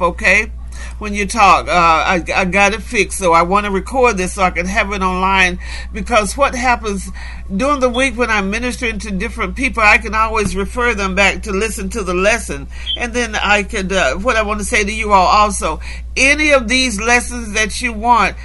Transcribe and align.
okay? 0.00 0.52
When 0.98 1.14
you 1.14 1.26
talk, 1.26 1.68
uh, 1.68 1.70
I, 1.72 2.24
I 2.34 2.44
got 2.46 2.72
it 2.72 2.82
fixed, 2.82 3.18
so 3.18 3.32
I 3.32 3.42
want 3.42 3.66
to 3.66 3.72
record 3.72 4.16
this 4.16 4.34
so 4.34 4.42
I 4.42 4.50
can 4.50 4.66
have 4.66 4.92
it 4.92 5.02
online. 5.02 5.58
Because 5.92 6.36
what 6.36 6.54
happens 6.54 7.10
during 7.54 7.80
the 7.80 7.88
week 7.90 8.16
when 8.16 8.30
I'm 8.30 8.50
ministering 8.50 8.98
to 9.00 9.10
different 9.10 9.56
people, 9.56 9.82
I 9.82 9.98
can 9.98 10.14
always 10.14 10.56
refer 10.56 10.94
them 10.94 11.14
back 11.14 11.42
to 11.42 11.52
listen 11.52 11.90
to 11.90 12.02
the 12.02 12.14
lesson, 12.14 12.68
and 12.96 13.12
then 13.12 13.34
I 13.34 13.62
could. 13.62 13.92
Uh, 13.92 14.16
what 14.16 14.36
I 14.36 14.42
want 14.42 14.60
to 14.60 14.64
say 14.64 14.84
to 14.84 14.92
you 14.92 15.12
all 15.12 15.26
also, 15.26 15.80
any 16.16 16.52
of 16.52 16.68
these 16.68 17.00
lessons 17.00 17.52
that 17.54 17.82
you 17.82 17.92
want, 17.92 18.36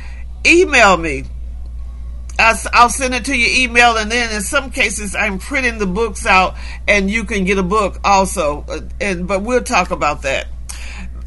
email 0.46 0.98
me 0.98 1.26
I'll 2.38 2.90
send 2.90 3.14
it 3.14 3.26
to 3.26 3.38
your 3.38 3.50
email, 3.50 3.96
and 3.98 4.12
then 4.12 4.34
in 4.34 4.42
some 4.42 4.70
cases, 4.70 5.16
I'm 5.16 5.40
printing 5.40 5.78
the 5.78 5.86
books 5.86 6.26
out, 6.26 6.56
and 6.88 7.10
you 7.10 7.24
can 7.24 7.46
get 7.46 7.58
a 7.58 7.64
book 7.64 8.00
also. 8.04 8.66
Uh, 8.68 8.82
and 9.00 9.28
but 9.28 9.42
we'll 9.42 9.64
talk 9.64 9.92
about 9.92 10.24
that. 10.24 10.48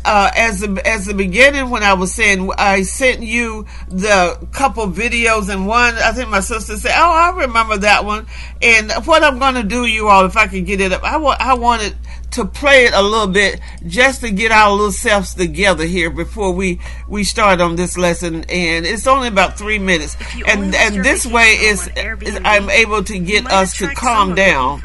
Uh, 0.08 0.30
as 0.34 0.60
the, 0.60 0.82
as 0.86 1.04
the 1.04 1.12
beginning 1.12 1.68
when 1.68 1.82
I 1.82 1.92
was 1.92 2.14
saying 2.14 2.50
I 2.56 2.80
sent 2.80 3.22
you 3.22 3.66
the 3.88 4.38
couple 4.52 4.88
videos 4.88 5.50
and 5.52 5.66
one 5.66 5.96
I 5.96 6.12
think 6.12 6.30
my 6.30 6.40
sister 6.40 6.78
said 6.78 6.92
oh 6.96 7.12
I 7.12 7.42
remember 7.42 7.76
that 7.76 8.06
one. 8.06 8.26
And 8.62 8.90
what 9.04 9.22
I'm 9.22 9.38
going 9.38 9.56
to 9.56 9.62
do 9.62 9.84
you 9.84 10.08
all 10.08 10.24
if 10.24 10.34
I 10.38 10.46
can 10.46 10.64
get 10.64 10.80
it 10.80 10.92
up 10.92 11.04
I 11.04 11.18
want 11.18 11.42
I 11.42 11.52
wanted 11.52 11.94
to 12.30 12.46
play 12.46 12.84
it 12.84 12.94
a 12.94 13.02
little 13.02 13.26
bit 13.26 13.60
just 13.86 14.22
to 14.22 14.30
get 14.30 14.50
our 14.50 14.70
little 14.70 14.92
selves 14.92 15.34
together 15.34 15.84
here 15.84 16.08
before 16.08 16.52
we 16.52 16.80
we 17.06 17.22
start 17.22 17.60
on 17.60 17.76
this 17.76 17.98
lesson. 17.98 18.44
And 18.44 18.86
it's 18.86 19.06
only 19.06 19.28
about 19.28 19.58
three 19.58 19.78
minutes. 19.78 20.16
And 20.46 20.74
and 20.74 21.04
this 21.04 21.26
way 21.26 21.52
is, 21.52 21.86
is 22.22 22.40
i'm 22.46 22.70
able 22.70 23.04
to 23.04 23.18
get 23.18 23.46
us 23.52 23.76
to 23.78 23.88
calm 23.94 24.34
down. 24.34 24.80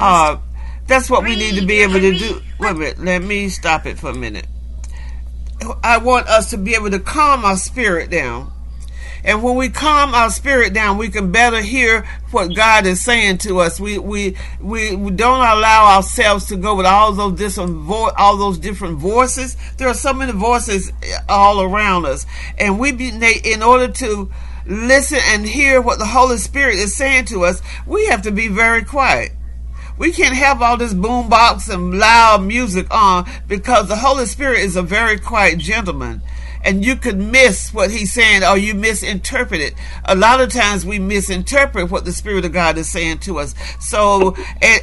uh 0.00 0.36
that's 0.86 1.08
what 1.10 1.22
we 1.22 1.36
need 1.36 1.58
to 1.58 1.66
be 1.66 1.80
able 1.80 2.00
to 2.00 2.16
do 2.16 2.40
wait 2.58 2.70
a 2.70 2.74
minute 2.74 2.98
let 2.98 3.22
me 3.22 3.48
stop 3.48 3.86
it 3.86 3.98
for 3.98 4.10
a 4.10 4.14
minute 4.14 4.46
i 5.82 5.98
want 5.98 6.26
us 6.28 6.50
to 6.50 6.56
be 6.56 6.74
able 6.74 6.90
to 6.90 6.98
calm 6.98 7.44
our 7.44 7.56
spirit 7.56 8.10
down 8.10 8.50
and 9.24 9.42
when 9.42 9.56
we 9.56 9.70
calm 9.70 10.14
our 10.14 10.28
spirit 10.28 10.74
down, 10.74 10.98
we 10.98 11.08
can 11.08 11.32
better 11.32 11.62
hear 11.62 12.06
what 12.30 12.54
God 12.54 12.84
is 12.84 13.02
saying 13.02 13.38
to 13.38 13.60
us. 13.60 13.80
We 13.80 13.98
we 13.98 14.36
we, 14.60 14.94
we 14.94 15.10
don't 15.12 15.40
allow 15.40 15.96
ourselves 15.96 16.46
to 16.46 16.56
go 16.56 16.74
with 16.74 16.84
all 16.84 17.12
those 17.12 17.38
different 17.38 17.76
vo- 17.76 18.10
all 18.18 18.36
those 18.36 18.58
different 18.58 18.98
voices. 18.98 19.56
There 19.78 19.88
are 19.88 19.94
so 19.94 20.12
many 20.12 20.32
voices 20.32 20.92
all 21.26 21.62
around 21.62 22.04
us, 22.04 22.26
and 22.58 22.78
we 22.78 22.92
be 22.92 23.08
in 23.44 23.62
order 23.62 23.88
to 23.88 24.30
listen 24.66 25.20
and 25.28 25.46
hear 25.46 25.80
what 25.80 25.98
the 25.98 26.06
Holy 26.06 26.36
Spirit 26.36 26.76
is 26.76 26.94
saying 26.94 27.24
to 27.26 27.44
us, 27.44 27.62
we 27.86 28.06
have 28.06 28.22
to 28.22 28.30
be 28.30 28.48
very 28.48 28.84
quiet. 28.84 29.32
We 29.96 30.12
can't 30.12 30.34
have 30.34 30.60
all 30.60 30.76
this 30.76 30.94
boombox 30.94 31.72
and 31.72 31.98
loud 31.98 32.42
music 32.42 32.92
on 32.92 33.28
because 33.46 33.88
the 33.88 33.96
Holy 33.96 34.26
Spirit 34.26 34.60
is 34.60 34.76
a 34.76 34.82
very 34.82 35.18
quiet 35.18 35.58
gentleman 35.58 36.22
and 36.64 36.84
you 36.84 36.96
could 36.96 37.18
miss 37.18 37.72
what 37.72 37.90
he's 37.90 38.12
saying 38.12 38.42
or 38.42 38.56
you 38.56 38.74
misinterpret 38.74 39.60
it. 39.60 39.74
A 40.06 40.16
lot 40.16 40.40
of 40.40 40.50
times 40.50 40.84
we 40.86 40.98
misinterpret 40.98 41.90
what 41.90 42.04
the 42.04 42.12
Spirit 42.12 42.44
of 42.44 42.52
God 42.52 42.78
is 42.78 42.90
saying 42.90 43.18
to 43.20 43.38
us. 43.38 43.54
So 43.78 44.34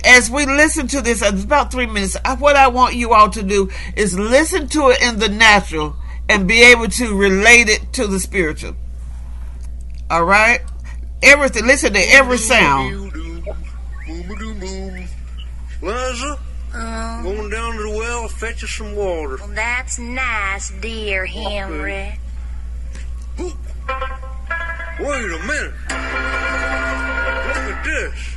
as 0.05 0.29
we 0.29 0.45
listen 0.45 0.87
to 0.89 1.01
this, 1.01 1.21
it's 1.21 1.43
about 1.43 1.71
three 1.71 1.87
minutes. 1.87 2.15
What 2.37 2.55
I 2.55 2.67
want 2.67 2.95
you 2.95 3.13
all 3.13 3.29
to 3.31 3.43
do 3.43 3.69
is 3.95 4.17
listen 4.17 4.67
to 4.69 4.89
it 4.89 5.01
in 5.01 5.19
the 5.19 5.27
natural 5.29 5.95
and 6.29 6.47
be 6.47 6.61
able 6.63 6.87
to 6.87 7.17
relate 7.17 7.67
it 7.67 7.91
to 7.93 8.07
the 8.07 8.19
spiritual. 8.19 8.75
All 10.09 10.23
right? 10.23 10.61
Everything, 11.23 11.65
listen 11.65 11.93
to 11.93 11.99
every 11.99 12.37
sound. 12.37 13.11
Um, 15.83 17.23
Going 17.23 17.49
down 17.49 17.75
to 17.75 17.83
the 17.83 17.89
well, 17.89 18.27
fetch 18.27 18.63
us 18.63 18.71
some 18.71 18.95
water. 18.95 19.37
Well, 19.37 19.49
that's 19.49 19.99
nice, 19.99 20.71
dear 20.79 21.25
Henry. 21.25 22.17
Okay. 23.39 23.55
Wait 24.99 25.31
a 25.31 25.39
minute. 25.45 25.73
Look 27.47 27.57
at 27.57 27.83
this. 27.83 28.35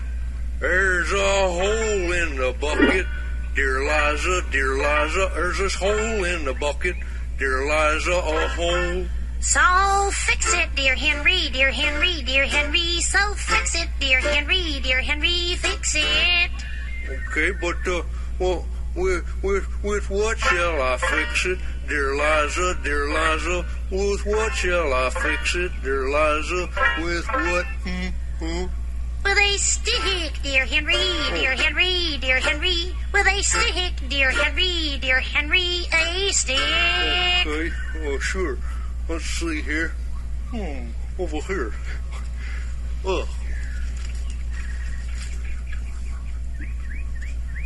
There's 0.60 1.12
a 1.12 1.16
hole 1.16 2.12
in 2.12 2.36
the 2.36 2.56
bucket. 2.60 3.06
Dear 3.54 3.82
Liza, 3.82 4.46
dear 4.50 4.74
Liza, 4.76 5.30
there's 5.34 5.58
this 5.58 5.74
hole 5.74 6.24
in 6.24 6.44
the 6.44 6.54
bucket. 6.54 6.96
Dear 7.38 7.62
Liza, 7.66 8.12
a 8.12 8.48
hole. 8.48 9.06
So 9.40 10.10
fix 10.10 10.54
it, 10.54 10.74
dear 10.74 10.94
Henry, 10.96 11.50
dear 11.52 11.70
Henry, 11.70 12.22
dear 12.22 12.46
Henry. 12.46 13.00
So 13.02 13.34
fix 13.34 13.74
it, 13.74 13.88
dear 14.00 14.20
Henry, 14.20 14.80
dear 14.82 15.02
Henry, 15.02 15.54
fix 15.56 15.94
it. 15.94 16.63
Okay, 17.08 17.52
but 17.60 17.76
uh, 17.86 18.02
well, 18.38 18.64
with, 18.94 19.24
with, 19.42 19.84
with 19.84 20.08
what 20.10 20.38
shall 20.38 20.80
I 20.80 20.96
fix 20.96 21.46
it, 21.46 21.58
dear 21.88 22.14
Liza, 22.14 22.78
dear 22.82 23.08
Liza? 23.08 23.66
With 23.90 24.24
what 24.24 24.54
shall 24.54 24.92
I 24.92 25.10
fix 25.10 25.54
it, 25.54 25.72
dear 25.82 26.08
Liza? 26.08 26.68
With 26.98 27.26
what? 27.26 27.66
Hmm, 27.84 28.08
hmm? 28.38 28.64
With 29.24 29.38
a 29.38 29.58
stick, 29.58 30.42
dear 30.42 30.66
Henry, 30.66 30.94
dear 31.32 31.56
Henry, 31.56 32.18
dear 32.20 32.40
Henry. 32.40 32.94
With 33.12 33.26
a 33.26 33.42
stick, 33.42 34.08
dear 34.08 34.30
Henry, 34.30 34.98
dear 35.00 35.20
Henry, 35.20 35.86
a 35.92 36.30
stick. 36.30 36.58
Okay, 37.46 37.72
well, 38.00 38.18
sure. 38.18 38.58
Let's 39.08 39.24
see 39.24 39.60
here. 39.62 39.92
Hmm, 40.50 40.88
over 41.18 41.40
here. 41.40 41.74
Ugh. 43.06 43.28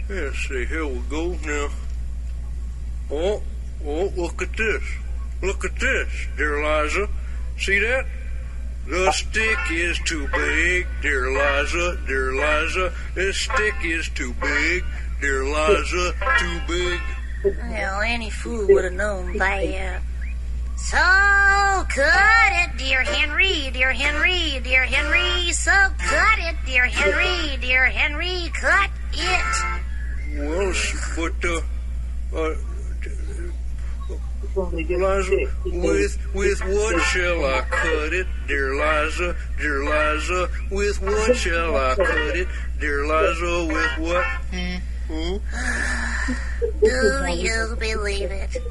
Let's 0.08 0.38
see, 0.48 0.64
here 0.64 0.86
we 0.86 0.98
go 1.10 1.36
now. 1.44 1.68
Oh, 3.10 3.42
oh, 3.84 4.12
look 4.16 4.40
at 4.40 4.56
this. 4.56 4.82
Look 5.42 5.66
at 5.66 5.78
this, 5.78 6.08
dear 6.38 6.62
Liza. 6.64 7.08
See 7.58 7.78
that? 7.80 8.06
The 8.88 9.12
stick 9.12 9.58
is 9.70 9.98
too 10.06 10.26
big, 10.28 10.86
dear 11.02 11.30
Liza, 11.30 11.98
dear 12.06 12.32
Liza. 12.32 12.94
This 13.14 13.36
stick 13.36 13.74
is 13.84 14.08
too 14.08 14.32
big, 14.40 14.82
dear 15.20 15.44
Liza, 15.44 16.14
too 16.38 16.60
big. 16.66 17.00
Well, 17.68 18.00
any 18.00 18.30
fool 18.30 18.66
would 18.66 18.84
have 18.84 18.94
known 18.94 19.36
that. 19.36 19.62
Uh, 19.62 20.00
so 20.78 20.96
cut 21.94 22.52
it, 22.52 22.78
dear 22.78 23.02
Henry, 23.02 23.70
dear 23.74 23.92
Henry, 23.92 24.58
dear 24.64 24.84
Henry. 24.84 25.52
So 25.52 25.70
cut 25.70 26.38
it, 26.38 26.56
dear 26.64 26.86
Henry, 26.86 27.58
dear 27.58 27.84
Henry. 27.86 28.50
Cut 28.54 28.90
it. 29.12 29.77
Well, 30.38 30.72
but, 31.16 31.44
uh, 31.44 31.60
uh, 32.36 32.54
Liza, 34.56 35.50
with, 35.64 36.34
with 36.34 36.60
what 36.64 37.02
shall 37.02 37.44
I 37.44 37.60
cut 37.62 38.12
it, 38.12 38.26
dear 38.46 38.74
Liza, 38.74 39.36
dear 39.58 39.84
Liza? 39.84 40.48
With 40.70 41.02
what 41.02 41.36
shall 41.36 41.76
I 41.76 41.94
cut 41.96 42.36
it, 42.36 42.48
dear 42.78 43.06
Liza? 43.06 43.66
With 43.66 43.98
what? 43.98 44.24
Hmm? 44.52 45.36
Do 46.80 47.32
you 47.34 47.76
believe 47.78 48.30
it? 48.30 48.62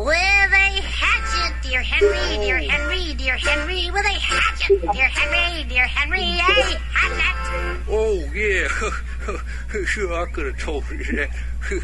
With 0.00 0.16
a 0.16 0.80
hatchet, 0.80 1.68
dear 1.68 1.82
Henry, 1.82 2.38
dear 2.38 2.58
Henry, 2.58 3.12
dear 3.12 3.36
Henry, 3.36 3.90
with 3.90 4.06
a 4.06 4.18
hatchet, 4.18 4.80
dear 4.80 5.08
Henry, 5.08 5.68
dear 5.68 5.86
Henry, 5.86 6.22
a 6.22 6.42
hatchet. 6.42 7.82
Oh, 7.86 8.14
yeah. 8.32 9.84
sure, 9.84 10.14
I 10.14 10.24
could 10.32 10.46
have 10.46 10.58
told 10.58 10.88
you 10.90 11.04
that. 11.16 11.28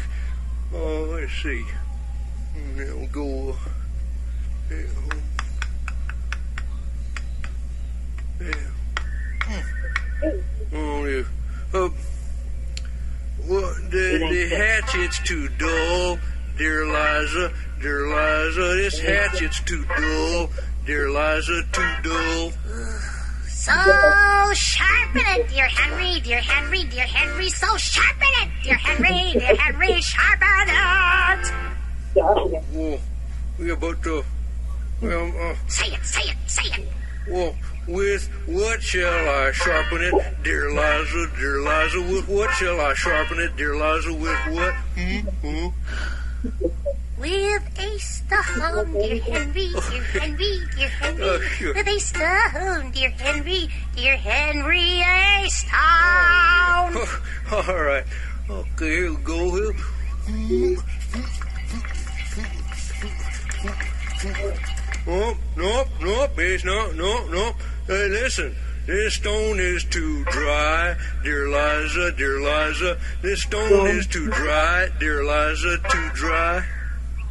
oh, 0.73 1.09
let's 1.11 1.31
see. 1.43 1.63
Now 2.75 2.95
we'll 2.95 3.07
go. 3.09 3.55
Uh, 4.71 4.75
yeah. 8.41 9.61
Oh, 10.73 11.05
yeah. 11.05 11.23
Uh, 11.71 11.89
well, 13.47 13.75
the, 13.91 14.27
the 14.31 14.55
hatchet's 14.55 15.19
too 15.19 15.49
dull, 15.59 16.17
dear 16.57 16.85
Liza. 16.85 17.53
Dear 17.81 18.07
Liza, 18.07 18.75
this 18.75 18.99
hatchet's 18.99 19.61
too 19.61 19.85
dull. 19.85 20.49
Dear 20.85 21.09
Liza, 21.09 21.63
too 21.71 21.93
dull. 22.03 22.51
So 23.47 24.53
sharpen 24.53 25.21
it, 25.35 25.49
dear 25.49 25.67
Henry, 25.67 26.19
dear 26.21 26.41
Henry, 26.41 26.83
dear 26.85 27.05
Henry. 27.05 27.49
So 27.49 27.77
sharpen 27.77 28.27
it, 28.41 28.49
dear 28.63 28.77
Henry, 28.77 29.33
dear 29.33 29.55
Henry. 29.55 30.01
Sharpen 30.01 30.69
it. 30.69 31.53
Well, 32.73 32.99
we 33.59 33.69
about 33.71 34.01
to. 34.03 34.23
Well, 35.01 35.31
uh, 35.39 35.55
say 35.67 35.87
it, 35.87 36.03
say 36.03 36.31
it, 36.31 36.37
say 36.47 36.81
it. 36.81 36.87
Well, 37.29 37.55
with 37.87 38.27
what 38.47 38.81
shall 38.81 39.29
I 39.29 39.51
sharpen 39.51 40.01
it, 40.01 40.43
dear 40.43 40.71
Liza, 40.71 41.29
dear 41.37 41.59
Liza? 41.59 42.01
With 42.01 42.27
what 42.27 42.49
shall 42.51 42.79
I 42.81 42.93
sharpen 42.95 43.39
it, 43.39 43.55
dear 43.57 43.75
Liza? 43.75 44.13
With 44.13 44.55
what? 44.55 44.73
Hmm? 44.95 45.19
Hmm? 45.45 45.67
With 47.17 47.79
a 47.79 47.99
stone, 47.99 48.93
dear 48.93 49.21
Henry, 49.21 49.69
dear 49.69 50.03
Henry, 50.03 50.59
dear 50.75 50.87
Henry. 50.87 51.23
Oh, 51.23 51.39
sure. 51.41 51.73
With 51.73 51.87
a 51.87 51.99
stone, 51.99 52.91
dear 52.91 53.09
Henry, 53.09 53.69
dear 53.95 54.17
Henry, 54.17 55.01
a 55.01 55.49
stone. 55.49 55.71
Oh, 56.95 57.65
all 57.67 57.83
right. 57.83 58.05
Okay, 58.49 58.85
here 58.85 59.13
we 59.13 59.17
go. 59.23 59.73
Here. 60.37 60.77
Oh, 65.09 65.37
nope, 65.55 65.87
nope, 66.01 66.31
it's 66.37 66.63
not, 66.63 66.95
no, 66.95 67.27
no. 67.27 67.53
Hey, 67.87 68.09
listen, 68.09 68.55
this 68.87 69.15
stone 69.15 69.59
is 69.59 69.83
too 69.83 70.23
dry, 70.25 70.95
dear 71.21 71.49
Liza, 71.49 72.13
dear 72.13 72.39
Liza. 72.39 72.97
This 73.21 73.41
stone 73.41 73.87
is 73.87 74.07
too 74.07 74.27
dry, 74.31 74.87
dear 74.97 75.25
Liza, 75.25 75.77
too 75.89 76.09
dry. 76.13 76.65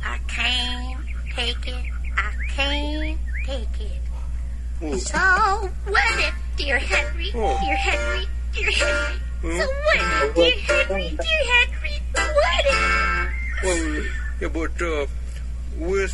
I 0.05 0.19
can't 0.29 1.01
take 1.35 1.67
it. 1.67 1.85
I 2.17 2.33
can't 2.51 3.19
take 3.47 3.81
it. 3.81 5.01
So 5.01 5.71
wet 5.89 6.19
it, 6.19 6.35
dear 6.59 6.79
Henry, 6.79 7.31
dear 7.33 7.77
Henry, 7.77 8.27
dear 8.53 8.71
Henry. 8.71 9.21
So 9.43 9.49
wet 9.49 9.67
it, 9.97 10.35
dear 10.35 10.59
Henry, 10.59 11.09
dear 11.09 11.43
Henry. 11.55 12.03
Wet 12.15 12.67
it. 12.67 13.65
well, 13.65 14.05
yeah, 14.43 14.49
but, 14.49 14.83
uh, 14.83 15.07
with 15.79 16.13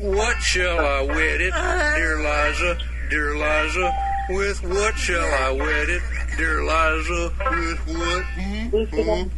what 0.00 0.40
shall 0.40 0.78
I 0.78 1.02
wed 1.02 1.40
it, 1.40 1.52
dear 1.52 2.18
Liza, 2.18 2.78
dear 3.10 3.34
Liza? 3.34 4.13
With 4.30 4.62
what 4.64 4.96
shall 4.96 5.22
I 5.22 5.50
wed 5.52 5.90
it, 5.90 6.02
dear 6.38 6.62
Liza? 6.62 7.32
With 7.50 7.78
what? 7.88 8.24
Hmm? 8.24 8.68
Hmm? 8.72 9.28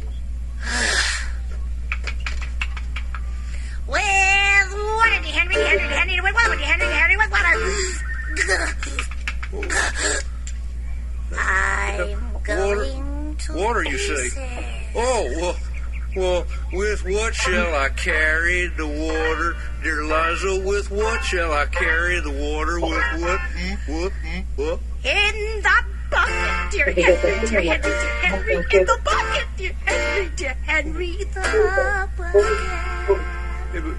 With 3.87 4.03
dear 5.23 5.33
Henry, 5.33 5.55
Henry, 5.55 5.87
Henry. 5.93 6.21
With 6.21 6.33
dear 6.35 6.57
Henry, 6.59 6.85
Henry. 6.85 7.17
With 7.17 7.31
water. 7.31 7.53
I'm 11.37 12.43
going 12.43 13.35
to 13.35 13.53
Water, 13.53 13.83
you 13.83 13.97
say? 13.97 14.29
Oh, 14.95 15.27
well, 15.41 15.55
well, 16.17 16.45
with 16.73 17.05
what 17.05 17.35
shall 17.35 17.75
I 17.75 17.89
carry 17.89 18.67
the 18.67 18.87
water, 18.87 19.55
dear 19.83 20.03
Liza? 20.03 20.63
With 20.65 20.89
what 20.89 21.23
shall 21.23 21.53
I 21.53 21.67
carry 21.67 22.19
the 22.19 22.31
water? 22.31 22.79
With 22.79 23.21
what? 23.21 23.39
Hmm? 23.39 23.93
What? 23.93 24.11
Hmm? 24.11 24.39
What? 24.55 24.79
In 25.05 25.61
the 25.61 25.83
bucket, 26.09 26.71
dear 26.71 26.91
Henry, 26.91 27.47
dear 27.47 27.61
Henry, 27.61 27.81
dear 27.81 28.09
Henry. 28.21 28.55
In 28.55 28.85
the 28.85 28.99
bucket, 29.03 29.47
dear 29.57 29.73
Henry, 29.85 30.31
dear 30.35 30.53
Henry. 30.65 31.17
The 31.33 32.09
bucket. 32.17 33.21
Yeah, 33.73 33.93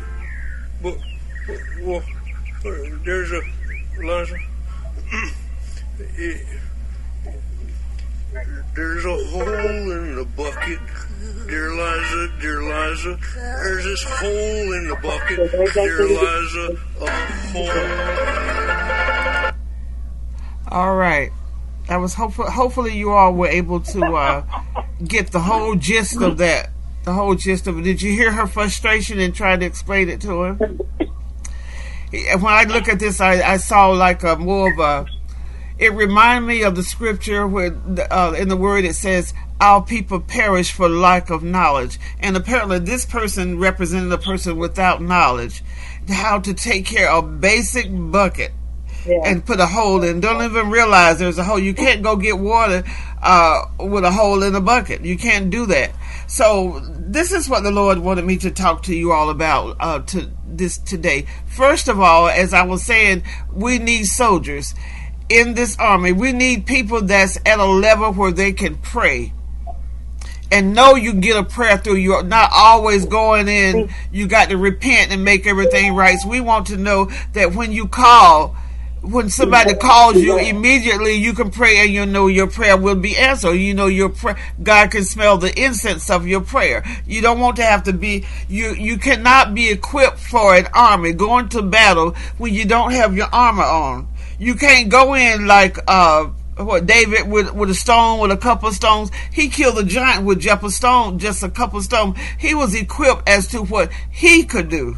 but, 0.83 0.99
but, 1.47 1.59
well, 1.83 2.03
there's 3.05 3.33
a 3.33 3.41
Liza. 4.03 4.37
There's 8.75 9.05
a 9.05 9.25
hole 9.27 9.45
in 9.93 10.17
the 10.17 10.25
bucket, 10.37 10.79
dear 11.49 11.71
Liza, 11.73 12.33
dear 12.41 12.63
Liza. 12.63 13.19
There's 13.35 13.85
this 13.85 14.05
hole 14.05 14.73
in 14.73 14.89
the 14.89 14.97
bucket, 15.03 15.51
dear 15.75 16.05
Liza. 16.07 16.77
A 17.01 17.11
hole. 17.53 17.99
All 20.71 20.95
right. 20.97 21.31
That 21.89 21.97
was 21.97 22.15
hopefully 22.15 22.51
hopefully 22.51 22.97
you 22.99 23.11
all 23.11 23.33
were 23.33 23.49
able 23.49 23.81
to 23.81 24.05
uh, 24.05 24.45
get 25.03 25.33
the 25.33 25.41
whole 25.41 25.75
gist 25.75 26.21
of 26.21 26.37
that. 26.37 26.69
The 27.05 27.15
whole 27.15 27.35
gist 27.35 27.67
of 27.67 27.79
it. 27.79 27.83
Did 27.83 28.03
you 28.03 28.13
hear 28.13 28.31
her 28.31 28.47
frustration 28.47 29.19
and 29.19 29.35
try 29.35 29.57
to 29.57 29.65
explain 29.65 30.11
it 30.11 30.21
to 30.21 30.41
her? 30.41 30.55
When 32.11 32.53
I 32.53 32.65
look 32.65 32.89
at 32.89 32.99
this, 32.99 33.21
I, 33.23 33.41
I 33.41 33.57
saw 33.57 33.89
like 33.89 34.23
a 34.23 34.37
more 34.37 34.71
of 34.71 34.79
a. 34.79 35.07
It 35.79 35.93
reminded 35.95 36.47
me 36.49 36.63
of 36.63 36.75
the 36.75 36.83
scripture 36.83 37.47
where 37.47 37.71
the, 37.71 38.13
uh, 38.13 38.33
in 38.33 38.49
the 38.49 38.57
word 38.57 38.85
it 38.85 38.95
says, 38.97 39.33
"Our 39.61 39.83
people 39.83 40.19
perish 40.21 40.73
for 40.73 40.89
lack 40.89 41.31
of 41.31 41.43
knowledge," 41.43 41.99
and 42.19 42.37
apparently 42.37 42.81
this 42.81 43.05
person 43.05 43.59
represented 43.61 44.11
a 44.13 44.19
person 44.19 44.57
without 44.57 45.01
knowledge, 45.01 45.63
how 46.09 46.41
to 46.41 46.53
take 46.53 46.85
care 46.85 47.09
of 47.11 47.41
basic 47.41 47.87
bucket 47.91 48.53
Yeah. 49.07 49.21
and 49.25 49.45
put 49.47 49.61
a 49.61 49.67
hole 49.67 50.03
in. 50.03 50.19
Don't 50.21 50.43
even 50.43 50.69
realize 50.71 51.19
there's 51.21 51.39
a 51.39 51.45
hole. 51.45 51.59
You 51.61 51.75
can't 51.75 52.03
go 52.03 52.17
get 52.17 52.39
water 52.39 52.83
uh, 53.23 53.63
with 53.79 54.05
a 54.05 54.11
hole 54.11 54.43
in 54.43 54.55
a 54.57 54.61
bucket. 54.61 55.05
You 55.05 55.17
can't 55.17 55.49
do 55.51 55.67
that. 55.67 55.93
So 56.27 56.83
this 56.99 57.33
is 57.33 57.49
what 57.49 57.63
the 57.63 57.71
Lord 57.71 57.99
wanted 57.99 58.25
me 58.25 58.37
to 58.39 58.51
talk 58.51 58.83
to 58.85 58.95
you 58.95 59.13
all 59.13 59.31
about 59.31 59.77
uh, 59.81 60.01
to 60.01 60.29
this 60.47 60.77
today. 60.79 61.25
First 61.47 61.89
of 61.89 62.01
all, 62.01 62.29
as 62.29 62.53
I 62.53 62.63
was 62.63 62.83
saying, 62.83 63.23
we 63.53 63.79
need 63.79 64.05
soldiers 64.07 64.75
in 65.29 65.55
this 65.55 65.77
army. 65.79 66.13
We 66.13 66.33
need 66.33 66.67
people 66.67 67.03
that's 67.03 67.39
at 67.45 67.59
a 67.59 67.65
level 67.65 68.13
where 68.13 68.33
they 68.33 68.53
can 68.53 68.77
pray 68.77 69.33
and 70.51 70.75
know 70.75 70.95
you 70.95 71.15
get 71.15 71.37
a 71.37 71.45
prayer 71.45 71.77
through. 71.79 71.97
You're 71.97 72.23
not 72.23 72.51
always 72.55 73.05
going 73.05 73.49
in. 73.49 73.91
You 74.11 74.27
got 74.27 74.49
to 74.51 74.57
repent 74.57 75.13
and 75.13 75.25
make 75.25 75.47
everything 75.47 75.95
right. 75.95 76.19
So 76.19 76.29
we 76.29 76.41
want 76.41 76.69
to 76.69 76.77
know 76.77 77.11
that 77.35 77.55
when 77.55 77.73
you 77.73 77.87
call, 77.87 78.57
when 79.03 79.29
somebody 79.31 79.75
calls 79.75 80.17
you, 80.17 80.39
immediately 80.39 81.13
you 81.15 81.33
can 81.33 81.51
pray 81.51 81.79
and 81.79 81.93
you 81.93 82.05
know 82.05 82.27
your 82.27 82.49
prayer 82.49 82.77
will 82.77 82.97
be 82.97 83.17
answered. 83.17 83.53
You 83.53 83.75
know 83.75 83.87
your 83.87 84.09
prayer, 84.09 84.37
God 84.63 84.91
can 84.91 85.05
smell 85.05 85.39
the 85.39 85.57
incense 85.63 86.11
of 86.11 86.27
your 86.27 86.41
prayer. 86.41 86.85
You 87.07 87.21
don't 87.21 87.39
want 87.39 87.57
to 87.57 87.63
have 87.63 87.85
to 87.85 87.93
be, 87.93 88.27
you, 88.49 88.75
you 88.75 88.99
cannot 88.99 89.55
be 89.55 89.71
equipped 89.71 90.19
for 90.19 90.55
an 90.55 90.67
army 90.75 91.13
going 91.13 91.49
to 91.51 91.63
battle 91.63 92.13
when 92.39 92.55
you 92.55 92.65
don't 92.65 92.93
have 92.93 93.17
your 93.17 93.29
armor 93.33 93.65
on. 93.65 94.08
You 94.39 94.55
can't 94.55 94.89
go 94.89 95.15
in 95.15 95.47
like, 95.47 95.79
uh, 95.87 96.27
what 96.65 96.87
David 96.87 97.29
with 97.29 97.55
with 97.55 97.71
a 97.71 97.75
stone 97.75 98.19
with 98.21 98.31
a 98.31 98.37
couple 98.37 98.69
of 98.69 98.75
stones. 98.75 99.11
He 99.33 99.49
killed 99.49 99.79
a 99.79 99.85
giant 99.85 100.25
with 100.25 100.41
just 100.41 100.65
a 100.65 100.71
stone, 100.71 101.19
just 101.19 101.43
a 101.43 101.49
couple 101.49 101.79
of 101.79 101.85
stones. 101.85 102.19
He 102.39 102.55
was 102.55 102.75
equipped 102.75 103.29
as 103.29 103.49
to 103.49 103.63
what 103.63 103.93
he 104.11 104.45
could 104.45 104.69
do. 104.69 104.97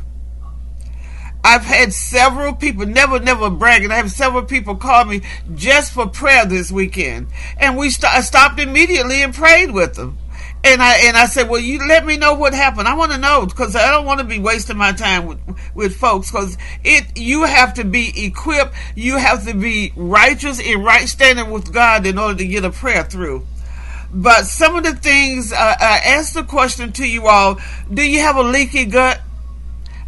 I've 1.42 1.64
had 1.64 1.94
several 1.94 2.54
people, 2.54 2.84
never, 2.84 3.18
never 3.18 3.48
bragging. 3.48 3.90
I 3.90 3.96
have 3.96 4.10
several 4.10 4.42
people 4.42 4.76
call 4.76 5.06
me 5.06 5.22
just 5.54 5.92
for 5.92 6.06
prayer 6.06 6.44
this 6.44 6.70
weekend, 6.70 7.28
and 7.56 7.78
we 7.78 7.88
st- 7.88 8.24
stopped 8.24 8.60
immediately 8.60 9.22
and 9.22 9.32
prayed 9.32 9.70
with 9.70 9.94
them. 9.94 10.18
And 10.62 10.82
I 10.82 10.98
and 11.06 11.16
I 11.16 11.24
said, 11.24 11.48
well, 11.48 11.60
you 11.60 11.86
let 11.88 12.04
me 12.04 12.18
know 12.18 12.34
what 12.34 12.52
happened. 12.52 12.86
I 12.86 12.94
want 12.94 13.12
to 13.12 13.18
know 13.18 13.46
because 13.46 13.74
I 13.74 13.90
don't 13.90 14.04
want 14.04 14.20
to 14.20 14.26
be 14.26 14.38
wasting 14.38 14.76
my 14.76 14.92
time 14.92 15.26
with 15.26 15.40
with 15.74 15.96
folks 15.96 16.30
because 16.30 16.58
it 16.84 17.16
you 17.16 17.44
have 17.44 17.74
to 17.74 17.84
be 17.84 18.26
equipped. 18.26 18.74
You 18.94 19.16
have 19.16 19.46
to 19.46 19.54
be 19.54 19.92
righteous 19.96 20.60
in 20.60 20.82
right 20.82 21.08
standing 21.08 21.50
with 21.50 21.72
God 21.72 22.04
in 22.04 22.18
order 22.18 22.36
to 22.38 22.46
get 22.46 22.64
a 22.64 22.70
prayer 22.70 23.04
through. 23.04 23.46
But 24.12 24.44
some 24.44 24.74
of 24.74 24.82
the 24.82 24.94
things, 24.94 25.52
uh, 25.52 25.56
I 25.56 26.00
asked 26.04 26.34
the 26.34 26.44
question 26.44 26.92
to 26.92 27.08
you 27.08 27.26
all: 27.26 27.58
Do 27.92 28.02
you 28.02 28.20
have 28.20 28.36
a 28.36 28.42
leaky 28.42 28.84
gut? 28.84 29.20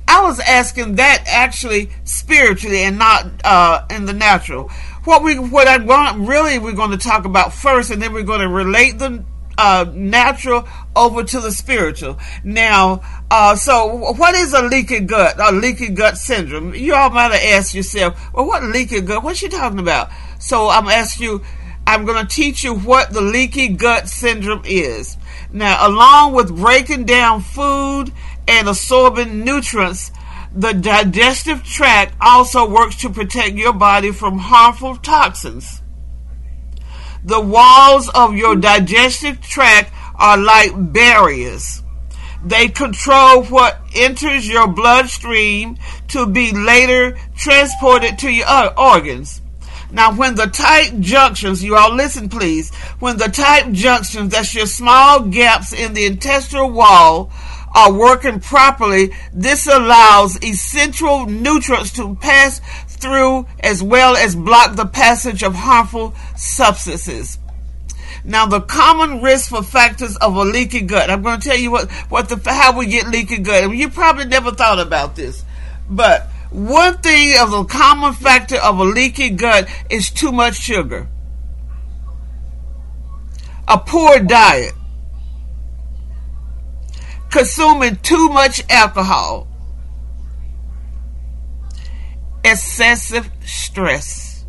I 0.07 0.23
was 0.23 0.41
asking 0.41 0.97
that 0.97 1.25
actually 1.27 1.91
spiritually 2.05 2.83
and 2.83 2.99
not 2.99 3.27
uh, 3.45 3.87
in 3.89 4.05
the 4.05 4.13
natural. 4.13 4.69
What 5.05 5.23
we 5.23 5.39
what 5.39 5.67
I 5.67 5.79
want 5.79 6.29
really 6.29 6.59
we're 6.59 6.73
going 6.73 6.91
to 6.91 6.99
talk 6.99 7.25
about 7.25 7.55
first, 7.55 7.91
and 7.91 8.03
then 8.03 8.13
we're 8.13 8.23
going 8.23 8.41
to 8.41 8.49
relate 8.49 8.99
the 8.99 9.25
uh, 9.59 9.87
natural 9.93 10.67
over 10.95 11.23
to 11.23 11.41
the 11.41 11.53
spiritual. 11.53 12.19
Now, 12.45 13.03
uh, 13.31 13.57
so 13.57 14.13
what 14.13 14.35
is 14.35 14.53
a 14.53 14.63
leaky 14.63 15.01
gut? 15.01 15.37
A 15.39 15.53
leaky 15.53 15.89
gut 15.89 16.17
syndrome? 16.17 16.75
You 16.75 16.95
all 16.95 17.11
might 17.11 17.33
have 17.33 17.59
asked 17.59 17.75
yourself, 17.75 18.19
well, 18.35 18.47
what 18.47 18.63
leaky 18.65 19.01
gut? 19.01 19.23
What's 19.23 19.39
she 19.39 19.49
talking 19.49 19.79
about? 19.79 20.11
So 20.39 20.69
I'm 20.69 20.89
asking 20.89 21.27
you. 21.27 21.43
I'm 21.85 22.05
going 22.05 22.25
to 22.25 22.33
teach 22.33 22.63
you 22.63 22.77
what 22.77 23.13
the 23.13 23.21
leaky 23.21 23.67
gut 23.67 24.09
syndrome 24.09 24.63
is. 24.65 25.17
Now, 25.53 25.89
along 25.89 26.33
with 26.33 26.55
breaking 26.57 27.07
down 27.07 27.41
food 27.41 28.13
and 28.47 28.69
absorbing 28.69 29.45
nutrients, 29.45 30.13
the 30.55 30.75
digestive 30.75 31.65
tract 31.65 32.15
also 32.21 32.69
works 32.69 32.97
to 33.01 33.11
protect 33.11 33.57
your 33.57 33.73
body 33.73 34.13
from 34.13 34.39
harmful 34.39 34.97
toxins. 34.97 35.82
The 37.25 37.41
walls 37.41 38.09
of 38.09 38.35
your 38.37 38.57
digestive 38.57 39.41
tract 39.41 39.93
are 40.17 40.37
like 40.37 40.73
barriers. 40.93 41.83
They 42.45 42.69
control 42.69 43.45
what 43.45 43.81
enters 43.95 44.49
your 44.49 44.67
bloodstream 44.67 45.79
to 46.09 46.27
be 46.27 46.53
later 46.53 47.17
transported 47.37 48.19
to 48.19 48.31
your 48.31 48.79
organs. 48.79 49.41
Now, 49.93 50.15
when 50.15 50.35
the 50.35 50.47
tight 50.47 51.01
junctions, 51.01 51.63
you 51.63 51.77
all 51.77 51.95
listen 51.95 52.29
please, 52.29 52.75
when 52.99 53.19
the 53.19 53.29
tight 53.29 53.73
junctions, 53.73 54.33
that's 54.33 54.55
your 54.55 54.67
small 54.67 55.21
gaps 55.21 55.73
in 55.73 55.93
the 55.93 56.07
intestinal 56.07 56.71
wall, 56.71 57.31
are 57.75 57.93
working 57.93 58.41
properly, 58.41 59.13
this 59.33 59.67
allows 59.67 60.43
essential 60.43 61.27
nutrients 61.27 61.93
to 61.93 62.15
pass 62.17 62.61
through 63.03 63.47
as 63.61 63.83
well 63.83 64.17
as 64.17 64.35
block 64.35 64.77
the 64.77 64.87
passage 64.87 65.43
of 65.43 65.55
harmful 65.55 66.15
substances. 66.37 67.39
Now, 68.25 68.47
the 68.47 68.61
common 68.61 69.21
risk 69.21 69.51
for 69.51 69.63
factors 69.63 70.17
of 70.17 70.37
a 70.37 70.45
leaky 70.45 70.83
gut. 70.83 71.11
I'm 71.11 71.23
going 71.23 71.41
to 71.41 71.49
tell 71.49 71.59
you 71.59 71.73
what, 71.73 71.91
what 72.09 72.29
the, 72.29 72.41
how 72.51 72.79
we 72.79 72.87
get 72.87 73.09
leaky 73.09 73.39
gut. 73.39 73.75
You 73.75 73.89
probably 73.91 74.27
never 74.27 74.53
thought 74.53 74.79
about 74.79 75.17
this, 75.17 75.45
but 75.91 76.29
one 76.51 76.99
thing 76.99 77.39
of 77.41 77.51
the 77.51 77.65
common 77.65 78.13
factor 78.13 78.57
of 78.57 78.79
a 78.79 78.85
leaky 78.85 79.31
gut 79.31 79.69
is 79.91 80.11
too 80.11 80.31
much 80.31 80.55
sugar, 80.55 81.09
a 83.67 83.79
poor 83.79 84.21
diet, 84.21 84.75
consuming 87.31 87.97
too 87.97 88.29
much 88.29 88.63
alcohol, 88.71 89.49
excessive 92.45 93.31
stress. 93.45 94.45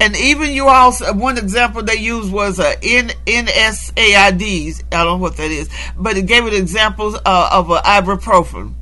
And 0.00 0.16
even 0.16 0.50
you 0.52 0.68
also, 0.68 1.12
one 1.12 1.36
example 1.36 1.82
they 1.82 1.96
used 1.96 2.32
was 2.32 2.58
uh, 2.58 2.72
N, 2.82 3.10
NSAIDs. 3.26 4.82
I 4.90 5.04
don't 5.04 5.06
know 5.06 5.16
what 5.18 5.36
that 5.36 5.50
is, 5.50 5.68
but 5.94 6.16
it 6.16 6.22
gave 6.22 6.46
it 6.46 6.54
examples 6.54 7.16
uh, 7.16 7.50
of 7.52 7.70
uh, 7.70 7.82
ibuprofen. 7.82 8.74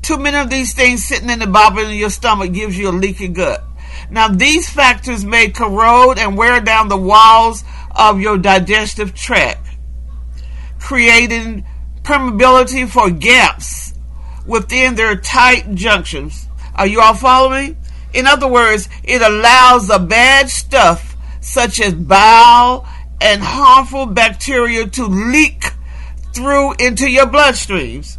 Too 0.00 0.16
many 0.16 0.38
of 0.38 0.48
these 0.48 0.72
things 0.72 1.04
sitting 1.04 1.28
in 1.28 1.40
the 1.40 1.48
bottom 1.48 1.78
of 1.78 1.92
your 1.92 2.08
stomach 2.08 2.52
gives 2.52 2.78
you 2.78 2.88
a 2.88 2.92
leaky 2.92 3.28
gut. 3.28 3.64
Now, 4.10 4.28
these 4.28 4.70
factors 4.70 5.24
may 5.24 5.50
corrode 5.50 6.18
and 6.18 6.36
wear 6.36 6.60
down 6.60 6.88
the 6.88 6.96
walls 6.96 7.64
of 7.90 8.20
your 8.20 8.38
digestive 8.38 9.12
tract, 9.14 9.66
creating 10.78 11.66
permeability 12.02 12.88
for 12.88 13.10
gaps 13.10 13.94
within 14.46 14.94
their 14.94 15.16
tight 15.16 15.74
junctions. 15.74 16.46
Are 16.80 16.86
you 16.86 17.02
all 17.02 17.12
following? 17.12 17.76
In 18.14 18.26
other 18.26 18.48
words, 18.48 18.88
it 19.04 19.20
allows 19.20 19.88
the 19.88 19.98
bad 19.98 20.48
stuff, 20.48 21.14
such 21.42 21.78
as 21.78 21.92
bile 21.92 22.88
and 23.20 23.42
harmful 23.42 24.06
bacteria, 24.06 24.86
to 24.86 25.04
leak 25.04 25.62
through 26.34 26.72
into 26.76 27.10
your 27.10 27.26
bloodstreams. 27.26 28.16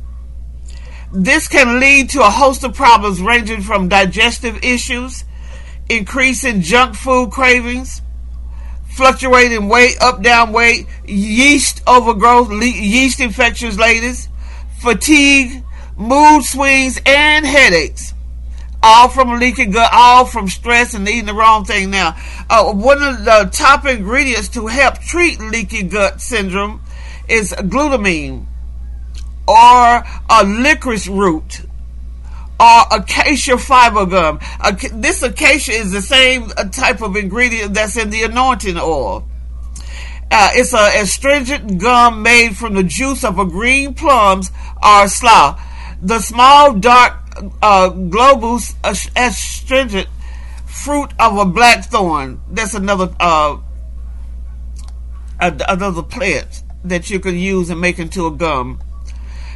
This 1.12 1.48
can 1.48 1.80
lead 1.80 2.12
to 2.12 2.22
a 2.22 2.30
host 2.30 2.63
of 2.63 2.75
problems 2.75 3.20
ranging 3.20 3.63
from 3.63 3.89
digestive 3.89 4.63
issues, 4.63 5.24
increasing 5.89 6.62
junk 6.62 6.94
food 6.94 7.32
cravings, 7.32 8.03
fluctuating 8.91 9.70
weight, 9.70 10.00
up 10.00 10.22
down 10.22 10.53
weight, 10.53 10.86
yeast 11.08 11.82
overgrowth, 11.88 12.51
yeast 12.62 13.22
infections, 13.22 13.80
ladies, 13.80 14.30
fatigue, 14.82 15.63
mood 15.98 16.44
swings, 16.44 17.01
and 17.08 17.44
headaches. 17.44 18.13
All 18.84 19.10
from 19.10 19.40
leaky 19.40 19.68
gut, 19.68 19.92
all 19.94 20.26
from 20.26 20.48
stress 20.48 20.96
and 20.96 21.08
eating 21.08 21.26
the 21.26 21.34
wrong 21.34 21.66
thing. 21.66 21.92
Now, 21.92 22.16
uh, 22.50 22.74
one 22.74 23.04
of 23.04 23.24
the 23.24 23.50
top 23.52 23.86
ingredients 23.86 24.50
to 24.50 24.68
help 24.68 25.00
treat 25.00 25.40
leaky 25.40 25.84
gut 25.84 26.20
syndrome 26.20 26.82
is 27.28 27.54
glutamine 27.54 28.48
or 29.48 30.04
a 30.30 30.44
licorice 30.46 31.08
root 31.08 31.62
or 32.60 32.82
acacia 32.92 33.58
fiber 33.58 34.06
gum. 34.06 34.40
This 34.94 35.24
acacia 35.24 35.72
is 35.72 35.92
the 35.92 36.02
same 36.02 36.50
type 36.72 37.02
of 37.02 37.16
ingredient 37.16 37.74
that's 37.74 37.98
in 37.98 38.10
the 38.10 38.24
anointing 38.24 38.78
oil. 38.78 39.28
Uh, 40.30 40.50
it's 40.54 40.74
a 40.74 41.02
astringent 41.02 41.80
gum 41.80 42.22
made 42.24 42.56
from 42.56 42.74
the 42.74 42.84
juice 42.84 43.24
of 43.24 43.38
a 43.38 43.46
green 43.46 43.94
plums 43.94 44.52
or 44.82 45.08
sloe. 45.08 45.56
The 46.02 46.20
small 46.20 46.74
dark 46.74 47.21
uh, 47.62 47.90
globose 47.90 48.76
astringent 48.84 50.08
fruit 50.66 51.12
of 51.20 51.38
a 51.38 51.46
blackthorn. 51.46 52.42
That's 52.50 52.74
another 52.74 53.14
uh, 53.20 53.58
another 55.40 56.04
plant 56.04 56.64
that 56.84 57.10
you 57.10 57.20
can 57.20 57.38
use 57.38 57.70
and 57.70 57.82
make 57.82 58.00
into 58.00 58.26
a 58.28 58.32
gum. 58.32 58.80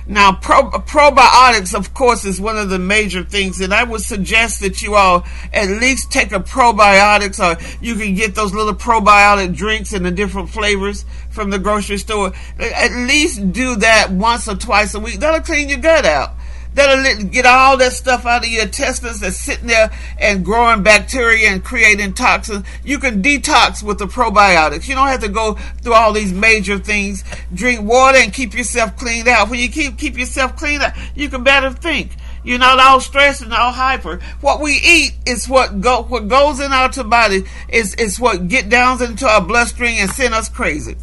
Now, 0.08 0.34
pro- 0.34 0.70
probiotics, 0.70 1.74
of 1.74 1.96
course, 1.96 2.25
is 2.25 2.39
one 2.39 2.58
of 2.58 2.70
the 2.70 2.77
major 2.77 3.24
things, 3.24 3.60
and 3.60 3.74
I 3.74 3.84
would 3.84 4.01
suggest 4.01 4.60
that 4.60 4.84
you 4.84 4.94
all 4.94 5.25
at 5.51 5.67
least 5.67 6.12
take 6.12 6.32
a 6.32 6.39
probiotics, 6.39 7.39
or 7.39 7.60
you 7.84 7.96
can 7.96 8.13
get 8.13 8.36
those 8.36 8.53
little 8.53 8.75
probiotic 8.75 9.55
drinks 9.55 9.94
in 9.94 10.03
the 10.03 10.12
different 10.12 10.51
flavors 10.51 11.05
from 11.32 11.50
the 11.50 11.58
grocery 11.58 11.98
store. 11.98 12.34
At 12.60 12.91
least 12.91 13.51
do 13.51 13.77
that 13.77 14.12
once 14.12 14.48
or 14.48 14.55
twice 14.55 14.94
a 14.94 15.00
week. 15.00 15.20
That'll 15.20 15.41
clean 15.41 15.70
your 15.70 15.79
gut 15.79 16.05
out. 16.05 16.36
That'll 16.75 17.29
get 17.29 17.46
all 17.46 17.77
that 17.77 17.94
stuff 17.94 18.25
out 18.25 18.44
of 18.44 18.51
your 18.51 18.63
intestines 18.63 19.22
that's 19.22 19.38
sitting 19.38 19.67
there 19.67 19.91
and 20.20 20.44
growing 20.44 20.84
bacteria 20.84 21.50
and 21.50 21.63
creating 21.63 22.13
toxins. 22.13 22.65
You 22.84 23.00
can 23.00 23.24
detox 23.24 23.82
with 23.82 23.98
the 23.98 24.08
probiotics. 24.08 24.88
You 24.88 24.96
don't 24.96 25.08
have 25.08 25.22
to 25.22 25.29
go 25.29 25.53
through 25.82 25.94
all 25.94 26.12
these 26.12 26.34
major 26.34 26.77
things. 26.77 27.24
Drink 27.53 27.82
water 27.82 28.17
and 28.17 28.34
keep 28.34 28.53
yourself 28.53 28.98
cleaned 28.98 29.29
out. 29.29 29.50
When 29.50 29.60
you 29.60 29.70
keep 29.70 29.98
keep 29.98 30.17
yourself 30.17 30.58
cleaned 30.58 30.84
out, 30.84 30.94
you 31.15 31.29
can 31.29 31.44
better 31.44 31.72
think. 31.72 32.12
You're 32.44 32.60
not 32.60 32.79
all 32.79 33.00
stressed 33.00 33.41
and 33.41 33.53
all 33.53 33.72
hyper. 33.72 34.20
What 34.41 34.62
we 34.62 34.74
eat 34.74 35.13
is 35.25 35.48
what 35.48 35.79
go 35.79 36.03
what 36.03 36.27
goes 36.27 36.60
in 36.60 36.74
our 36.74 36.91
body 37.05 37.46
is 37.70 37.96
is 37.96 38.20
what 38.20 38.50
get 38.50 38.70
down 38.70 39.01
into 39.01 39.27
our 39.27 39.41
bloodstream 39.41 39.96
and 40.00 40.12
send 40.12 40.34
us 40.34 40.50
crazy. 40.50 40.98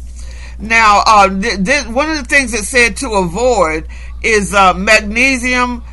Now, 0.59 1.03
uh, 1.05 1.27
th- 1.27 1.65
th- 1.65 1.87
one 1.87 2.09
of 2.09 2.17
the 2.17 2.23
things 2.23 2.53
it 2.53 2.63
said 2.63 2.95
to 2.97 3.09
avoid 3.15 3.87
is 4.23 4.53
uh, 4.53 4.73
magnesium 4.73 5.83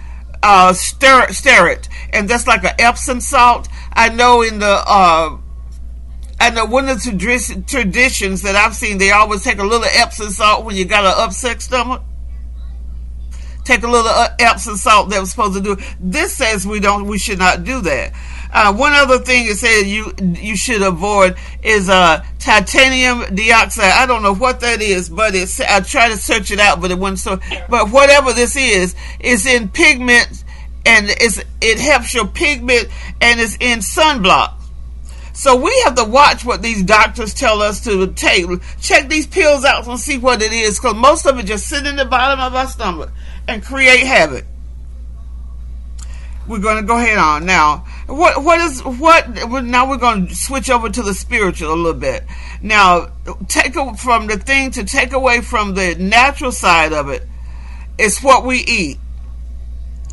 uh, 0.42 0.72
stearate, 0.72 1.88
and 2.12 2.28
that's 2.28 2.46
like 2.46 2.64
an 2.64 2.74
Epsom 2.78 3.20
salt. 3.20 3.68
I 3.92 4.08
know 4.08 4.42
in 4.42 4.58
the 4.58 4.82
uh, 4.86 5.36
I 6.40 6.50
know 6.50 6.64
one 6.64 6.88
of 6.88 7.02
the 7.02 7.64
traditions 7.66 8.42
that 8.42 8.56
I've 8.56 8.74
seen, 8.74 8.96
they 8.96 9.10
always 9.10 9.44
take 9.44 9.58
a 9.58 9.64
little 9.64 9.86
Epsom 9.90 10.30
salt 10.30 10.64
when 10.64 10.74
you 10.74 10.86
got 10.86 11.04
an 11.04 11.12
upset 11.16 11.60
stomach. 11.60 12.02
Take 13.70 13.84
a 13.84 13.86
little 13.86 14.08
uh, 14.08 14.34
Epsom 14.40 14.74
salt 14.74 15.10
that 15.10 15.20
was 15.20 15.30
supposed 15.30 15.54
to 15.54 15.60
do. 15.60 15.80
This 16.00 16.36
says 16.36 16.66
we 16.66 16.80
don't, 16.80 17.06
we 17.06 17.18
should 17.18 17.38
not 17.38 17.62
do 17.62 17.80
that. 17.82 18.12
Uh, 18.52 18.74
one 18.74 18.92
other 18.92 19.20
thing 19.20 19.46
it 19.46 19.58
says 19.58 19.86
you 19.86 20.12
you 20.18 20.56
should 20.56 20.82
avoid 20.82 21.36
is 21.62 21.88
uh, 21.88 22.20
titanium 22.40 23.32
dioxide. 23.32 23.92
I 23.92 24.06
don't 24.06 24.24
know 24.24 24.34
what 24.34 24.58
that 24.62 24.82
is, 24.82 25.08
but 25.08 25.36
it's 25.36 25.60
I 25.60 25.78
tried 25.82 26.08
to 26.08 26.16
search 26.16 26.50
it 26.50 26.58
out, 26.58 26.80
but 26.80 26.90
it 26.90 26.98
wasn't 26.98 27.20
so. 27.20 27.58
But 27.68 27.92
whatever 27.92 28.32
this 28.32 28.56
is, 28.56 28.96
it's 29.20 29.46
in 29.46 29.68
pigment 29.68 30.42
and 30.84 31.06
it's 31.08 31.40
it 31.60 31.78
helps 31.78 32.12
your 32.12 32.26
pigment 32.26 32.88
and 33.20 33.38
it's 33.38 33.56
in 33.60 33.78
sunblock. 33.78 34.54
So 35.32 35.54
we 35.54 35.72
have 35.84 35.94
to 35.94 36.04
watch 36.04 36.44
what 36.44 36.60
these 36.60 36.82
doctors 36.82 37.34
tell 37.34 37.62
us 37.62 37.84
to 37.84 38.08
take. 38.14 38.46
Check 38.80 39.08
these 39.08 39.28
pills 39.28 39.64
out 39.64 39.86
and 39.86 39.96
see 39.96 40.18
what 40.18 40.42
it 40.42 40.52
is, 40.52 40.80
because 40.80 40.96
most 40.96 41.24
of 41.24 41.38
it 41.38 41.46
just 41.46 41.68
sit 41.68 41.86
in 41.86 41.94
the 41.94 42.04
bottom 42.04 42.40
of 42.40 42.52
our 42.52 42.66
stomach 42.66 43.10
and 43.50 43.62
create 43.62 44.06
havoc. 44.06 44.44
We're 46.46 46.58
going 46.58 46.78
to 46.78 46.82
go 46.82 46.96
ahead 46.96 47.18
on 47.18 47.46
now. 47.46 47.84
What 48.06 48.42
what 48.42 48.58
is 48.60 48.82
what? 48.82 49.28
Now 49.62 49.88
we're 49.88 49.98
going 49.98 50.26
to 50.28 50.34
switch 50.34 50.68
over 50.68 50.88
to 50.88 51.02
the 51.02 51.14
spiritual 51.14 51.72
a 51.72 51.74
little 51.74 52.00
bit. 52.00 52.24
Now, 52.60 53.12
take 53.46 53.74
from 53.74 54.26
the 54.26 54.36
thing 54.36 54.72
to 54.72 54.84
take 54.84 55.12
away 55.12 55.42
from 55.42 55.74
the 55.74 55.94
natural 55.94 56.50
side 56.50 56.92
of 56.92 57.08
it 57.08 57.22
is 57.98 58.20
what 58.20 58.44
we 58.44 58.58
eat. 58.58 58.98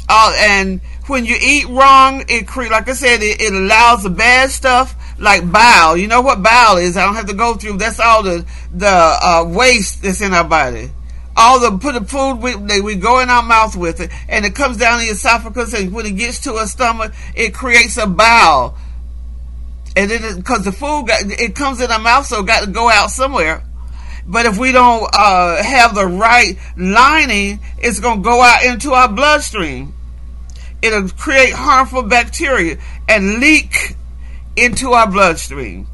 Uh, 0.09 0.33
and 0.39 0.79
when 1.07 1.25
you 1.25 1.35
eat 1.41 1.67
wrong, 1.67 2.23
it 2.29 2.47
cre- 2.47 2.69
like 2.69 2.87
I 2.87 2.93
said, 2.93 3.21
it, 3.21 3.41
it 3.41 3.53
allows 3.53 4.03
the 4.03 4.09
bad 4.09 4.51
stuff 4.51 4.95
like 5.17 5.51
bile. 5.51 5.97
You 5.97 6.07
know 6.07 6.21
what 6.21 6.43
bile 6.43 6.77
is? 6.77 6.97
I 6.97 7.05
don't 7.05 7.15
have 7.15 7.27
to 7.27 7.33
go 7.33 7.55
through. 7.55 7.77
That's 7.77 7.99
all 7.99 8.21
the 8.21 8.45
the 8.73 8.87
uh, 8.87 9.45
waste 9.47 10.03
that's 10.03 10.21
in 10.21 10.33
our 10.33 10.47
body 10.47 10.91
all 11.37 11.59
the 11.59 11.77
put 11.77 11.93
the 11.93 12.03
food 12.03 12.41
we, 12.41 12.81
we 12.81 12.95
go 12.95 13.19
in 13.19 13.29
our 13.29 13.43
mouth 13.43 13.75
with 13.75 14.01
it, 14.01 14.11
and 14.27 14.43
it 14.45 14.55
comes 14.55 14.77
down 14.77 14.99
the 14.99 15.05
esophagus, 15.05 15.73
and 15.73 15.93
when 15.93 16.05
it 16.05 16.17
gets 16.17 16.39
to 16.41 16.53
our 16.53 16.65
stomach, 16.65 17.13
it 17.35 17.53
creates 17.53 17.97
a 17.97 18.07
bowel. 18.07 18.75
And 19.95 20.11
then, 20.11 20.37
because 20.37 20.65
the 20.65 20.71
food 20.71 21.07
got, 21.07 21.21
it 21.23 21.55
comes 21.55 21.79
in 21.79 21.91
our 21.91 21.99
mouth, 21.99 22.25
so 22.25 22.41
it 22.41 22.47
got 22.47 22.63
to 22.63 22.69
go 22.69 22.89
out 22.89 23.11
somewhere. 23.11 23.63
But 24.27 24.45
if 24.45 24.57
we 24.57 24.71
don't 24.71 25.09
uh, 25.13 25.63
have 25.63 25.95
the 25.95 26.05
right 26.05 26.57
lining, 26.75 27.59
it's 27.77 27.99
going 27.99 28.17
to 28.17 28.23
go 28.23 28.41
out 28.41 28.65
into 28.65 28.91
our 28.91 29.07
bloodstream. 29.07 29.93
It'll 30.81 31.09
create 31.09 31.53
harmful 31.53 32.03
bacteria 32.03 32.77
and 33.07 33.39
leak 33.39 33.95
into 34.55 34.91
our 34.91 35.09
bloodstream. 35.09 35.87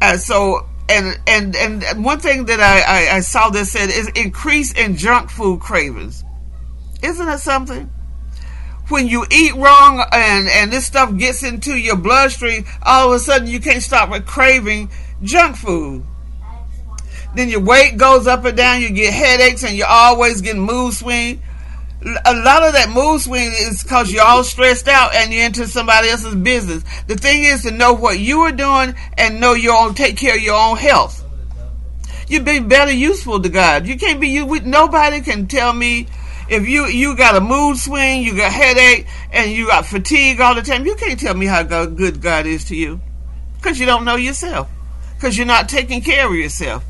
And 0.00 0.18
so 0.18 0.66
and 0.90 1.20
and 1.26 1.56
and 1.56 2.04
one 2.04 2.18
thing 2.18 2.46
that 2.46 2.60
I, 2.60 2.80
I, 2.80 3.16
I 3.16 3.20
saw 3.20 3.48
that 3.50 3.66
said 3.66 3.90
is 3.90 4.08
increase 4.08 4.72
in 4.72 4.96
junk 4.96 5.30
food 5.30 5.60
cravings. 5.60 6.24
Isn't 7.02 7.26
that 7.26 7.40
something? 7.40 7.90
When 8.88 9.06
you 9.06 9.24
eat 9.30 9.54
wrong 9.54 10.04
and 10.12 10.48
and 10.48 10.72
this 10.72 10.86
stuff 10.86 11.16
gets 11.16 11.42
into 11.42 11.76
your 11.76 11.96
bloodstream, 11.96 12.64
all 12.82 13.08
of 13.08 13.14
a 13.14 13.18
sudden 13.20 13.46
you 13.48 13.60
can't 13.60 13.82
stop 13.82 14.10
with 14.10 14.26
craving 14.26 14.90
junk 15.22 15.56
food. 15.56 16.04
Then 17.34 17.48
your 17.48 17.60
weight 17.60 17.96
goes 17.96 18.26
up 18.26 18.44
and 18.44 18.56
down. 18.56 18.82
You 18.82 18.90
get 18.90 19.14
headaches, 19.14 19.62
and 19.62 19.76
you're 19.76 19.86
always 19.86 20.40
getting 20.40 20.62
mood 20.62 20.94
swing 20.94 21.40
a 22.02 22.34
lot 22.34 22.62
of 22.62 22.72
that 22.72 22.88
mood 22.90 23.20
swing 23.20 23.52
is 23.52 23.82
because 23.82 24.10
you're 24.10 24.24
all 24.24 24.42
stressed 24.42 24.88
out 24.88 25.14
and 25.14 25.32
you're 25.32 25.44
into 25.44 25.66
somebody 25.66 26.08
else's 26.08 26.34
business. 26.34 26.82
The 27.06 27.16
thing 27.16 27.44
is 27.44 27.62
to 27.62 27.70
know 27.70 27.92
what 27.92 28.18
you 28.18 28.40
are 28.40 28.52
doing 28.52 28.94
and 29.18 29.40
know 29.40 29.52
your 29.52 29.76
own, 29.76 29.94
take 29.94 30.16
care 30.16 30.36
of 30.36 30.42
your 30.42 30.56
own 30.56 30.78
health. 30.78 31.24
You'd 32.26 32.44
be 32.44 32.60
better 32.60 32.92
useful 32.92 33.40
to 33.42 33.48
God. 33.48 33.86
You 33.86 33.98
can't 33.98 34.20
be 34.20 34.28
you. 34.28 34.46
Nobody 34.60 35.20
can 35.20 35.46
tell 35.46 35.72
me 35.72 36.06
if 36.48 36.68
you 36.68 36.86
you 36.86 37.16
got 37.16 37.36
a 37.36 37.40
mood 37.40 37.76
swing, 37.76 38.22
you 38.22 38.36
got 38.36 38.52
headache, 38.52 39.06
and 39.32 39.50
you 39.50 39.66
got 39.66 39.84
fatigue 39.84 40.40
all 40.40 40.54
the 40.54 40.62
time. 40.62 40.86
You 40.86 40.94
can't 40.94 41.18
tell 41.18 41.34
me 41.34 41.46
how 41.46 41.62
good 41.62 42.22
God 42.22 42.46
is 42.46 42.64
to 42.66 42.76
you 42.76 43.00
because 43.56 43.78
you 43.78 43.86
don't 43.86 44.04
know 44.04 44.16
yourself. 44.16 44.70
Because 45.16 45.36
you're 45.36 45.46
not 45.46 45.68
taking 45.68 46.00
care 46.00 46.26
of 46.26 46.34
yourself. 46.34 46.84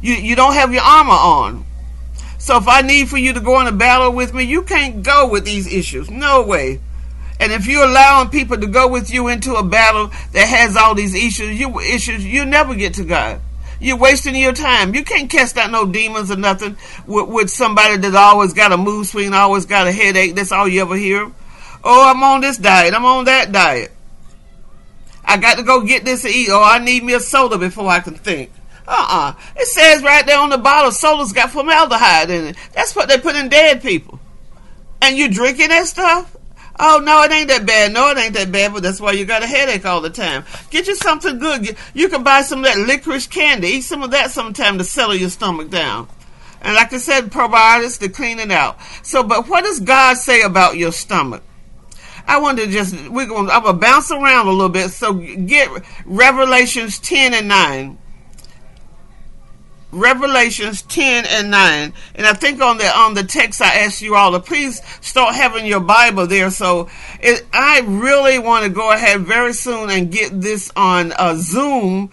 You 0.00 0.14
you 0.14 0.34
don't 0.34 0.54
have 0.54 0.72
your 0.72 0.82
armor 0.82 1.12
on. 1.12 1.66
So 2.40 2.56
if 2.56 2.66
I 2.68 2.80
need 2.80 3.10
for 3.10 3.18
you 3.18 3.34
to 3.34 3.40
go 3.40 3.60
in 3.60 3.66
a 3.66 3.72
battle 3.72 4.12
with 4.12 4.32
me, 4.32 4.44
you 4.44 4.62
can't 4.62 5.02
go 5.02 5.28
with 5.28 5.44
these 5.44 5.70
issues. 5.70 6.10
No 6.10 6.42
way. 6.42 6.80
And 7.38 7.52
if 7.52 7.66
you're 7.66 7.84
allowing 7.84 8.30
people 8.30 8.56
to 8.56 8.66
go 8.66 8.88
with 8.88 9.12
you 9.12 9.28
into 9.28 9.54
a 9.54 9.62
battle 9.62 10.10
that 10.32 10.48
has 10.48 10.74
all 10.74 10.94
these 10.94 11.14
issues, 11.14 11.60
you 11.60 11.78
issues, 11.80 12.24
you 12.24 12.46
never 12.46 12.74
get 12.74 12.94
to 12.94 13.04
God. 13.04 13.42
You're 13.78 13.98
wasting 13.98 14.34
your 14.36 14.54
time. 14.54 14.94
You 14.94 15.04
can't 15.04 15.28
cast 15.28 15.58
out 15.58 15.70
no 15.70 15.84
demons 15.84 16.30
or 16.30 16.36
nothing 16.36 16.78
with, 17.06 17.28
with 17.28 17.50
somebody 17.50 17.98
that 17.98 18.14
always 18.14 18.54
got 18.54 18.72
a 18.72 18.78
mood 18.78 19.06
swing, 19.06 19.34
always 19.34 19.66
got 19.66 19.86
a 19.86 19.92
headache. 19.92 20.34
That's 20.34 20.50
all 20.50 20.66
you 20.66 20.80
ever 20.80 20.96
hear. 20.96 21.30
Oh, 21.84 22.10
I'm 22.10 22.22
on 22.22 22.40
this 22.40 22.56
diet. 22.56 22.94
I'm 22.94 23.04
on 23.04 23.26
that 23.26 23.52
diet. 23.52 23.92
I 25.26 25.36
got 25.36 25.58
to 25.58 25.62
go 25.62 25.82
get 25.82 26.06
this 26.06 26.22
to 26.22 26.28
eat. 26.28 26.48
Oh, 26.50 26.62
I 26.62 26.78
need 26.78 27.04
me 27.04 27.12
a 27.12 27.20
soda 27.20 27.58
before 27.58 27.88
I 27.88 28.00
can 28.00 28.14
think. 28.14 28.50
Uh-uh. 28.90 29.34
It 29.56 29.68
says 29.68 30.02
right 30.02 30.26
there 30.26 30.40
on 30.40 30.50
the 30.50 30.58
bottle, 30.58 30.90
soda's 30.90 31.32
got 31.32 31.50
formaldehyde 31.50 32.28
in 32.28 32.46
it. 32.46 32.56
That's 32.72 32.96
what 32.96 33.08
they 33.08 33.18
put 33.18 33.36
in 33.36 33.48
dead 33.48 33.82
people. 33.82 34.18
And 35.00 35.16
you 35.16 35.30
drinking 35.30 35.68
that 35.68 35.86
stuff? 35.86 36.36
Oh 36.78 37.00
no, 37.02 37.22
it 37.22 37.30
ain't 37.30 37.48
that 37.48 37.66
bad. 37.66 37.92
No, 37.92 38.10
it 38.10 38.18
ain't 38.18 38.34
that 38.34 38.50
bad, 38.50 38.72
but 38.72 38.82
that's 38.82 39.00
why 39.00 39.12
you 39.12 39.24
got 39.24 39.44
a 39.44 39.46
headache 39.46 39.86
all 39.86 40.00
the 40.00 40.10
time. 40.10 40.44
Get 40.70 40.88
you 40.88 40.96
something 40.96 41.38
good. 41.38 41.76
You 41.94 42.08
can 42.08 42.24
buy 42.24 42.42
some 42.42 42.60
of 42.60 42.64
that 42.64 42.78
licorice 42.78 43.28
candy. 43.28 43.68
Eat 43.68 43.82
some 43.82 44.02
of 44.02 44.10
that 44.10 44.32
sometime 44.32 44.78
to 44.78 44.84
settle 44.84 45.14
your 45.14 45.30
stomach 45.30 45.70
down. 45.70 46.08
And 46.60 46.74
like 46.74 46.92
I 46.92 46.98
said, 46.98 47.26
probiotics 47.26 48.00
to 48.00 48.08
clean 48.08 48.40
it 48.40 48.50
out. 48.50 48.78
So, 49.02 49.22
but 49.22 49.48
what 49.48 49.62
does 49.62 49.78
God 49.78 50.16
say 50.16 50.42
about 50.42 50.76
your 50.76 50.90
stomach? 50.90 51.42
I 52.26 52.40
want 52.40 52.58
to 52.58 52.66
just 52.66 53.08
we're 53.08 53.26
going. 53.26 53.48
I'm 53.50 53.62
gonna 53.62 53.78
bounce 53.78 54.10
around 54.10 54.48
a 54.48 54.50
little 54.50 54.68
bit. 54.68 54.88
So 54.90 55.14
get 55.14 55.70
Revelations 56.04 56.98
ten 56.98 57.34
and 57.34 57.46
nine. 57.46 57.98
Revelations 59.92 60.82
10 60.82 61.26
and 61.26 61.50
9. 61.50 61.92
And 62.14 62.26
I 62.26 62.32
think 62.32 62.60
on 62.60 62.78
the 62.78 62.86
on 62.96 63.14
the 63.14 63.24
text 63.24 63.60
I 63.60 63.80
asked 63.80 64.02
you 64.02 64.14
all 64.14 64.32
to 64.32 64.40
please 64.40 64.80
start 65.00 65.34
having 65.34 65.66
your 65.66 65.80
Bible 65.80 66.26
there. 66.26 66.50
So 66.50 66.88
it, 67.20 67.44
I 67.52 67.80
really 67.80 68.38
want 68.38 68.64
to 68.64 68.70
go 68.70 68.92
ahead 68.92 69.20
very 69.22 69.52
soon 69.52 69.90
and 69.90 70.12
get 70.12 70.40
this 70.40 70.70
on 70.76 71.12
uh, 71.12 71.34
Zoom 71.36 72.10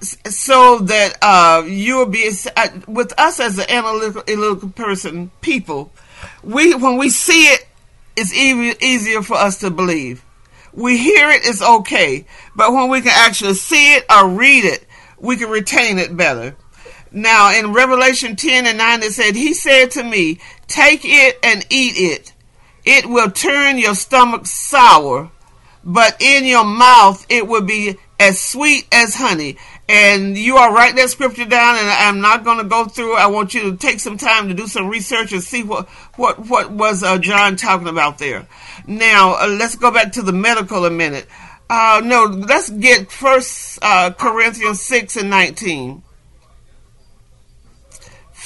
so 0.00 0.78
that 0.78 1.16
uh, 1.22 1.64
you'll 1.66 2.06
be 2.06 2.30
uh, 2.56 2.68
with 2.86 3.18
us 3.18 3.40
as 3.40 3.58
an 3.58 3.66
analytical, 3.68 4.22
analytical 4.28 4.70
person, 4.70 5.30
people. 5.40 5.92
We 6.42 6.74
when 6.74 6.98
we 6.98 7.10
see 7.10 7.44
it, 7.44 7.66
it's 8.16 8.34
even 8.34 8.74
easier 8.82 9.22
for 9.22 9.34
us 9.34 9.58
to 9.60 9.70
believe. 9.70 10.24
We 10.72 10.98
hear 10.98 11.30
it, 11.30 11.40
it's 11.44 11.62
okay, 11.62 12.26
but 12.54 12.72
when 12.72 12.88
we 12.88 13.00
can 13.00 13.12
actually 13.14 13.54
see 13.54 13.94
it 13.94 14.04
or 14.10 14.28
read 14.28 14.64
it, 14.64 14.86
we 15.18 15.36
can 15.36 15.50
retain 15.50 15.98
it 15.98 16.16
better. 16.16 16.56
Now, 17.10 17.58
in 17.58 17.72
Revelation 17.72 18.36
10 18.36 18.66
and 18.66 18.78
9, 18.78 19.02
it 19.02 19.12
said, 19.12 19.34
He 19.34 19.54
said 19.54 19.90
to 19.92 20.04
me, 20.04 20.38
Take 20.66 21.00
it 21.04 21.38
and 21.42 21.64
eat 21.70 21.94
it. 21.96 22.32
It 22.84 23.06
will 23.06 23.30
turn 23.30 23.78
your 23.78 23.94
stomach 23.94 24.46
sour, 24.46 25.30
but 25.84 26.20
in 26.20 26.44
your 26.44 26.64
mouth 26.64 27.26
it 27.28 27.46
will 27.46 27.62
be 27.62 27.96
as 28.18 28.40
sweet 28.40 28.86
as 28.92 29.14
honey. 29.14 29.56
And 29.88 30.36
you 30.36 30.56
are 30.56 30.72
write 30.72 30.96
that 30.96 31.08
scripture 31.08 31.46
down, 31.46 31.76
and 31.76 31.88
I'm 31.88 32.20
not 32.20 32.44
going 32.44 32.58
to 32.58 32.64
go 32.64 32.84
through. 32.84 33.16
I 33.16 33.26
want 33.26 33.54
you 33.54 33.70
to 33.70 33.76
take 33.76 34.00
some 34.00 34.18
time 34.18 34.48
to 34.48 34.54
do 34.54 34.66
some 34.66 34.88
research 34.88 35.32
and 35.32 35.42
see 35.42 35.62
what 35.62 35.88
what 36.16 36.46
what 36.46 36.70
was 36.70 37.02
uh, 37.02 37.18
John 37.18 37.56
talking 37.56 37.88
about 37.88 38.18
there. 38.18 38.46
Now, 38.86 39.34
uh, 39.40 39.48
let's 39.48 39.76
go 39.76 39.90
back 39.90 40.12
to 40.12 40.22
the 40.22 40.32
medical 40.32 40.84
a 40.84 40.90
minute. 40.90 41.26
Uh, 41.70 42.02
no, 42.04 42.24
let's 42.24 42.68
get 42.68 43.10
First 43.10 43.78
uh, 43.80 44.10
Corinthians 44.12 44.80
six 44.80 45.16
and 45.16 45.30
nineteen. 45.30 46.02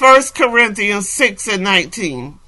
1 0.02 0.22
Corinthians 0.34 1.08
6 1.10 1.46
and 1.46 1.62
19. 1.62 2.40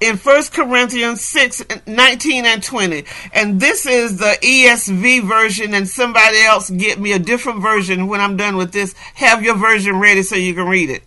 in 0.00 0.16
1 0.16 0.42
Corinthians 0.52 1.20
6, 1.20 1.62
19 1.86 2.46
and 2.46 2.62
20. 2.62 3.04
And 3.34 3.60
this 3.60 3.84
is 3.84 4.16
the 4.16 4.38
ESV 4.40 5.28
version, 5.28 5.74
and 5.74 5.86
somebody 5.86 6.40
else 6.40 6.70
get 6.70 7.00
me 7.00 7.12
a 7.12 7.18
different 7.18 7.60
version 7.60 8.06
when 8.06 8.20
I'm 8.20 8.36
done 8.36 8.56
with 8.56 8.72
this. 8.72 8.94
Have 9.16 9.42
your 9.42 9.56
version 9.56 9.98
ready 9.98 10.22
so 10.22 10.36
you 10.36 10.54
can 10.54 10.68
read 10.68 10.88
it. 10.88 11.02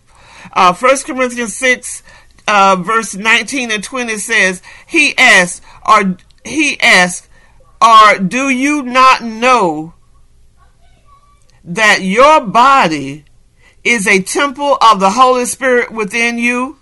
Uh, 0.52 0.74
1 0.74 0.96
Corinthians 1.06 1.56
6, 1.56 2.02
uh, 2.46 2.76
verse 2.76 3.16
19 3.16 3.70
and 3.72 3.82
20 3.82 4.18
says, 4.18 4.62
He 4.86 5.16
asked, 5.16 5.62
or 5.88 6.18
he 6.44 6.78
asked, 6.80 7.28
or 7.80 8.18
do 8.18 8.50
you 8.50 8.82
not 8.82 9.22
know 9.22 9.93
that 11.64 12.02
your 12.02 12.40
body 12.40 13.24
is 13.82 14.06
a 14.06 14.22
temple 14.22 14.76
of 14.80 15.00
the 15.00 15.10
Holy 15.10 15.46
Spirit 15.46 15.90
within 15.90 16.38
you, 16.38 16.78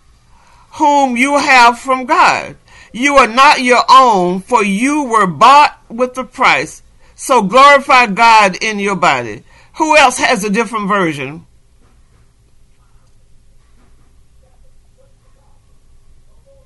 whom 0.72 1.16
you 1.16 1.38
have 1.38 1.78
from 1.78 2.04
God. 2.04 2.56
You 2.92 3.14
are 3.16 3.28
not 3.28 3.62
your 3.62 3.82
own, 3.88 4.40
for 4.40 4.64
you 4.64 5.04
were 5.04 5.26
bought 5.26 5.78
with 5.88 6.14
the 6.14 6.24
price. 6.24 6.82
So 7.14 7.42
glorify 7.42 8.06
God 8.06 8.56
in 8.62 8.78
your 8.78 8.96
body. 8.96 9.44
Who 9.76 9.96
else 9.96 10.18
has 10.18 10.44
a 10.44 10.50
different 10.50 10.88
version? 10.88 11.46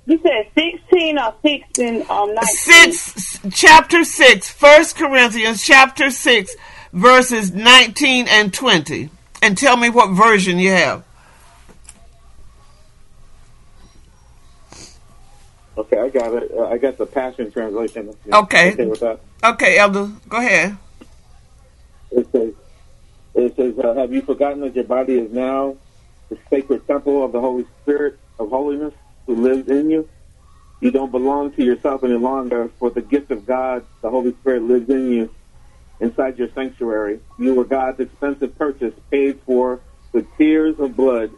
You 0.07 0.21
said 0.23 0.49
16 0.55 1.19
or 1.19 1.35
16 1.43 2.07
um, 2.09 2.35
19? 2.35 2.43
Six, 2.45 3.41
chapter 3.53 4.05
6, 4.05 4.63
1 4.63 4.85
Corinthians 4.95 5.65
chapter 5.65 6.11
6, 6.11 6.57
verses 6.93 7.53
19 7.53 8.27
and 8.29 8.53
20 8.53 9.11
and 9.43 9.57
tell 9.57 9.77
me 9.77 9.91
what 9.91 10.11
version 10.11 10.59
you 10.59 10.71
have. 10.71 11.05
Okay, 15.79 15.99
I 15.99 16.09
got 16.09 16.33
it. 16.33 16.51
Uh, 16.57 16.69
I 16.69 16.79
got 16.79 16.97
the 16.97 17.07
Passion 17.07 17.53
Translation. 17.53 18.15
Okay. 18.33 18.73
Okay 18.73 18.87
with 18.87 19.01
that? 19.01 19.21
Okay, 19.45 19.77
Elder, 19.79 20.11
go 20.29 20.39
ahead. 20.39 20.77
It 22.11 22.27
says, 22.33 22.55
it 23.35 23.57
says 23.57 23.79
uh, 23.79 23.95
Have 23.95 24.13
you 24.13 24.23
forgotten 24.23 24.61
that 24.61 24.75
your 24.75 24.85
body 24.85 25.19
is 25.19 25.31
now 25.31 25.77
the 26.31 26.39
sacred 26.49 26.87
temple 26.87 27.23
of 27.23 27.33
the 27.33 27.41
Holy 27.41 27.67
Spirit 27.83 28.19
of 28.39 28.49
holiness 28.49 28.95
who 29.27 29.37
lives 29.37 29.69
in 29.69 29.91
you? 29.91 30.09
You 30.81 30.91
don't 30.91 31.11
belong 31.11 31.53
to 31.53 31.65
yourself 31.65 32.05
any 32.05 32.15
longer, 32.15 32.71
for 32.79 32.91
the 32.91 33.03
gift 33.03 33.31
of 33.31 33.47
God, 33.47 33.85
the 34.01 34.11
Holy 34.11 34.33
Spirit, 34.33 34.63
lives 34.63 34.89
in 34.89 35.11
you 35.13 35.31
inside 36.01 36.39
your 36.39 36.49
sanctuary. 36.55 37.21
You 37.39 37.55
were 37.55 37.65
God's 37.65 38.01
expensive 38.01 38.57
purchase 38.57 38.95
paid 39.11 39.41
for 39.47 39.81
with 40.13 40.27
tears 40.37 40.79
of 40.79 40.97
blood. 40.97 41.31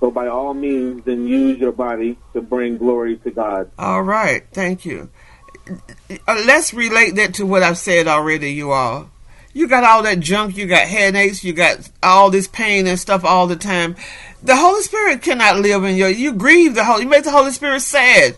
So 0.00 0.10
by 0.10 0.26
all 0.28 0.52
means, 0.52 1.04
then 1.04 1.26
use 1.26 1.58
your 1.58 1.72
body 1.72 2.18
to 2.34 2.42
bring 2.42 2.76
glory 2.76 3.16
to 3.18 3.30
God. 3.30 3.70
All 3.78 4.02
right. 4.02 4.44
Thank 4.52 4.84
you. 4.84 5.08
Uh, 5.68 6.42
let's 6.46 6.74
relate 6.74 7.16
that 7.16 7.34
to 7.34 7.46
what 7.46 7.62
I've 7.62 7.78
said 7.78 8.06
already, 8.06 8.52
you 8.52 8.72
all. 8.72 9.10
You 9.52 9.68
got 9.68 9.84
all 9.84 10.02
that 10.02 10.20
junk, 10.20 10.56
you 10.56 10.66
got 10.66 10.86
headaches, 10.86 11.42
you 11.42 11.54
got 11.54 11.88
all 12.02 12.30
this 12.30 12.46
pain 12.46 12.86
and 12.86 12.98
stuff 12.98 13.24
all 13.24 13.46
the 13.46 13.56
time. 13.56 13.96
The 14.42 14.54
Holy 14.54 14.82
Spirit 14.82 15.22
cannot 15.22 15.60
live 15.60 15.82
in 15.82 15.96
you. 15.96 16.06
You 16.06 16.34
grieve 16.34 16.74
the 16.74 16.84
Holy, 16.84 17.04
you 17.04 17.08
make 17.08 17.24
the 17.24 17.30
Holy 17.30 17.52
Spirit 17.52 17.80
sad 17.80 18.36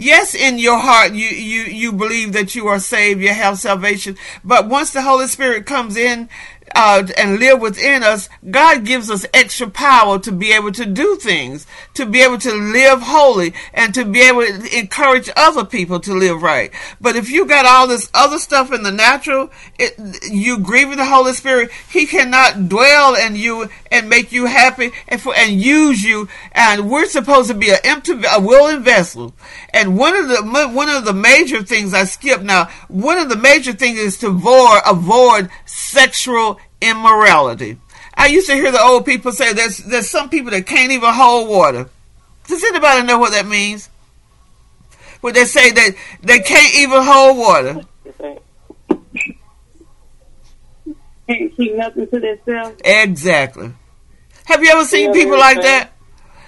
yes, 0.00 0.34
in 0.34 0.58
your 0.58 0.78
heart 0.78 1.12
you, 1.12 1.28
you, 1.28 1.62
you 1.62 1.92
believe 1.92 2.32
that 2.32 2.54
you 2.54 2.66
are 2.66 2.78
saved, 2.80 3.20
you 3.20 3.28
have 3.28 3.58
salvation. 3.58 4.16
But 4.44 4.68
once 4.68 4.92
the 4.92 5.02
Holy 5.02 5.26
Spirit 5.26 5.66
comes 5.66 5.96
in 5.96 6.28
uh, 6.74 7.06
and 7.16 7.38
live 7.38 7.60
within 7.60 8.02
us, 8.02 8.28
God 8.48 8.84
gives 8.84 9.10
us 9.10 9.26
extra 9.34 9.68
power 9.68 10.18
to 10.20 10.32
be 10.32 10.52
able 10.52 10.72
to 10.72 10.86
do 10.86 11.16
things, 11.16 11.66
to 11.94 12.06
be 12.06 12.22
able 12.22 12.38
to 12.38 12.52
live 12.52 13.02
holy, 13.02 13.54
and 13.74 13.94
to 13.94 14.04
be 14.04 14.20
able 14.22 14.42
to 14.42 14.78
encourage 14.78 15.30
other 15.36 15.64
people 15.64 16.00
to 16.00 16.14
live 16.14 16.42
right. 16.42 16.72
But 17.00 17.16
if 17.16 17.30
you 17.30 17.46
got 17.46 17.66
all 17.66 17.86
this 17.86 18.10
other 18.14 18.38
stuff 18.38 18.72
in 18.72 18.82
the 18.82 18.92
natural, 18.92 19.50
it, 19.78 19.94
you 20.30 20.58
grieving 20.58 20.98
the 20.98 21.04
Holy 21.04 21.32
Spirit, 21.32 21.70
He 21.90 22.06
cannot 22.06 22.68
dwell 22.68 23.14
in 23.14 23.36
you 23.36 23.68
and 23.90 24.08
make 24.08 24.32
you 24.32 24.46
happy 24.46 24.92
and, 25.08 25.20
for, 25.20 25.34
and 25.34 25.60
use 25.60 26.02
you. 26.02 26.28
And 26.52 26.90
we're 26.90 27.06
supposed 27.06 27.48
to 27.48 27.54
be 27.54 27.70
an 27.70 27.78
empty, 27.84 28.12
a 28.30 28.40
willing 28.40 28.82
vessel. 28.82 29.34
And 29.72 29.98
one 29.98 30.14
of 30.14 30.28
the 30.28 30.40
one 30.72 30.88
of 30.88 31.04
the 31.04 31.12
major 31.12 31.62
things 31.62 31.94
I 31.94 32.04
skip 32.04 32.42
now, 32.42 32.68
one 32.88 33.18
of 33.18 33.28
the 33.28 33.36
major 33.36 33.72
things 33.72 33.98
is 33.98 34.18
to 34.18 34.28
avoid 34.28 34.80
avoid 34.86 35.50
sexual 35.64 36.59
immorality. 36.80 37.78
I 38.14 38.26
used 38.26 38.48
to 38.48 38.54
hear 38.54 38.70
the 38.70 38.80
old 38.82 39.06
people 39.06 39.32
say 39.32 39.52
there's 39.52 39.78
there's 39.78 40.10
some 40.10 40.28
people 40.28 40.50
that 40.50 40.66
can't 40.66 40.92
even 40.92 41.12
hold 41.12 41.48
water. 41.48 41.88
Does 42.46 42.62
anybody 42.64 43.06
know 43.06 43.18
what 43.18 43.32
that 43.32 43.46
means? 43.46 43.88
When 45.20 45.34
they 45.34 45.44
say 45.44 45.70
that 45.70 45.94
they 46.22 46.40
can't 46.40 46.74
even 46.76 47.02
hold 47.02 47.38
water. 47.38 47.80
Can't 51.26 51.56
keep 51.56 51.76
nothing 51.76 52.08
to 52.08 52.18
themselves. 52.18 52.80
Exactly. 52.84 53.72
Have 54.46 54.62
you 54.62 54.70
ever 54.70 54.84
seen 54.84 55.12
people 55.12 55.38
like 55.38 55.62
that? 55.62 55.92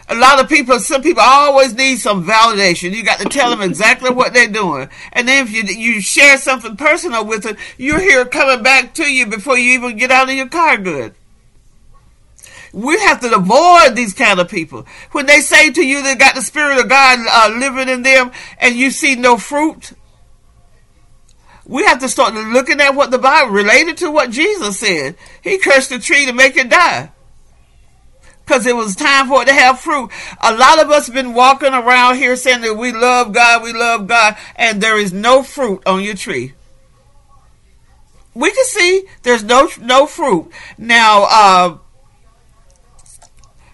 A 0.08 0.14
lot 0.14 0.40
of 0.40 0.48
people, 0.48 0.78
some 0.78 1.02
people 1.02 1.22
always 1.24 1.74
need 1.74 1.96
some 1.96 2.26
validation. 2.26 2.92
You 2.92 3.04
got 3.04 3.20
to 3.20 3.28
tell 3.28 3.50
them 3.50 3.62
exactly 3.62 4.10
what 4.10 4.34
they're 4.34 4.48
doing. 4.48 4.88
And 5.12 5.28
then 5.28 5.46
if 5.46 5.52
you, 5.52 5.62
you 5.62 6.00
share 6.00 6.36
something 6.36 6.76
personal 6.76 7.24
with 7.24 7.44
them, 7.44 7.56
you 7.78 7.98
hear 7.98 8.22
it 8.22 8.30
coming 8.30 8.62
back 8.62 8.94
to 8.94 9.10
you 9.10 9.26
before 9.26 9.56
you 9.56 9.72
even 9.72 9.96
get 9.96 10.10
out 10.10 10.28
of 10.28 10.34
your 10.34 10.48
car 10.48 10.76
good. 10.76 11.14
We 12.72 12.98
have 13.00 13.20
to 13.20 13.34
avoid 13.34 13.94
these 13.94 14.14
kind 14.14 14.40
of 14.40 14.48
people. 14.48 14.86
When 15.12 15.26
they 15.26 15.40
say 15.40 15.70
to 15.70 15.86
you 15.86 16.02
they 16.02 16.14
got 16.14 16.34
the 16.34 16.42
Spirit 16.42 16.78
of 16.78 16.88
God 16.88 17.18
uh, 17.30 17.54
living 17.58 17.88
in 17.88 18.02
them 18.02 18.32
and 18.58 18.74
you 18.74 18.90
see 18.90 19.14
no 19.14 19.36
fruit, 19.36 19.92
we 21.66 21.84
have 21.84 22.00
to 22.00 22.08
start 22.08 22.34
looking 22.34 22.80
at 22.80 22.94
what 22.94 23.10
the 23.10 23.18
Bible 23.18 23.52
related 23.52 23.98
to 23.98 24.10
what 24.10 24.30
Jesus 24.30 24.80
said. 24.80 25.16
He 25.42 25.58
cursed 25.58 25.90
the 25.90 25.98
tree 25.98 26.26
to 26.26 26.32
make 26.32 26.56
it 26.56 26.70
die. 26.70 27.12
Because 28.44 28.66
it 28.66 28.74
was 28.74 28.96
time 28.96 29.28
for 29.28 29.42
it 29.42 29.46
to 29.46 29.54
have 29.54 29.80
fruit. 29.80 30.10
A 30.40 30.52
lot 30.54 30.80
of 30.80 30.90
us 30.90 31.06
have 31.06 31.14
been 31.14 31.34
walking 31.34 31.72
around 31.72 32.16
here 32.16 32.36
saying 32.36 32.62
that 32.62 32.74
we 32.74 32.92
love 32.92 33.32
God, 33.32 33.62
we 33.62 33.72
love 33.72 34.06
God, 34.06 34.36
and 34.56 34.80
there 34.80 34.98
is 34.98 35.12
no 35.12 35.42
fruit 35.42 35.82
on 35.86 36.02
your 36.02 36.14
tree. 36.14 36.54
We 38.34 38.50
can 38.50 38.64
see 38.64 39.04
there's 39.22 39.44
no 39.44 39.68
no 39.80 40.06
fruit. 40.06 40.50
Now, 40.78 41.26
uh, 41.30 41.78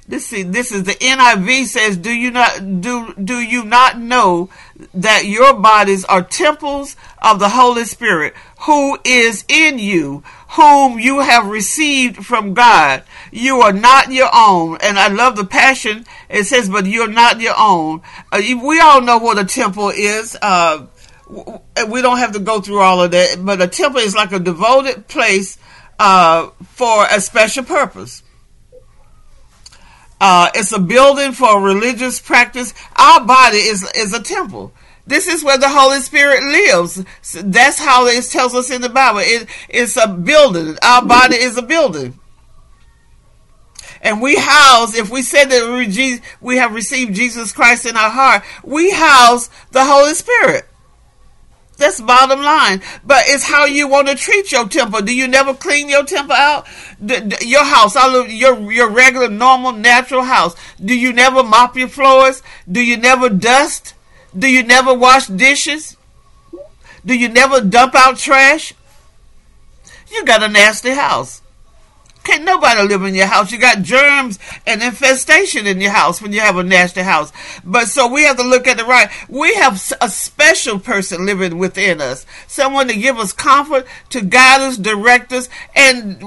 this 0.08 0.26
see 0.26 0.42
this 0.42 0.72
is 0.72 0.84
the 0.84 0.94
NIV 0.94 1.66
says, 1.66 1.96
"Do 1.96 2.10
you 2.10 2.30
not 2.30 2.80
do 2.80 3.14
do 3.22 3.38
you 3.38 3.62
not 3.62 3.98
know 3.98 4.48
that 4.94 5.26
your 5.26 5.52
bodies 5.52 6.04
are 6.06 6.22
temples 6.22 6.96
of 7.18 7.38
the 7.38 7.50
Holy 7.50 7.84
Spirit, 7.84 8.34
who 8.60 8.98
is 9.04 9.44
in 9.48 9.78
you, 9.78 10.22
whom 10.50 10.98
you 10.98 11.20
have 11.20 11.46
received 11.46 12.24
from 12.24 12.54
God? 12.54 13.02
You 13.30 13.60
are 13.62 13.72
not 13.72 14.12
your 14.12 14.30
own." 14.32 14.78
And 14.82 14.98
I 14.98 15.08
love 15.08 15.36
the 15.36 15.44
passion. 15.44 16.06
It 16.28 16.44
says, 16.44 16.68
"But 16.68 16.86
you're 16.86 17.08
not 17.08 17.40
your 17.40 17.54
own." 17.58 18.02
Uh, 18.32 18.40
we 18.62 18.80
all 18.80 19.00
know 19.00 19.18
what 19.18 19.38
a 19.38 19.44
temple 19.44 19.90
is. 19.90 20.36
Uh, 20.40 20.86
we 21.88 22.02
don't 22.02 22.18
have 22.18 22.32
to 22.32 22.38
go 22.38 22.60
through 22.60 22.80
all 22.80 23.02
of 23.02 23.10
that, 23.10 23.44
but 23.44 23.60
a 23.60 23.66
temple 23.66 24.00
is 24.00 24.14
like 24.14 24.32
a 24.32 24.38
devoted 24.38 25.08
place 25.08 25.58
uh, 25.98 26.48
for 26.74 27.06
a 27.10 27.20
special 27.20 27.64
purpose. 27.64 28.22
Uh, 30.20 30.50
it's 30.54 30.72
a 30.72 30.80
building 30.80 31.32
for 31.32 31.60
religious 31.60 32.20
practice. 32.20 32.74
Our 32.96 33.24
body 33.24 33.58
is 33.58 33.88
is 33.94 34.12
a 34.12 34.22
temple. 34.22 34.72
This 35.08 35.26
is 35.26 35.42
where 35.42 35.56
the 35.56 35.70
Holy 35.70 36.00
Spirit 36.00 36.42
lives. 36.42 37.02
That's 37.42 37.78
how 37.78 38.06
it 38.06 38.24
tells 38.24 38.54
us 38.54 38.70
in 38.70 38.82
the 38.82 38.90
Bible. 38.90 39.20
It, 39.22 39.48
it's 39.70 39.96
a 39.96 40.06
building. 40.06 40.76
Our 40.82 41.04
body 41.04 41.36
is 41.36 41.56
a 41.56 41.62
building. 41.62 42.18
And 44.02 44.20
we 44.20 44.36
house, 44.36 44.94
if 44.94 45.10
we 45.10 45.22
said 45.22 45.46
that 45.46 46.20
we 46.42 46.56
have 46.58 46.74
received 46.74 47.14
Jesus 47.14 47.52
Christ 47.52 47.86
in 47.86 47.96
our 47.96 48.10
heart, 48.10 48.42
we 48.62 48.90
house 48.90 49.48
the 49.72 49.84
Holy 49.84 50.12
Spirit. 50.12 50.68
That's 51.78 52.00
bottom 52.00 52.42
line. 52.42 52.82
But 53.04 53.24
it's 53.26 53.44
how 53.44 53.64
you 53.64 53.88
want 53.88 54.08
to 54.08 54.14
treat 54.14 54.52
your 54.52 54.68
temple. 54.68 55.00
Do 55.00 55.14
you 55.14 55.26
never 55.26 55.54
clean 55.54 55.88
your 55.88 56.04
temple 56.04 56.36
out? 56.36 56.66
your 57.00 57.64
house, 57.64 57.94
your 57.94 58.70
your 58.72 58.90
regular, 58.90 59.28
normal, 59.28 59.72
natural 59.72 60.24
house. 60.24 60.54
Do 60.84 60.94
you 60.94 61.12
never 61.12 61.42
mop 61.42 61.76
your 61.76 61.88
floors? 61.88 62.42
Do 62.70 62.80
you 62.80 62.96
never 62.96 63.28
dust? 63.28 63.94
Do 64.36 64.50
you 64.50 64.62
never 64.62 64.94
wash 64.94 65.26
dishes? 65.26 65.96
Do 67.04 67.14
you 67.14 67.28
never 67.28 67.60
dump 67.60 67.94
out 67.94 68.18
trash? 68.18 68.74
You 70.10 70.24
got 70.24 70.42
a 70.42 70.48
nasty 70.48 70.90
house. 70.90 71.42
Can't 72.28 72.44
nobody 72.44 72.82
live 72.82 73.04
in 73.04 73.14
your 73.14 73.26
house. 73.26 73.50
You 73.50 73.58
got 73.58 73.80
germs 73.80 74.38
and 74.66 74.82
infestation 74.82 75.66
in 75.66 75.80
your 75.80 75.92
house 75.92 76.20
when 76.20 76.34
you 76.34 76.40
have 76.40 76.58
a 76.58 76.62
nasty 76.62 77.00
house. 77.00 77.32
But 77.64 77.88
so 77.88 78.06
we 78.06 78.24
have 78.24 78.36
to 78.36 78.42
look 78.42 78.66
at 78.66 78.76
the 78.76 78.84
right. 78.84 79.08
We 79.30 79.54
have 79.54 79.82
a 80.02 80.10
special 80.10 80.78
person 80.78 81.24
living 81.24 81.56
within 81.56 82.02
us, 82.02 82.26
someone 82.46 82.86
to 82.88 82.94
give 82.94 83.16
us 83.16 83.32
comfort, 83.32 83.86
to 84.10 84.20
guide 84.20 84.60
us, 84.60 84.76
direct 84.76 85.32
us, 85.32 85.48
and 85.74 86.22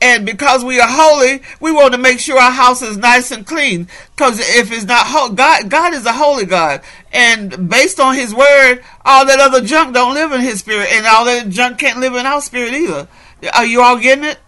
and 0.00 0.24
because 0.24 0.64
we 0.64 0.78
are 0.78 0.86
holy, 0.88 1.42
we 1.58 1.72
want 1.72 1.94
to 1.94 1.98
make 1.98 2.20
sure 2.20 2.38
our 2.38 2.52
house 2.52 2.80
is 2.80 2.96
nice 2.96 3.32
and 3.32 3.44
clean. 3.44 3.88
Because 4.14 4.38
if 4.38 4.70
it's 4.70 4.84
not 4.84 5.08
holy, 5.08 5.34
God, 5.34 5.68
God 5.68 5.94
is 5.94 6.06
a 6.06 6.12
holy 6.12 6.44
God, 6.44 6.80
and 7.12 7.68
based 7.68 7.98
on 7.98 8.14
His 8.14 8.32
word, 8.32 8.84
all 9.04 9.26
that 9.26 9.40
other 9.40 9.62
junk 9.62 9.94
don't 9.94 10.14
live 10.14 10.30
in 10.30 10.42
His 10.42 10.60
spirit, 10.60 10.92
and 10.92 11.06
all 11.06 11.24
that 11.24 11.48
junk 11.48 11.78
can't 11.78 11.98
live 11.98 12.14
in 12.14 12.24
our 12.24 12.40
spirit 12.40 12.72
either. 12.72 13.08
Are 13.52 13.66
you 13.66 13.82
all 13.82 13.98
getting 13.98 14.22
it? 14.22 14.38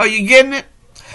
Are 0.00 0.06
you 0.06 0.26
getting 0.26 0.54
it? 0.54 0.64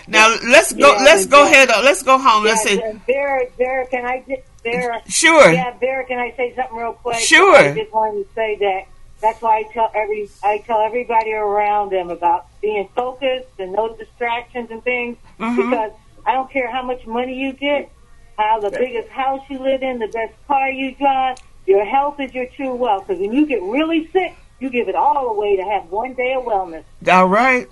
Now 0.07 0.35
let's 0.43 0.71
go. 0.71 0.95
Yeah, 0.95 1.03
let's 1.03 1.25
go 1.25 1.43
ahead. 1.43 1.69
Let's 1.69 2.03
go 2.03 2.19
home. 2.19 2.45
Yeah, 2.45 2.51
let's 2.51 2.63
say, 2.63 2.99
Vera, 3.07 3.47
Vera, 3.57 3.87
can 3.87 4.05
I 4.05 4.23
just 4.27 4.43
Vera? 4.61 5.01
Sure. 5.09 5.51
Yeah, 5.51 5.75
Vera, 5.79 6.05
can 6.05 6.19
I 6.19 6.31
say 6.37 6.53
something 6.55 6.77
real 6.77 6.93
quick? 6.93 7.17
Sure. 7.17 7.55
I 7.55 7.73
just 7.73 7.91
wanted 7.91 8.27
to 8.27 8.33
say 8.35 8.57
that 8.59 8.85
that's 9.21 9.41
why 9.41 9.57
I 9.57 9.63
tell 9.73 9.91
every 9.95 10.29
I 10.43 10.59
tell 10.59 10.81
everybody 10.81 11.33
around 11.33 11.91
them 11.93 12.11
about 12.11 12.45
being 12.61 12.87
focused 12.95 13.49
and 13.57 13.73
no 13.73 13.95
distractions 13.95 14.69
and 14.69 14.83
things 14.83 15.17
mm-hmm. 15.39 15.55
because 15.55 15.91
I 16.23 16.33
don't 16.33 16.51
care 16.51 16.69
how 16.69 16.83
much 16.83 17.07
money 17.07 17.33
you 17.39 17.53
get, 17.53 17.91
how 18.37 18.59
the 18.59 18.69
biggest 18.69 19.09
house 19.09 19.41
you 19.49 19.57
live 19.57 19.81
in, 19.81 19.97
the 19.97 20.09
best 20.09 20.35
car 20.45 20.69
you 20.69 20.93
drive. 20.93 21.37
Your 21.65 21.83
health 21.83 22.19
is 22.19 22.31
your 22.35 22.45
true 22.45 22.75
wealth. 22.75 23.07
Because 23.07 23.19
when 23.19 23.33
you 23.33 23.47
get 23.47 23.63
really 23.63 24.09
sick, 24.11 24.35
you 24.59 24.69
give 24.69 24.89
it 24.89 24.95
all 24.95 25.29
away 25.29 25.55
to 25.55 25.63
have 25.63 25.89
one 25.89 26.13
day 26.13 26.35
of 26.35 26.43
wellness. 26.43 26.83
All 27.11 27.27
right. 27.27 27.67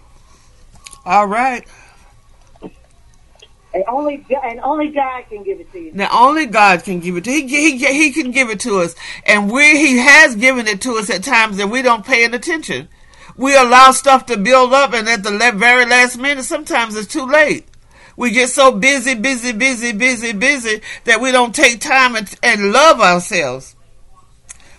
All 1.05 1.27
right. 1.27 1.67
And 3.73 3.83
only 3.87 4.25
and 4.43 4.59
only 4.59 4.89
God 4.89 5.23
can 5.29 5.43
give 5.43 5.59
it 5.59 5.71
to 5.71 5.79
you. 5.79 5.91
Now 5.93 6.09
only 6.11 6.45
God 6.45 6.83
can 6.83 6.99
give 6.99 7.17
it 7.17 7.23
to 7.23 7.31
he, 7.31 7.47
he 7.47 7.77
he 7.77 8.11
can 8.11 8.31
give 8.31 8.49
it 8.49 8.59
to 8.61 8.79
us, 8.79 8.93
and 9.25 9.51
we 9.51 9.77
he 9.77 9.97
has 9.97 10.35
given 10.35 10.67
it 10.67 10.79
to 10.81 10.97
us 10.97 11.09
at 11.09 11.23
times 11.23 11.57
that 11.57 11.69
we 11.69 11.81
don't 11.81 12.05
pay 12.05 12.23
attention. 12.23 12.87
We 13.35 13.55
allow 13.55 13.91
stuff 13.91 14.27
to 14.27 14.37
build 14.37 14.73
up, 14.73 14.93
and 14.93 15.09
at 15.09 15.23
the 15.23 15.31
very 15.55 15.85
last 15.87 16.19
minute, 16.19 16.43
sometimes 16.43 16.95
it's 16.95 17.11
too 17.11 17.25
late. 17.25 17.65
We 18.15 18.29
get 18.29 18.49
so 18.49 18.71
busy, 18.71 19.15
busy, 19.15 19.53
busy, 19.53 19.91
busy, 19.91 20.33
busy 20.33 20.81
that 21.05 21.19
we 21.19 21.31
don't 21.31 21.55
take 21.55 21.81
time 21.81 22.15
and, 22.15 22.31
and 22.43 22.71
love 22.71 23.01
ourselves 23.01 23.75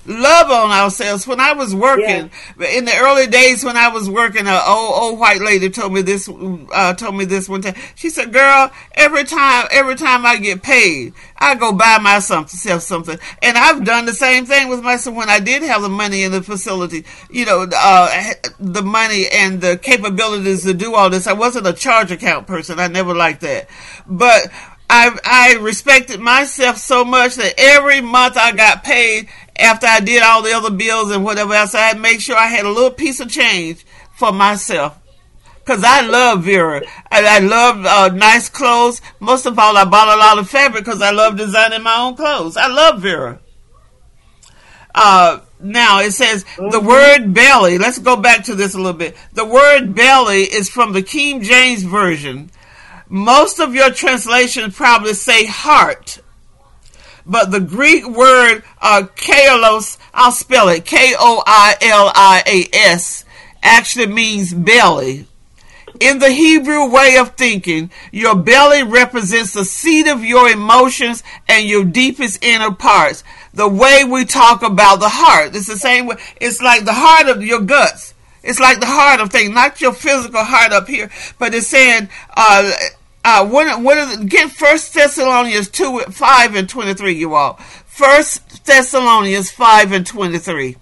love 0.07 0.51
on 0.51 0.71
ourselves. 0.71 1.27
When 1.27 1.41
I 1.41 1.53
was 1.53 1.75
working 1.75 2.31
yeah. 2.59 2.69
in 2.69 2.85
the 2.85 2.97
early 2.97 3.27
days, 3.27 3.65
when 3.65 3.77
I 3.77 3.89
was 3.89 4.09
working, 4.09 4.47
an 4.47 4.61
old 4.67 5.03
old 5.03 5.19
white 5.19 5.41
lady 5.41 5.71
told 5.71 5.93
me 5.93 6.03
this. 6.03 6.29
Uh, 6.29 6.95
told 6.95 7.17
me 7.17 7.25
this 7.25 7.49
one 7.49 7.63
time. 7.63 7.75
She 7.95 8.11
said, 8.11 8.33
"Girl, 8.33 8.71
every 8.93 9.25
time, 9.25 9.67
every 9.71 9.97
time 9.97 10.27
I 10.27 10.37
get 10.37 10.63
paid, 10.63 11.15
I 11.39 11.55
go 11.55 11.73
buy 11.73 11.99
myself 11.99 12.51
something." 12.51 13.19
And 13.43 13.59
I've 13.59 13.85
done 13.85 14.07
the 14.07 14.15
same 14.15 14.47
thing 14.47 14.69
with 14.69 14.83
myself 14.83 15.17
when 15.17 15.29
I 15.29 15.41
did 15.41 15.63
have 15.63 15.83
the 15.83 15.89
money 15.89 16.23
in 16.23 16.33
the 16.33 16.43
facility. 16.43 17.05
You 17.31 17.47
know, 17.47 17.69
uh, 17.75 18.33
the 18.59 18.83
money 18.83 19.27
and 19.33 19.61
the 19.61 19.79
capabilities 19.79 20.65
to 20.65 20.75
do 20.75 20.95
all 20.95 21.11
this. 21.11 21.27
I 21.27 21.33
wasn't 21.33 21.67
a 21.67 21.73
charge 21.73 22.11
account 22.11 22.47
person. 22.47 22.79
I 22.79 22.89
never 22.89 23.15
liked 23.15 23.41
that, 23.43 23.69
but. 24.07 24.51
I, 24.91 25.19
I 25.25 25.55
respected 25.55 26.21
myself 26.21 26.77
so 26.77 27.07
much 27.07 27.37
that 27.37 27.55
every 27.57 28.03
month 28.03 28.37
I 28.37 28.53
got 28.53 28.85
paid 28.85 29.31
after 29.57 29.87
I 29.87 30.01
did 30.01 30.23
all 30.23 30.43
the 30.43 30.53
other 30.53 30.71
bills 30.71 31.11
and 31.11 31.25
whatever 31.25 31.55
else, 31.55 31.75
I 31.75 31.81
had 31.81 31.95
to 31.95 32.01
make 32.01 32.21
sure 32.21 32.37
I 32.37 32.47
had 32.47 32.67
a 32.67 32.71
little 32.71 32.91
piece 32.91 33.21
of 33.21 33.31
change 33.31 33.85
for 34.15 34.33
myself. 34.33 34.99
Cause 35.65 35.83
I 35.83 36.03
love 36.03 36.45
Vera. 36.45 36.83
I, 37.11 37.25
I 37.25 37.39
love 37.39 37.87
uh, 37.87 38.15
nice 38.15 38.51
clothes. 38.51 39.01
Most 39.19 39.47
of 39.47 39.59
all, 39.59 39.77
I 39.79 39.87
bought 39.87 40.15
a 40.15 40.21
lot 40.21 40.39
of 40.39 40.51
fabric 40.51 40.85
because 40.85 41.01
I 41.01 41.11
love 41.11 41.39
designing 41.39 41.83
my 41.83 41.97
own 41.97 42.17
clothes. 42.17 42.59
I 42.59 42.67
love 42.67 43.01
Vera. 43.01 43.41
Uh, 44.95 45.41
now 45.61 46.01
it 46.01 46.13
says 46.13 46.45
mm-hmm. 46.45 46.69
the 46.69 46.81
word 46.81 47.33
belly. 47.33 47.79
Let's 47.79 47.99
go 47.99 48.17
back 48.17 48.45
to 48.45 48.55
this 48.55 48.75
a 48.75 48.77
little 48.77 48.93
bit. 48.93 49.17
The 49.33 49.47
word 49.47 49.95
belly 49.95 50.43
is 50.43 50.69
from 50.69 50.93
the 50.93 51.03
King 51.03 51.43
James 51.43 51.83
version. 51.83 52.51
Most 53.09 53.59
of 53.59 53.75
your 53.75 53.91
translations 53.91 54.77
probably 54.77 55.15
say 55.15 55.47
heart 55.47 56.21
but 57.27 57.51
the 57.51 57.61
Greek 57.61 58.07
word 58.07 58.63
uh, 58.81 59.07
I'll 60.13 60.33
spell 60.33 60.69
it 60.69 60.85
K 60.85 61.15
O 61.19 61.43
I 61.47 61.77
L 61.81 62.13
I 62.15 62.43
A 62.47 62.77
S, 62.77 63.25
actually 63.63 64.07
means 64.07 64.53
belly. 64.53 65.27
In 66.01 66.19
the 66.19 66.31
Hebrew 66.31 66.91
way 66.91 67.17
of 67.19 67.37
thinking, 67.37 67.91
your 68.11 68.35
belly 68.35 68.83
represents 68.83 69.53
the 69.53 69.65
seat 69.65 70.09
of 70.09 70.25
your 70.25 70.49
emotions 70.49 71.23
and 71.49 71.69
your 71.69 71.85
deepest 71.85 72.45
inner 72.45 72.73
parts. 72.73 73.23
The 73.55 73.69
way 73.69 74.03
we 74.03 74.25
talk 74.25 74.63
about 74.63 74.99
the 74.99 75.09
heart. 75.09 75.55
It's 75.55 75.69
the 75.69 75.79
same 75.79 76.07
way. 76.07 76.17
It's 76.41 76.61
like 76.61 76.85
the 76.85 76.93
heart 76.93 77.29
of 77.29 77.45
your 77.45 77.61
guts. 77.61 78.15
It's 78.43 78.61
like 78.61 78.81
the 78.81 78.87
heart 78.87 79.21
of 79.21 79.31
things, 79.31 79.51
not 79.55 79.81
your 79.81 79.93
physical 79.93 80.45
heart 80.45 80.73
up 80.73 80.87
here, 80.87 81.11
but 81.39 81.55
it's 81.55 81.69
saying, 81.69 82.11
uh, 82.37 82.73
uh, 83.25 83.47
what, 83.47 83.81
what 83.83 83.97
is 83.97 84.19
it? 84.19 84.29
Get 84.29 84.51
First 84.51 84.93
Thessalonians 84.93 85.69
2, 85.71 86.01
5 86.01 86.55
and 86.55 86.69
23, 86.69 87.15
you 87.15 87.35
all. 87.35 87.55
First 87.87 88.67
Thessalonians 88.67 89.51
5 89.51 89.93
and 89.93 90.07
23. 90.07 90.77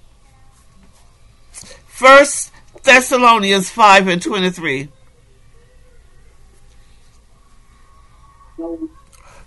First 1.86 2.50
Thessalonians 2.82 3.70
5 3.70 4.08
and 4.08 4.20
23. 4.20 4.88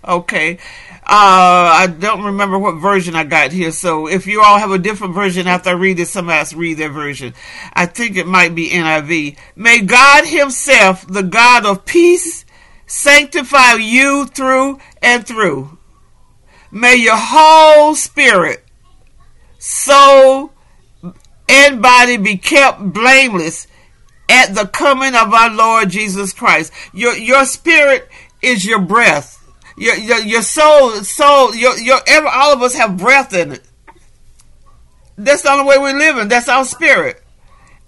Okay. 0.06 0.58
Uh, 1.02 1.76
I 1.82 1.86
don't 1.86 2.24
remember 2.24 2.58
what 2.58 2.80
version 2.80 3.14
I 3.14 3.24
got 3.24 3.52
here, 3.52 3.70
so 3.72 4.08
if 4.08 4.26
you 4.26 4.42
all 4.42 4.58
have 4.58 4.70
a 4.70 4.78
different 4.78 5.14
version 5.14 5.46
after 5.46 5.70
I 5.70 5.74
read 5.74 6.00
it, 6.00 6.06
somebody 6.06 6.38
else 6.38 6.52
read 6.54 6.78
their 6.78 6.90
version. 6.90 7.34
I 7.74 7.86
think 7.86 8.16
it 8.16 8.26
might 8.26 8.54
be 8.54 8.70
NIV. 8.70 9.36
May 9.54 9.82
God 9.82 10.24
Himself, 10.24 11.06
the 11.06 11.22
God 11.22 11.66
of 11.66 11.84
peace, 11.84 12.45
sanctify 12.86 13.74
you 13.74 14.26
through 14.26 14.78
and 15.02 15.26
through. 15.26 15.78
May 16.70 16.96
your 16.96 17.16
whole 17.16 17.94
spirit, 17.94 18.64
soul, 19.58 20.52
and 21.48 21.80
body 21.80 22.16
be 22.16 22.36
kept 22.36 22.92
blameless 22.92 23.66
at 24.28 24.54
the 24.54 24.66
coming 24.66 25.14
of 25.14 25.32
our 25.32 25.50
Lord 25.50 25.90
Jesus 25.90 26.32
Christ. 26.32 26.72
Your 26.92 27.16
your 27.16 27.44
spirit 27.44 28.08
is 28.42 28.64
your 28.64 28.80
breath. 28.80 29.42
Your 29.76 29.94
your, 29.96 30.20
your 30.20 30.42
soul 30.42 30.90
soul 31.02 31.54
your 31.54 31.78
your 31.78 32.00
every, 32.06 32.28
all 32.32 32.52
of 32.52 32.62
us 32.62 32.74
have 32.74 32.96
breath 32.96 33.32
in 33.32 33.52
it. 33.52 33.62
That's 35.16 35.42
the 35.42 35.50
only 35.50 35.64
way 35.64 35.78
we're 35.78 35.98
living. 35.98 36.28
That's 36.28 36.48
our 36.48 36.64
spirit. 36.64 37.22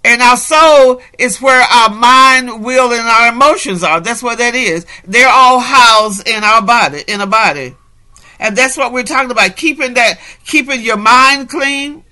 And 0.04 0.22
our 0.22 0.36
soul 0.36 1.02
is 1.18 1.42
where 1.42 1.60
our 1.60 1.90
mind, 1.90 2.64
will, 2.64 2.92
and 2.92 3.06
our 3.06 3.32
emotions 3.32 3.82
are. 3.82 4.00
That's 4.00 4.22
what 4.22 4.38
that 4.38 4.54
is. 4.54 4.86
They're 5.04 5.28
all 5.28 5.58
housed 5.58 6.26
in 6.26 6.44
our 6.44 6.62
body, 6.62 7.02
in 7.06 7.20
a 7.20 7.26
body. 7.26 7.74
And 8.38 8.56
that's 8.56 8.76
what 8.76 8.92
we're 8.92 9.02
talking 9.02 9.30
about. 9.30 9.56
Keeping 9.56 9.94
that, 9.94 10.18
keeping 10.46 10.80
your 10.80 10.96
mind 10.96 11.48
clean, 11.48 12.04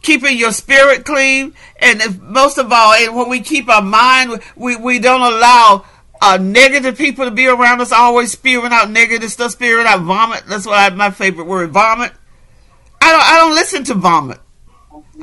keeping 0.00 0.38
your 0.38 0.52
spirit 0.52 1.04
clean, 1.04 1.54
and 1.80 2.00
if, 2.00 2.20
most 2.20 2.56
of 2.56 2.72
all, 2.72 2.94
when 3.12 3.28
we 3.28 3.40
keep 3.40 3.68
our 3.68 3.82
mind, 3.82 4.40
we, 4.56 4.76
we 4.76 5.00
don't 5.00 5.20
allow 5.20 5.84
uh, 6.20 6.38
negative 6.40 6.96
people 6.96 7.24
to 7.24 7.30
be 7.30 7.46
around 7.46 7.80
us, 7.80 7.92
always 7.92 8.32
spewing 8.32 8.72
out 8.72 8.90
negative 8.90 9.30
stuff, 9.30 9.52
spewing 9.52 9.86
out 9.86 10.02
vomit. 10.02 10.44
That's 10.48 10.66
what 10.66 10.78
I, 10.78 10.84
have 10.84 10.96
my 10.96 11.10
favorite 11.10 11.46
word, 11.46 11.70
vomit. 11.70 12.12
I 13.00 13.12
don't, 13.12 13.22
I 13.22 13.36
don't 13.38 13.54
listen 13.54 13.84
to 13.84 13.94
vomit. 13.94 14.40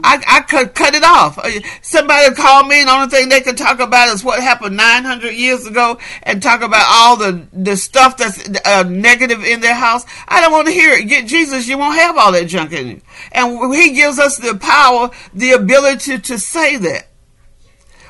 I, 0.03 0.21
I 0.27 0.41
could 0.41 0.75
cut 0.75 0.93
it 0.93 1.03
off. 1.03 1.37
Uh, 1.37 1.49
somebody 1.81 2.33
call 2.35 2.63
me, 2.65 2.81
and 2.81 2.89
the 2.89 2.93
only 2.93 3.07
thing 3.07 3.29
they 3.29 3.41
can 3.41 3.55
talk 3.55 3.79
about 3.79 4.13
is 4.13 4.23
what 4.23 4.41
happened 4.41 4.75
900 4.75 5.31
years 5.31 5.65
ago, 5.65 5.97
and 6.23 6.43
talk 6.43 6.61
about 6.61 6.85
all 6.87 7.17
the 7.17 7.47
the 7.53 7.77
stuff 7.77 8.17
that's 8.17 8.47
uh, 8.65 8.83
negative 8.83 9.43
in 9.43 9.61
their 9.61 9.73
house. 9.73 10.05
I 10.27 10.41
don't 10.41 10.51
want 10.51 10.67
to 10.67 10.73
hear 10.73 10.93
it. 10.93 11.07
Get 11.07 11.27
Jesus, 11.27 11.67
you 11.67 11.77
won't 11.77 11.97
have 11.97 12.17
all 12.17 12.31
that 12.33 12.45
junk 12.45 12.73
in 12.73 12.87
you. 12.87 13.01
And 13.31 13.73
He 13.73 13.93
gives 13.93 14.19
us 14.19 14.37
the 14.37 14.55
power, 14.55 15.11
the 15.33 15.51
ability 15.51 16.19
to 16.19 16.39
say 16.39 16.77
that. 16.77 17.07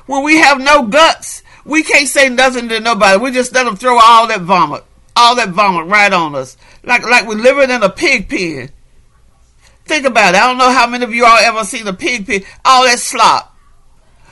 When 0.08 0.24
we 0.24 0.38
have 0.38 0.60
no 0.60 0.86
guts, 0.88 1.44
we 1.66 1.84
can't 1.84 2.08
say 2.08 2.30
nothing 2.30 2.70
to 2.70 2.80
nobody. 2.80 3.18
We 3.18 3.32
just 3.32 3.54
let 3.54 3.64
them 3.64 3.76
throw 3.76 4.00
all 4.00 4.28
that 4.28 4.42
vomit, 4.42 4.84
all 5.16 5.36
that 5.36 5.50
vomit 5.50 5.88
right 5.88 6.12
on 6.12 6.36
us, 6.36 6.58
like 6.84 7.04
like 7.04 7.28
we're 7.28 7.36
living 7.36 7.70
in 7.70 7.84
a 7.84 7.90
pig 7.90 8.30
pen. 8.30 8.72
Think 9.86 10.06
about 10.06 10.34
it. 10.34 10.42
I 10.42 10.48
don't 10.48 10.58
know 10.58 10.72
how 10.72 10.88
many 10.88 11.04
of 11.04 11.14
you 11.14 11.26
all 11.26 11.38
ever 11.38 11.64
seen 11.64 11.88
a 11.88 11.94
pig 11.94 12.26
pen. 12.26 12.44
All 12.66 12.86
that 12.86 13.00
slop. 13.00 13.56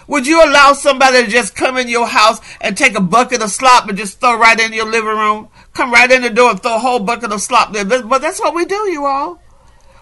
Would 0.07 0.27
you 0.27 0.43
allow 0.43 0.73
somebody 0.73 1.23
to 1.23 1.29
just 1.29 1.55
come 1.55 1.77
in 1.77 1.87
your 1.87 2.07
house 2.07 2.41
and 2.59 2.75
take 2.75 2.97
a 2.97 3.01
bucket 3.01 3.41
of 3.41 3.51
slop 3.51 3.87
and 3.87 3.97
just 3.97 4.19
throw 4.19 4.37
right 4.37 4.59
in 4.59 4.73
your 4.73 4.89
living 4.89 5.09
room? 5.09 5.47
Come 5.73 5.91
right 5.91 6.11
in 6.11 6.23
the 6.23 6.29
door 6.29 6.51
and 6.51 6.61
throw 6.61 6.75
a 6.75 6.79
whole 6.79 6.99
bucket 6.99 7.31
of 7.31 7.41
slop 7.41 7.71
there. 7.71 7.85
But 7.85 8.19
that's 8.19 8.41
what 8.41 8.53
we 8.53 8.65
do, 8.65 8.89
you 8.89 9.05
all. 9.05 9.39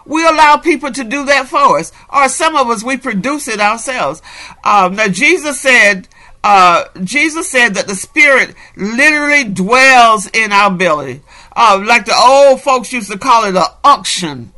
We 0.06 0.26
allow 0.26 0.58
people 0.58 0.92
to 0.92 1.04
do 1.04 1.26
that 1.26 1.48
for 1.48 1.78
us. 1.78 1.92
Or 2.12 2.28
some 2.30 2.56
of 2.56 2.68
us, 2.70 2.84
we 2.84 2.98
produce 2.98 3.48
it 3.48 3.60
ourselves. 3.60 4.24
Um, 4.64 4.96
now, 4.96 5.08
Jesus 5.08 5.62
said, 5.62 6.08
uh, 6.44 6.86
Jesus 7.04 7.52
said 7.52 7.76
that 7.76 7.88
the 7.88 7.96
Spirit 7.96 8.56
literally 8.76 9.44
dwells 9.44 10.28
in 10.34 10.52
our 10.52 10.72
belly. 10.72 11.22
Uh, 11.56 11.84
like 11.86 12.06
the 12.06 12.16
old 12.16 12.62
folks 12.62 12.92
used 12.92 13.12
to 13.12 13.20
call 13.20 13.46
it 13.46 13.56
an 13.56 13.64
unction 13.84 14.52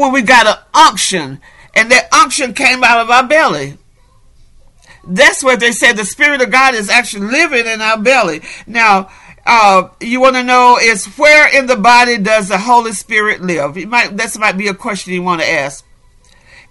when 0.00 0.12
we 0.12 0.22
got 0.22 0.46
an 0.46 0.56
unction, 0.72 1.40
and 1.74 1.90
that 1.90 2.08
unction 2.12 2.54
came 2.54 2.82
out 2.82 3.00
of 3.00 3.10
our 3.10 3.26
belly. 3.26 3.76
That's 5.06 5.44
what 5.44 5.60
they 5.60 5.72
said. 5.72 5.96
The 5.96 6.06
Spirit 6.06 6.40
of 6.40 6.50
God 6.50 6.74
is 6.74 6.88
actually 6.88 7.26
living 7.26 7.66
in 7.66 7.82
our 7.82 7.98
belly. 7.98 8.40
Now, 8.66 9.10
uh, 9.44 9.88
you 10.00 10.20
want 10.20 10.36
to 10.36 10.42
know 10.42 10.78
is 10.80 11.06
where 11.16 11.54
in 11.54 11.66
the 11.66 11.76
body 11.76 12.16
does 12.16 12.48
the 12.48 12.58
Holy 12.58 12.92
Spirit 12.92 13.42
live? 13.42 13.76
Might 13.88 14.16
that 14.16 14.38
might 14.38 14.56
be 14.56 14.68
a 14.68 14.74
question 14.74 15.12
you 15.12 15.22
want 15.22 15.42
to 15.42 15.48
ask. 15.48 15.84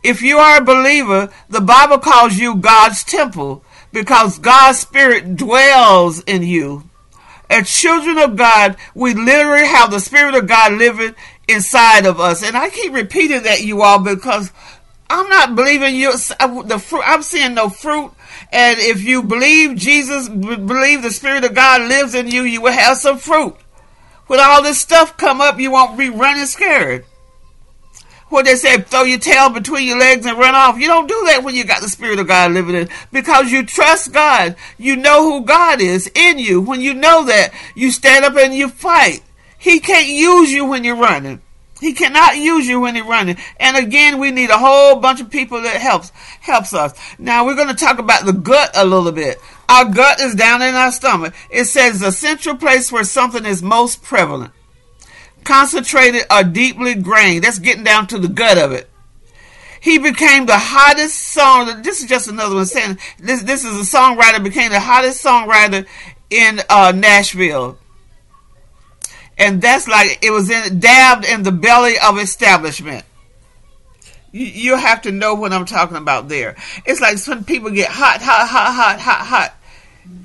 If 0.01 0.21
you 0.21 0.37
are 0.37 0.57
a 0.57 0.65
believer, 0.65 1.31
the 1.49 1.61
Bible 1.61 1.99
calls 1.99 2.37
you 2.37 2.55
God's 2.55 3.03
temple 3.03 3.63
because 3.91 4.39
God's 4.39 4.79
Spirit 4.79 5.35
dwells 5.35 6.21
in 6.23 6.41
you. 6.41 6.89
As 7.49 7.69
children 7.69 8.17
of 8.17 8.35
God, 8.35 8.77
we 8.93 9.13
literally 9.13 9.65
have 9.65 9.91
the 9.91 9.99
Spirit 9.99 10.35
of 10.35 10.47
God 10.47 10.73
living 10.73 11.15
inside 11.49 12.05
of 12.05 12.19
us. 12.19 12.43
And 12.43 12.55
I 12.55 12.69
keep 12.69 12.93
repeating 12.93 13.43
that, 13.43 13.61
you 13.61 13.81
all, 13.81 13.99
because 13.99 14.51
I'm 15.09 15.27
not 15.29 15.55
believing 15.55 15.95
you. 15.95 16.13
Uh, 16.39 16.61
the 16.63 16.79
fruit, 16.79 17.03
I'm 17.05 17.23
seeing 17.23 17.55
no 17.55 17.69
fruit. 17.69 18.11
And 18.51 18.79
if 18.79 19.03
you 19.03 19.23
believe 19.23 19.75
Jesus, 19.75 20.29
believe 20.29 21.01
the 21.01 21.11
Spirit 21.11 21.43
of 21.43 21.53
God 21.53 21.81
lives 21.81 22.15
in 22.15 22.27
you, 22.27 22.43
you 22.43 22.61
will 22.61 22.71
have 22.71 22.97
some 22.97 23.17
fruit. 23.17 23.55
When 24.27 24.39
all 24.39 24.61
this 24.61 24.79
stuff 24.79 25.17
come 25.17 25.41
up, 25.41 25.59
you 25.59 25.71
won't 25.71 25.97
be 25.97 26.09
running 26.09 26.45
scared. 26.45 27.05
What 28.29 28.45
they 28.45 28.55
say, 28.55 28.79
throw 28.79 29.01
your 29.01 29.17
tail 29.17 29.49
between 29.49 29.87
your 29.87 29.97
legs 29.97 30.27
and 30.27 30.37
run 30.37 30.53
off. 30.53 30.77
You 30.77 30.85
don't 30.85 31.07
do 31.07 31.23
that 31.25 31.43
when 31.43 31.55
you 31.55 31.63
got 31.63 31.81
the 31.81 31.89
Spirit 31.89 32.19
of 32.19 32.27
God 32.27 32.51
living 32.51 32.75
in 32.75 32.89
because 33.11 33.51
you 33.51 33.65
trust 33.65 34.13
God. 34.13 34.55
You 34.77 34.95
know 34.95 35.23
who 35.23 35.45
God 35.45 35.81
is 35.81 36.11
in 36.13 36.37
you. 36.37 36.61
When 36.61 36.79
you 36.79 36.93
know 36.93 37.25
that, 37.25 37.51
you 37.73 37.89
stand 37.89 38.25
up 38.25 38.35
and 38.37 38.53
you 38.53 38.69
fight. 38.69 39.23
He 39.59 39.81
can't 39.81 40.07
use 40.07 40.51
you 40.51 40.65
when 40.65 40.83
you're 40.83 40.95
running. 40.95 41.41
He 41.79 41.93
cannot 41.93 42.37
use 42.37 42.67
you 42.67 42.79
when 42.79 42.95
you're 42.95 43.05
running. 43.05 43.37
And 43.57 43.77
again, 43.77 44.19
we 44.19 44.31
need 44.31 44.49
a 44.49 44.57
whole 44.57 44.97
bunch 44.97 45.21
of 45.21 45.29
people 45.29 45.61
that 45.61 45.79
helps 45.79 46.11
helps 46.41 46.73
us. 46.73 46.93
Now 47.17 47.45
we're 47.45 47.55
going 47.55 47.69
to 47.69 47.73
talk 47.73 47.99
about 47.99 48.25
the 48.25 48.33
gut 48.33 48.71
a 48.75 48.85
little 48.85 49.11
bit. 49.11 49.39
Our 49.67 49.85
gut 49.85 50.19
is 50.19 50.35
down 50.35 50.61
in 50.61 50.75
our 50.75 50.91
stomach. 50.91 51.33
It 51.49 51.65
says 51.65 51.99
the 51.99 52.11
central 52.11 52.57
place 52.57 52.91
where 52.91 53.03
something 53.03 53.45
is 53.45 53.61
most 53.61 54.01
prevalent, 54.01 54.51
concentrated 55.43 56.23
or 56.31 56.43
deeply 56.43 56.95
grained. 56.95 57.43
That's 57.43 57.59
getting 57.59 57.83
down 57.83 58.07
to 58.07 58.17
the 58.17 58.27
gut 58.27 58.57
of 58.57 58.71
it. 58.71 58.89
He 59.81 59.97
became 59.97 60.45
the 60.45 60.57
hottest 60.57 61.17
song. 61.17 61.81
This 61.81 62.01
is 62.01 62.09
just 62.09 62.27
another 62.27 62.55
one 62.55 62.65
saying 62.65 62.97
this. 63.19 63.43
This 63.43 63.63
is 63.63 63.77
a 63.77 63.97
songwriter 63.97 64.43
became 64.43 64.71
the 64.71 64.81
hottest 64.81 65.23
songwriter 65.23 65.85
in 66.29 66.59
uh, 66.69 66.91
Nashville 66.93 67.77
and 69.39 69.61
that's 69.61 69.87
like 69.87 70.19
it 70.21 70.31
was 70.31 70.49
in, 70.49 70.79
dabbed 70.79 71.25
in 71.25 71.43
the 71.43 71.51
belly 71.51 71.97
of 71.97 72.19
establishment. 72.19 73.05
You, 74.31 74.75
have 74.75 75.01
to 75.03 75.11
know 75.11 75.33
what 75.33 75.53
I'm 75.53 75.65
talking 75.65 75.97
about 75.97 76.29
there. 76.29 76.55
It's 76.85 77.01
like 77.01 77.17
when 77.25 77.43
people 77.45 77.71
get 77.71 77.89
hot, 77.89 78.21
hot, 78.21 78.47
hot, 78.47 78.75
hot, 78.75 78.99
hot, 78.99 79.25
hot 79.25 79.55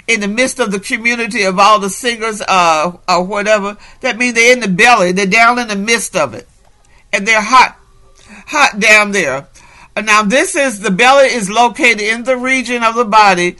in 0.07 0.20
the 0.20 0.29
midst 0.29 0.59
of 0.59 0.70
the 0.70 0.81
community 0.81 1.44
of 1.44 1.59
all 1.59 1.79
the 1.79 1.88
singers 1.88 2.42
uh, 2.42 2.98
or 3.09 3.24
whatever. 3.24 3.79
That 4.03 4.18
means 4.18 4.35
they're 4.35 4.53
in 4.53 4.61
the 4.61 4.68
belly. 4.68 5.12
They're 5.12 5.24
down 5.24 5.59
in 5.59 5.68
the 5.68 5.77
midst 5.77 6.16
of 6.16 6.35
it, 6.35 6.46
and 7.14 7.27
they're 7.27 7.40
hot, 7.40 7.79
hot 8.46 8.79
down 8.79 9.12
there. 9.12 9.48
Now 9.96 10.22
this 10.22 10.55
is 10.55 10.81
the 10.81 10.90
belly 10.90 11.29
is 11.29 11.48
located 11.48 12.00
in 12.00 12.24
the 12.24 12.37
region 12.37 12.83
of 12.83 12.96
the 12.96 13.05
body 13.05 13.57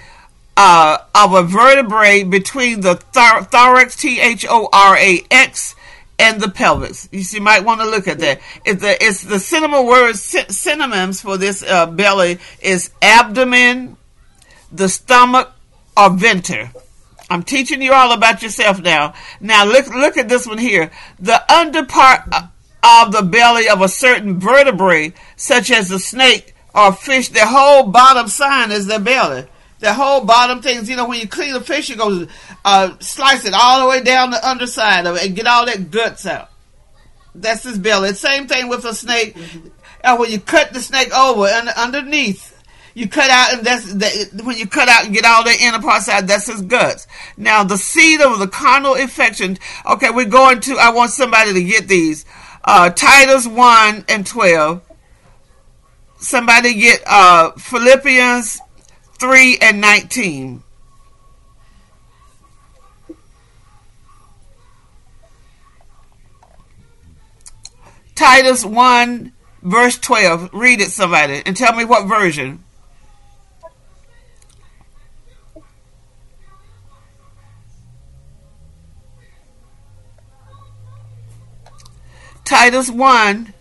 uh, 0.57 0.99
of 1.15 1.33
a 1.33 1.43
vertebrae 1.43 2.23
between 2.23 2.81
the 2.81 2.97
thor- 2.97 3.45
thorax, 3.45 3.97
T 3.97 4.21
H 4.21 4.47
O 4.49 4.69
R 4.73 4.97
A 4.97 5.25
X, 5.31 5.75
and 6.19 6.41
the 6.41 6.49
pelvis. 6.49 7.09
You, 7.11 7.23
see, 7.23 7.39
you 7.39 7.43
might 7.43 7.65
want 7.65 7.81
to 7.81 7.87
look 7.87 8.07
at 8.07 8.21
that. 8.21 8.41
It's 8.65 8.81
the, 8.81 8.97
it's 9.05 9.23
the 9.23 9.41
synonyms 9.41 11.21
for 11.21 11.37
this 11.37 11.63
uh, 11.63 11.87
belly 11.87 12.39
is 12.61 12.91
abdomen, 13.03 13.97
the 14.71 14.89
stomach, 14.89 15.53
or 15.97 16.11
venter. 16.11 16.71
I'm 17.31 17.43
teaching 17.43 17.83
you 17.83 17.93
all 17.93 18.13
about 18.13 18.43
yourself 18.43 18.81
now. 18.81 19.15
Now 19.41 19.65
look 19.65 19.89
look 19.89 20.17
at 20.17 20.29
this 20.29 20.47
one 20.47 20.59
here. 20.59 20.91
The 21.19 21.53
under 21.53 21.85
part 21.85 22.21
of 22.83 23.13
the 23.13 23.23
belly 23.23 23.69
of 23.69 23.81
a 23.81 23.89
certain 23.89 24.39
vertebrae, 24.39 25.15
such 25.35 25.71
as 25.71 25.91
a 25.91 25.99
snake 25.99 26.55
or 26.75 26.93
fish, 26.93 27.31
the 27.31 27.47
whole 27.47 27.85
bottom 27.85 28.29
sign 28.29 28.71
is 28.71 28.87
the 28.87 28.99
belly 28.99 29.47
the 29.81 29.93
whole 29.93 30.25
bottom 30.25 30.63
things. 30.63 30.89
You 30.89 30.97
know, 30.97 31.09
when 31.09 31.21
you 31.21 31.29
clean 31.29 31.53
the 31.53 31.61
fish, 31.61 31.89
you 31.89 31.97
go 31.97 32.27
uh, 32.65 32.97
slice 33.01 33.45
it 33.45 33.55
all 33.55 33.81
the 33.81 33.89
way 33.89 34.03
down 34.03 34.31
the 34.31 34.49
underside 34.49 35.07
of 35.07 35.17
it 35.17 35.27
and 35.27 35.37
get 35.37 35.47
all 35.47 35.67
that 35.67 35.91
guts 35.91 36.27
out. 36.27 36.51
That's 37.35 37.65
his 37.65 37.79
belly. 37.79 38.13
Same 38.15 38.47
thing 38.47 38.69
with 38.69 38.85
a 38.85 38.95
snake. 38.95 39.35
Mm-hmm. 39.35 39.69
And 40.03 40.21
when 40.21 40.31
you 40.31 40.39
cut 40.39 40.73
the 40.73 40.81
snake 40.81 41.13
over 41.17 41.47
and 41.47 41.69
underneath, 41.69 42.53
you 42.95 43.09
cut 43.09 43.29
out, 43.29 43.55
and 43.55 43.67
that's 43.67 43.93
the, 43.93 44.43
when 44.45 44.57
you 44.57 44.69
cut 44.69 44.89
out 44.89 45.05
and 45.05 45.13
get 45.13 45.25
all 45.25 45.43
the 45.43 45.57
inner 45.61 45.81
parts 45.81 46.09
out. 46.09 46.29
That's 46.29 46.47
his 46.47 46.63
guts. 46.63 47.09
Now, 47.37 47.65
the 47.65 47.77
seed 47.77 48.21
of 48.21 48.39
the 48.39 48.47
carnal 48.47 48.95
infection. 48.95 49.59
Okay, 49.85 50.11
we're 50.11 50.27
going 50.27 50.61
to. 50.61 50.77
I 50.77 50.91
want 50.91 51.11
somebody 51.11 51.53
to 51.55 51.65
get 51.65 51.89
these. 51.89 52.25
Uh, 52.63 52.91
Titus 52.91 53.49
one 53.49 54.05
and 54.09 54.25
twelve. 54.25 54.83
Somebody 56.19 56.75
get 56.75 57.03
uh, 57.05 57.51
Philippians 57.53 58.61
3 59.25 59.57
and 59.63 59.81
19. 59.81 60.63
Titus 68.15 68.67
1, 68.67 69.33
verse 69.63 69.97
12. 69.97 70.51
Read 70.53 70.83
it, 70.83 70.91
somebody, 70.91 71.43
and 71.47 71.57
tell 71.57 71.75
me 71.75 71.87
what 71.87 72.07
version. 72.07 72.63
Titus 82.45 82.91
1. 82.91 83.55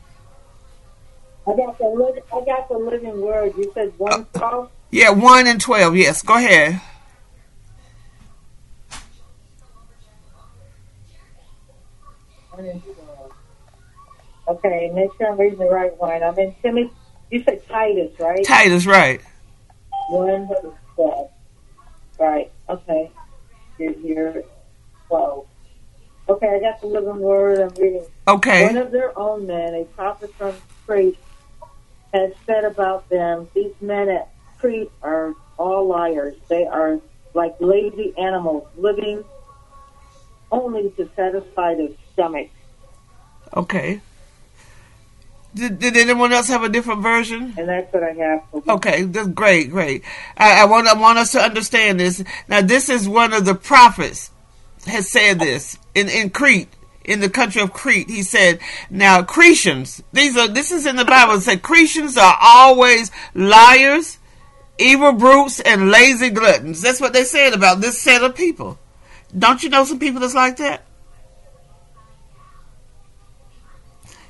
I 1.47 1.56
got 1.56 1.78
the 1.78 1.86
living, 1.86 2.23
I 2.34 2.41
got 2.41 2.67
the 2.67 2.78
living 2.78 3.21
word. 3.21 3.54
You 3.58 3.71
said 3.73 3.93
one 3.97 4.28
uh, 4.36 4.67
yeah, 4.93 5.10
1 5.10 5.47
and 5.47 5.60
12. 5.60 5.95
Yes, 5.95 6.21
go 6.21 6.36
ahead. 6.38 6.79
One 12.51 12.65
and 12.67 12.84
twelve. 12.84 13.32
Okay, 14.47 14.91
make 14.93 15.10
sure 15.17 15.32
I'm 15.32 15.39
reading 15.39 15.58
the 15.58 15.65
right 15.65 15.97
one. 15.97 16.21
I'm 16.21 16.38
in 16.38 16.53
Timothy. 16.62 16.93
You 17.32 17.43
said 17.43 17.67
Titus, 17.67 18.12
right? 18.19 18.45
Titus, 18.45 18.86
right. 18.86 19.19
One 20.10 20.47
to 20.49 20.73
twelve. 20.93 21.32
Right. 22.19 22.51
Okay. 22.69 23.10
You're 23.79 23.93
here. 23.93 24.43
Twelve. 25.08 25.47
Okay, 26.29 26.56
I 26.56 26.60
got 26.60 26.82
the 26.82 26.88
living 26.88 27.17
word. 27.17 27.62
I'm 27.62 27.69
reading. 27.82 28.06
Okay. 28.27 28.67
One 28.67 28.77
of 28.77 28.91
their 28.91 29.17
own 29.17 29.47
men, 29.47 29.73
a 29.73 29.86
prophet 29.86 30.32
from 30.36 30.53
Crete, 30.86 31.17
has 32.13 32.32
said 32.45 32.63
about 32.63 33.10
them, 33.10 33.49
these 33.56 33.73
men 33.82 34.10
at 34.10 34.29
Crete 34.63 34.89
are 35.02 35.36
all 35.58 35.89
liars. 35.89 36.36
They 36.47 36.65
are 36.65 37.02
like 37.34 37.54
lazy 37.60 38.13
animals, 38.17 38.65
living 38.78 39.26
only 40.49 40.89
to 40.91 41.10
satisfy 41.17 41.76
their 41.76 41.89
stomach. 42.13 42.49
Okay. 43.54 43.99
Did, 45.54 45.80
did 45.80 45.97
anyone 45.97 46.32
else 46.32 46.47
have 46.47 46.63
a 46.63 46.69
different 46.69 47.02
version? 47.02 47.54
And 47.58 47.67
that's 47.67 47.93
what 47.93 48.04
I 48.04 48.13
have 48.13 48.43
Okay, 48.69 49.04
that's 49.04 49.28
great, 49.28 49.69
great. 49.69 50.04
I, 50.38 50.62
I 50.62 50.65
want 50.65 50.88
I 50.88 50.93
want 50.93 51.17
us 51.17 51.34
to 51.34 51.41
understand 51.41 51.99
this. 51.99 52.23
Now, 52.47 52.62
this 52.62 52.88
is 52.88 53.08
one 53.08 53.34
of 53.34 53.43
the 53.43 53.56
prophets 53.56 54.32
has 54.88 55.12
said 55.12 55.39
this 55.39 55.78
in 55.93 56.08
in 56.08 56.30
Crete, 56.30 56.69
in 57.04 57.19
the 57.19 57.30
country 57.30 57.62
of 57.62 57.73
Crete. 57.73 58.10
He 58.10 58.23
said, 58.23 58.60
"Now 58.89 59.23
Cretians, 59.23 60.02
these 60.13 60.38
are 60.38 60.47
this 60.47 60.71
is 60.71 60.86
in 60.86 60.95
the 60.95 61.06
Bible. 61.06 61.34
It 61.34 61.41
said 61.41 61.62
Cretians 61.62 62.17
are 62.17 62.38
always 62.41 63.12
liars, 63.36 64.17
evil 64.77 65.13
brutes, 65.13 65.59
and 65.59 65.89
lazy 65.91 66.29
gluttons." 66.29 66.81
That's 66.81 67.01
what 67.01 67.13
they 67.13 67.23
said 67.23 67.53
about 67.53 67.81
this 67.81 67.99
set 68.01 68.23
of 68.23 68.36
people. 68.36 68.77
Don't 69.38 69.63
you 69.63 69.69
know 69.69 69.83
some 69.86 69.99
people 69.99 70.21
that's 70.21 70.36
like 70.36 70.57
that? 70.57 70.86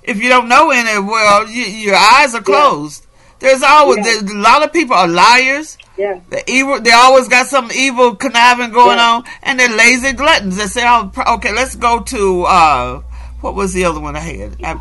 If 0.03 0.21
you 0.21 0.29
don't 0.29 0.49
know 0.49 0.71
any, 0.71 0.99
well, 0.99 1.47
you, 1.47 1.63
your 1.63 1.95
eyes 1.95 2.35
are 2.35 2.41
closed. 2.41 3.05
There's 3.39 3.63
always 3.63 3.97
Yeah. 3.97 4.03
there's, 4.19 4.31
a 4.31 4.35
lot 4.37 4.63
of 4.63 4.71
people 4.73 4.95
are 4.95 5.07
liars. 5.07 5.77
Yeah. 5.97 6.19
The 6.29 6.49
evil, 6.49 6.79
they 6.81 6.91
always 6.91 7.27
got 7.27 7.47
some 7.47 7.69
evil 7.73 8.15
conniving 8.15 8.71
going 8.71 8.97
Yeah. 8.97 9.09
on, 9.11 9.23
and 9.43 9.59
they're 9.59 9.69
lazy 9.69 10.13
gluttons. 10.13 10.57
They 10.57 10.67
say, 10.67 10.83
"Oh, 10.85 11.11
okay, 11.35 11.53
let's 11.53 11.75
go 11.75 11.99
to 12.01 12.43
uh, 12.43 13.01
what 13.41 13.55
was 13.55 13.73
the 13.73 13.85
other 13.85 13.99
one 13.99 14.15
I 14.15 14.19
had? 14.19 14.57
I, 14.63 14.77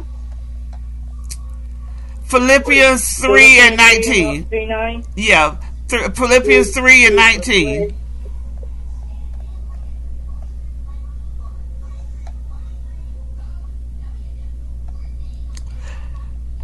Philippians 2.33 3.19
three 3.21 3.61
and 3.61 3.77
nineteen. 3.77 4.45
Three 4.49 4.65
nine. 4.65 5.05
Yeah, 5.17 5.59
th- 5.89 6.13
Philippians 6.17 6.73
three 6.73 7.05
and 7.05 7.15
nineteen. 7.15 7.95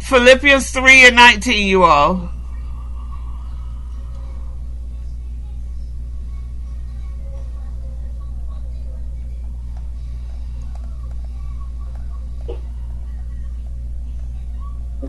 Philippians 0.01 0.71
three 0.71 1.05
and 1.05 1.15
nineteen. 1.15 1.67
You 1.67 1.83
all. 1.83 2.31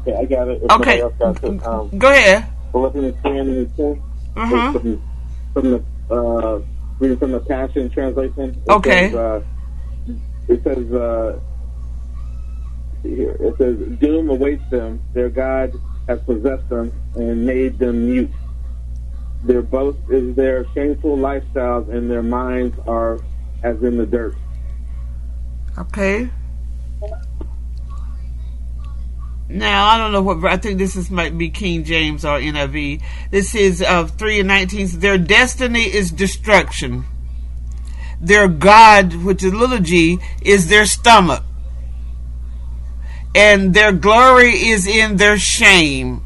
Okay, 0.00 0.16
I 0.18 0.26
got 0.26 0.48
it. 0.48 0.60
If 0.62 0.72
Okay. 0.76 1.02
got 1.20 1.44
it, 1.44 1.56
um, 1.66 1.94
Go 1.98 2.10
ahead. 2.12 2.48
Philippians 2.72 3.16
3 3.22 3.38
and 3.40 3.76
10. 3.76 4.02
Mhm. 4.36 4.72
From, 4.72 5.02
from 5.54 5.70
the, 5.72 5.86
uh, 6.10 6.60
reading 7.00 7.18
from 7.18 7.32
the 7.32 7.40
Passion 7.40 7.90
Translation. 7.90 8.62
It 8.66 8.78
Okay. 8.78 9.10
Says, 9.10 9.14
uh, 9.14 9.40
it 10.48 10.62
says, 10.64 10.92
uh, 10.92 11.40
see 13.02 13.16
here, 13.16 13.36
it 13.40 13.56
says, 13.58 13.98
Doom 13.98 14.30
awaits 14.30 14.64
them. 14.70 15.02
Their 15.14 15.30
God 15.30 15.72
has 16.08 16.20
possessed 16.26 16.68
them 16.70 16.92
and 17.14 17.46
made 17.46 17.78
them 17.78 18.06
mute. 18.06 18.34
Their 19.42 19.62
boast 19.62 20.00
is 20.08 20.36
their 20.36 20.66
shameful 20.74 21.16
lifestyles, 21.18 21.88
and 21.94 22.10
their 22.10 22.22
minds 22.24 22.76
are 22.86 23.20
as 23.62 23.76
in 23.82 23.98
the 23.98 24.06
dirt. 24.06 24.38
Okay. 25.78 26.30
Now 29.50 29.88
I 29.88 29.98
don't 29.98 30.12
know 30.12 30.22
what 30.22 30.44
I 30.44 30.56
think 30.56 30.78
this 30.78 30.94
is 30.94 31.10
might 31.10 31.36
be 31.36 31.50
King 31.50 31.82
James 31.82 32.24
or 32.24 32.38
NIV. 32.38 33.02
This 33.32 33.56
is 33.56 33.82
uh, 33.82 34.06
three 34.06 34.38
and 34.38 34.48
nineteen. 34.48 34.86
Their 35.00 35.18
destiny 35.18 35.82
is 35.82 36.12
destruction. 36.12 37.04
Their 38.20 38.46
God, 38.46 39.12
which 39.24 39.42
is 39.42 39.52
little 39.52 39.80
g, 39.80 40.20
is 40.40 40.68
their 40.68 40.86
stomach, 40.86 41.42
and 43.34 43.74
their 43.74 43.90
glory 43.90 44.52
is 44.52 44.86
in 44.86 45.16
their 45.16 45.36
shame. 45.36 46.22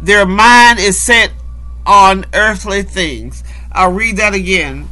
Their 0.00 0.24
mind 0.24 0.78
is 0.78 0.98
set 0.98 1.32
on 1.84 2.24
earthly 2.32 2.82
things. 2.82 3.44
I'll 3.72 3.92
read 3.92 4.16
that 4.16 4.32
again. 4.32 4.88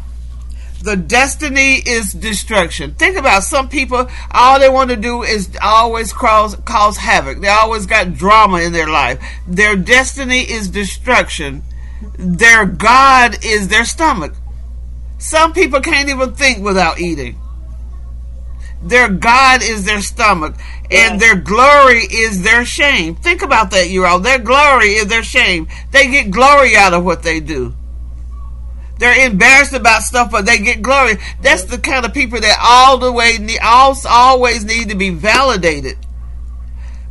The 0.83 0.97
destiny 0.97 1.77
is 1.77 2.12
destruction. 2.12 2.95
Think 2.95 3.16
about 3.16 3.45
some 3.45 3.68
people, 3.68 4.09
all 4.33 4.59
they 4.59 4.68
want 4.68 4.90
to 4.90 4.97
do 4.97 5.23
is 5.23 5.57
always 5.62 6.12
cause, 6.12 6.57
cause 6.64 6.97
havoc. 6.97 7.40
They 7.40 7.49
always 7.49 7.87
got 7.87 8.14
drama 8.14 8.61
in 8.61 8.73
their 8.73 8.88
life. 8.88 9.23
Their 9.47 9.77
destiny 9.77 10.40
is 10.40 10.68
destruction. 10.68 11.62
Their 12.18 12.66
God 12.66 13.45
is 13.45 13.68
their 13.68 13.85
stomach. 13.85 14.35
Some 15.18 15.53
people 15.53 15.81
can't 15.81 16.09
even 16.09 16.35
think 16.35 16.64
without 16.64 16.99
eating. 16.99 17.38
Their 18.83 19.09
God 19.09 19.62
is 19.62 19.85
their 19.85 20.01
stomach, 20.01 20.57
and 20.90 21.21
their 21.21 21.37
glory 21.37 22.01
is 22.01 22.42
their 22.42 22.64
shame. 22.64 23.14
Think 23.14 23.42
about 23.42 23.71
that, 23.71 23.88
you 23.90 24.05
all. 24.05 24.18
Their 24.18 24.40
glory 24.40 24.95
is 24.95 25.07
their 25.07 25.23
shame. 25.23 25.68
They 25.92 26.11
get 26.11 26.33
glory 26.33 26.77
out 26.77 26.92
of 26.92 27.05
what 27.05 27.23
they 27.23 27.38
do. 27.38 27.75
They're 29.03 29.27
embarrassed 29.27 29.73
about 29.73 30.03
stuff, 30.05 30.31
but 30.31 30.47
they 30.47 30.59
get 30.59 30.81
glory. 30.81 31.17
That's 31.41 31.65
the 31.65 31.77
kind 31.77 32.07
of 32.07 32.15
people 32.15 32.38
that 32.38 32.57
all 32.62 32.99
the 32.99 33.11
way 33.11 33.37
need, 33.37 33.59
all, 33.61 33.97
always 34.09 34.65
need 34.65 34.91
to 34.91 34.95
be 34.95 35.11
validated. 35.11 35.99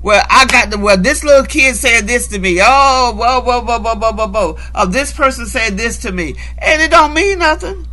Well, 0.01 0.25
I 0.29 0.45
got 0.45 0.69
the 0.69 0.77
well. 0.77 0.95
This 0.95 1.25
little 1.25 1.43
kid 1.43 1.75
said 1.75 2.07
this 2.07 2.27
to 2.27 2.39
me. 2.39 2.61
Oh, 2.61 3.13
whoa, 3.13 3.41
whoa, 3.41 3.59
whoa, 3.65 3.79
whoa, 3.79 3.95
whoa, 3.95 4.13
whoa, 4.13 4.27
whoa. 4.29 4.57
Oh, 4.73 4.85
this 4.85 5.11
person 5.11 5.45
said 5.47 5.75
this 5.75 5.97
to 6.03 6.13
me, 6.13 6.37
and 6.59 6.81
it 6.81 6.91
don't 6.91 7.13
mean 7.13 7.39
nothing. 7.39 7.85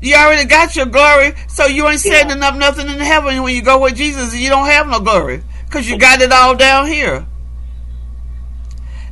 You 0.00 0.14
already 0.14 0.48
got 0.48 0.76
your 0.76 0.86
glory, 0.86 1.32
so 1.48 1.66
you 1.66 1.88
ain't 1.88 1.98
setting 1.98 2.40
up 2.40 2.54
nothing 2.54 2.86
in 2.86 3.00
heaven 3.00 3.42
when 3.42 3.52
you 3.52 3.62
go 3.62 3.82
with 3.82 3.96
Jesus. 3.96 4.32
You 4.32 4.48
don't 4.48 4.66
have 4.66 4.86
no 4.86 5.00
glory 5.00 5.42
because 5.64 5.90
you 5.90 5.98
got 5.98 6.20
it 6.20 6.30
all 6.30 6.54
down 6.54 6.86
here. 6.86 7.26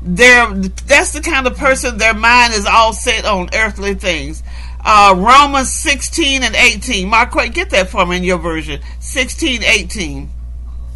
They're, 0.08 0.54
that's 0.54 1.12
the 1.12 1.20
kind 1.20 1.48
of 1.48 1.56
person 1.56 1.98
their 1.98 2.14
mind 2.14 2.54
is 2.54 2.64
all 2.64 2.92
set 2.92 3.24
on 3.24 3.50
earthly 3.52 3.94
things. 3.94 4.42
Uh, 4.84 5.14
Romans 5.16 5.72
16 5.72 6.44
and 6.44 6.54
18. 6.54 7.08
Mark, 7.08 7.34
wait, 7.34 7.52
get 7.52 7.70
that 7.70 7.90
for 7.90 8.06
me 8.06 8.18
in 8.18 8.22
your 8.24 8.38
version. 8.38 8.80
16, 9.00 9.64
18. 9.64 10.30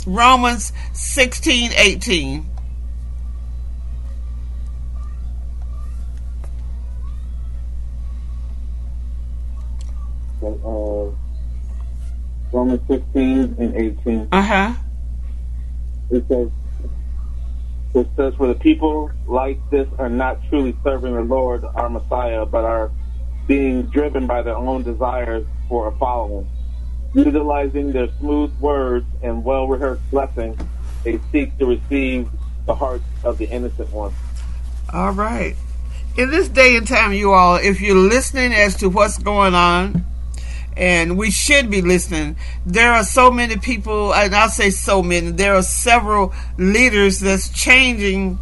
Romans 0.07 0.73
16, 0.93 1.73
18. 1.77 2.47
Uh, 10.41 11.11
Romans 12.53 12.81
16 12.87 13.57
and 13.59 13.77
18. 13.77 14.29
Uh 14.31 14.43
huh. 14.43 14.75
It 16.11 16.25
says, 16.29 16.49
it 17.95 18.07
says, 18.17 18.35
for 18.35 18.47
the 18.47 18.55
people 18.55 19.11
like 19.27 19.59
this 19.71 19.89
are 19.99 20.09
not 20.09 20.39
truly 20.49 20.77
serving 20.85 21.15
the 21.15 21.23
Lord, 21.23 21.65
our 21.65 21.89
Messiah, 21.89 22.47
but 22.47 22.65
are 22.65 22.91
being 23.47 23.83
driven 23.83 24.27
by 24.27 24.43
their 24.43 24.57
own 24.57 24.83
desires 24.83 25.47
for 25.69 25.89
a 25.89 25.93
following. 25.99 26.49
Utilizing 27.15 27.93
their 27.93 28.09
smooth 28.21 28.57
words 28.61 29.07
and 29.23 29.45
well 29.45 29.67
rehearsed 29.67 30.09
blessings, 30.11 30.57
they 31.03 31.19
seek 31.33 31.59
to 31.59 31.67
receive 31.67 32.29
the 32.67 32.75
hearts 32.75 33.05
of 33.25 33.39
the 33.39 33.47
innocent 33.47 33.91
ones. 33.93 34.15
All 34.93 35.11
right. 35.11 35.57
In 36.17 36.31
this 36.31 36.49
day 36.49 36.77
and 36.77 36.87
time, 36.87 37.13
you 37.13 37.33
all, 37.33 37.57
if 37.57 37.81
you're 37.81 37.97
listening 37.97 38.53
as 38.53 38.77
to 38.77 38.89
what's 38.89 39.19
going 39.19 39.55
on, 39.55 40.05
and 40.77 41.19
we 41.19 41.31
should 41.31 41.71
be 41.71 41.83
listening, 41.83 42.37
there 42.65 42.93
are 42.93 43.05
so 43.05 43.31
many 43.31 43.57
people, 43.57 44.15
and 44.15 44.35
I'll 44.35 44.49
say 44.49 44.71
so 44.71 45.03
many, 45.03 45.31
there 45.31 45.55
are 45.55 45.63
several 45.63 46.33
leaders 46.59 47.21
that's 47.21 47.49
changing 47.51 48.39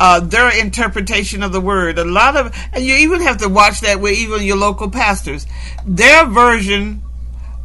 uh, 0.00 0.20
their 0.20 0.56
interpretation 0.60 1.42
of 1.42 1.52
the 1.52 1.60
word. 1.60 1.98
A 1.98 2.04
lot 2.04 2.36
of, 2.36 2.56
and 2.72 2.84
you 2.84 2.94
even 2.94 3.20
have 3.20 3.38
to 3.38 3.48
watch 3.48 3.80
that 3.80 4.00
with 4.00 4.16
even 4.16 4.42
your 4.42 4.56
local 4.56 4.90
pastors. 4.90 5.46
Their 5.86 6.26
version 6.26 7.02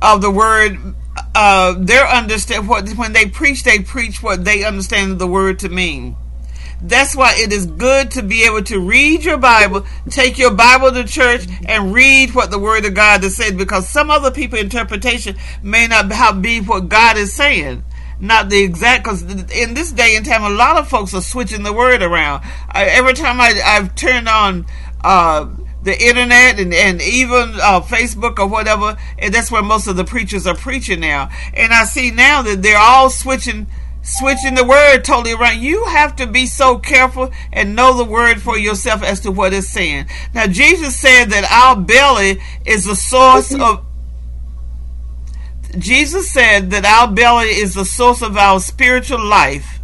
of 0.02 0.22
the 0.22 0.32
word 0.32 0.96
uh, 1.36 1.76
their 1.78 2.08
understand 2.08 2.68
what 2.68 2.90
when 2.92 3.14
they 3.14 3.28
preach, 3.28 3.64
they 3.64 3.80
preach 3.80 4.22
what 4.22 4.46
they 4.46 4.64
understand 4.64 5.20
the 5.20 5.28
word 5.28 5.60
to 5.60 5.70
mean. 5.70 6.16
That's 6.84 7.16
why 7.16 7.34
it 7.38 7.54
is 7.54 7.66
good 7.66 8.12
to 8.12 8.22
be 8.22 8.44
able 8.44 8.64
to 8.64 8.80
read 8.80 9.24
your 9.24 9.38
Bible, 9.38 9.86
take 10.10 10.38
your 10.38 10.54
Bible 10.54 10.92
to 10.92 11.06
church, 11.06 11.48
and 11.66 11.94
read 11.94 12.36
what 12.36 12.52
the 12.52 12.60
Word 12.60 12.84
of 12.84 12.94
God 12.94 13.24
has 13.24 13.38
said. 13.38 13.58
Because 13.58 13.88
some 13.88 14.12
other 14.12 14.32
people' 14.32 14.60
interpretation 14.60 15.38
may 15.62 15.88
not 15.88 16.42
be 16.42 16.60
what 16.60 16.90
God 16.90 17.18
is 17.18 17.34
saying 17.34 17.84
not 18.20 18.50
the 18.50 18.64
exact 18.64 19.04
because 19.04 19.24
in 19.52 19.74
this 19.74 19.92
day 19.92 20.16
and 20.16 20.26
time 20.26 20.44
a 20.44 20.50
lot 20.50 20.78
of 20.78 20.88
folks 20.88 21.14
are 21.14 21.22
switching 21.22 21.64
the 21.64 21.74
word 21.74 22.02
around 22.02 22.42
I, 22.70 22.86
every 22.86 23.14
time 23.14 23.42
I, 23.42 23.60
i've 23.66 23.96
turned 23.96 24.30
on 24.30 24.66
uh, 25.04 25.50
the 25.82 26.02
internet 26.02 26.60
and, 26.60 26.74
and 26.74 27.02
even 27.02 27.56
uh, 27.62 27.82
facebook 27.82 28.40
or 28.40 28.48
whatever 28.48 28.96
and 29.20 29.34
that's 29.34 29.52
where 29.52 29.64
most 29.64 29.88
of 29.88 29.98
the 29.98 30.06
preachers 30.06 30.48
are 30.48 30.56
preaching 30.56 31.02
now 31.02 31.30
and 31.54 31.74
i 31.74 31.84
see 31.84 32.12
now 32.12 32.42
that 32.44 32.62
they're 32.62 32.78
all 32.78 33.10
switching 33.10 33.68
switching 34.04 34.54
the 34.54 34.66
word 34.66 35.04
totally 35.04 35.34
around 35.34 35.62
you 35.62 35.86
have 35.86 36.16
to 36.16 36.28
be 36.28 36.46
so 36.46 36.78
careful 36.78 37.32
and 37.52 37.76
know 37.76 37.98
the 37.98 38.04
word 38.04 38.42
for 38.42 38.58
yourself 38.58 39.02
as 39.02 39.22
to 39.22 39.32
what 39.32 39.54
it's 39.54 39.70
saying. 39.70 40.06
Now 40.34 40.46
jesus 40.48 41.00
said 41.00 41.26
that 41.32 41.50
our 41.50 41.82
belly 41.82 42.42
is 42.66 42.86
the 42.86 42.96
source 42.96 43.54
of 43.54 43.86
Jesus 45.78 46.32
said 46.32 46.70
that 46.70 46.86
our 46.86 47.12
belly 47.12 47.48
is 47.48 47.74
the 47.74 47.86
source 47.86 48.22
of 48.22 48.38
our 48.38 48.60
spiritual 48.60 49.24
life. 49.24 49.80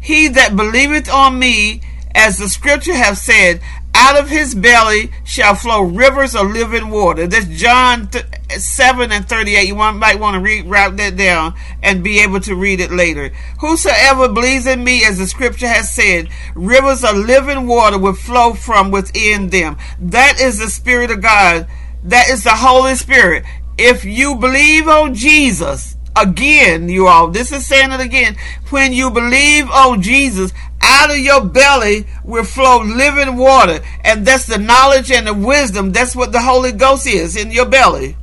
He 0.00 0.26
that 0.28 0.56
believeth 0.56 1.08
on 1.08 1.38
me, 1.38 1.82
as 2.12 2.38
the 2.38 2.48
scripture 2.48 2.94
have 2.94 3.16
said, 3.16 3.60
out 4.00 4.18
of 4.18 4.30
his 4.30 4.54
belly 4.54 5.10
shall 5.24 5.54
flow 5.54 5.82
rivers 5.82 6.34
of 6.34 6.50
living 6.50 6.88
water. 6.88 7.26
That's 7.26 7.46
John 7.46 8.08
7 8.48 9.12
and 9.12 9.28
38. 9.28 9.68
You 9.68 9.74
might 9.74 10.18
want 10.18 10.34
to 10.34 10.40
read, 10.40 10.64
write 10.66 10.96
that 10.96 11.16
down 11.16 11.54
and 11.82 12.02
be 12.02 12.20
able 12.20 12.40
to 12.40 12.54
read 12.54 12.80
it 12.80 12.90
later. 12.90 13.30
Whosoever 13.60 14.28
believes 14.28 14.66
in 14.66 14.82
me, 14.82 15.04
as 15.04 15.18
the 15.18 15.26
scripture 15.26 15.68
has 15.68 15.92
said, 15.92 16.28
rivers 16.54 17.04
of 17.04 17.16
living 17.16 17.66
water 17.66 17.98
will 17.98 18.14
flow 18.14 18.54
from 18.54 18.90
within 18.90 19.50
them. 19.50 19.76
That 20.00 20.40
is 20.40 20.58
the 20.58 20.70
Spirit 20.70 21.10
of 21.10 21.20
God. 21.20 21.68
That 22.02 22.30
is 22.30 22.44
the 22.44 22.54
Holy 22.54 22.94
Spirit 22.94 23.44
if 23.80 24.04
you 24.04 24.34
believe 24.36 24.88
on 24.88 25.14
Jesus, 25.14 25.96
again, 26.16 26.88
you 26.88 27.06
all, 27.06 27.28
this 27.28 27.52
is 27.52 27.66
saying 27.66 27.92
it 27.92 28.00
again, 28.00 28.36
when 28.70 28.92
you 28.92 29.10
believe 29.10 29.70
on 29.70 30.02
Jesus, 30.02 30.52
out 30.82 31.10
of 31.10 31.18
your 31.18 31.44
belly 31.44 32.06
will 32.24 32.44
flow 32.44 32.82
living 32.82 33.36
water. 33.36 33.80
And 34.04 34.26
that's 34.26 34.46
the 34.46 34.58
knowledge 34.58 35.10
and 35.10 35.26
the 35.26 35.34
wisdom. 35.34 35.92
That's 35.92 36.16
what 36.16 36.32
the 36.32 36.40
Holy 36.40 36.72
Ghost 36.72 37.06
is 37.06 37.36
in 37.36 37.50
your 37.50 37.66
belly. 37.66 38.16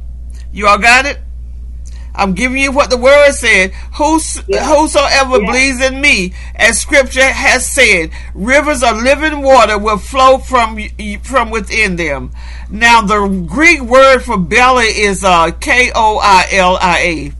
You 0.51 0.67
all 0.67 0.79
got 0.79 1.05
it? 1.05 1.19
I'm 2.15 2.33
giving 2.33 2.57
you 2.57 2.71
what 2.71 2.89
the 2.89 2.97
word 2.97 3.31
said. 3.33 3.73
Whos, 3.93 4.41
yeah. 4.47 4.65
Whosoever 4.65 5.39
yeah. 5.39 5.45
believes 5.45 5.81
in 5.81 6.01
me, 6.01 6.33
as 6.55 6.81
scripture 6.81 7.21
has 7.21 7.65
said, 7.71 8.09
rivers 8.33 8.81
of 8.81 8.97
living 8.97 9.43
water 9.43 9.77
will 9.77 9.99
flow 9.99 10.39
from, 10.39 10.79
from 11.21 11.51
within 11.51 11.95
them. 11.95 12.31
Now, 12.71 13.03
the 13.03 13.45
Greek 13.47 13.81
word 13.81 14.19
for 14.21 14.37
belly 14.37 14.85
is 14.85 15.23
uh, 15.23 15.51
K 15.51 15.91
O 15.93 16.17
I 16.17 16.47
L 16.53 16.77
I 16.81 16.97
A. 16.99 17.36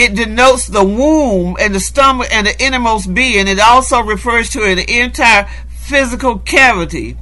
It 0.00 0.14
denotes 0.14 0.68
the 0.68 0.84
womb 0.84 1.56
and 1.58 1.74
the 1.74 1.80
stomach 1.80 2.28
and 2.30 2.46
the 2.46 2.64
innermost 2.64 3.12
being. 3.12 3.48
It 3.48 3.58
also 3.58 4.00
refers 4.00 4.48
to 4.50 4.62
an 4.62 4.78
entire 4.78 5.48
physical 5.68 6.38
cavity. 6.38 7.16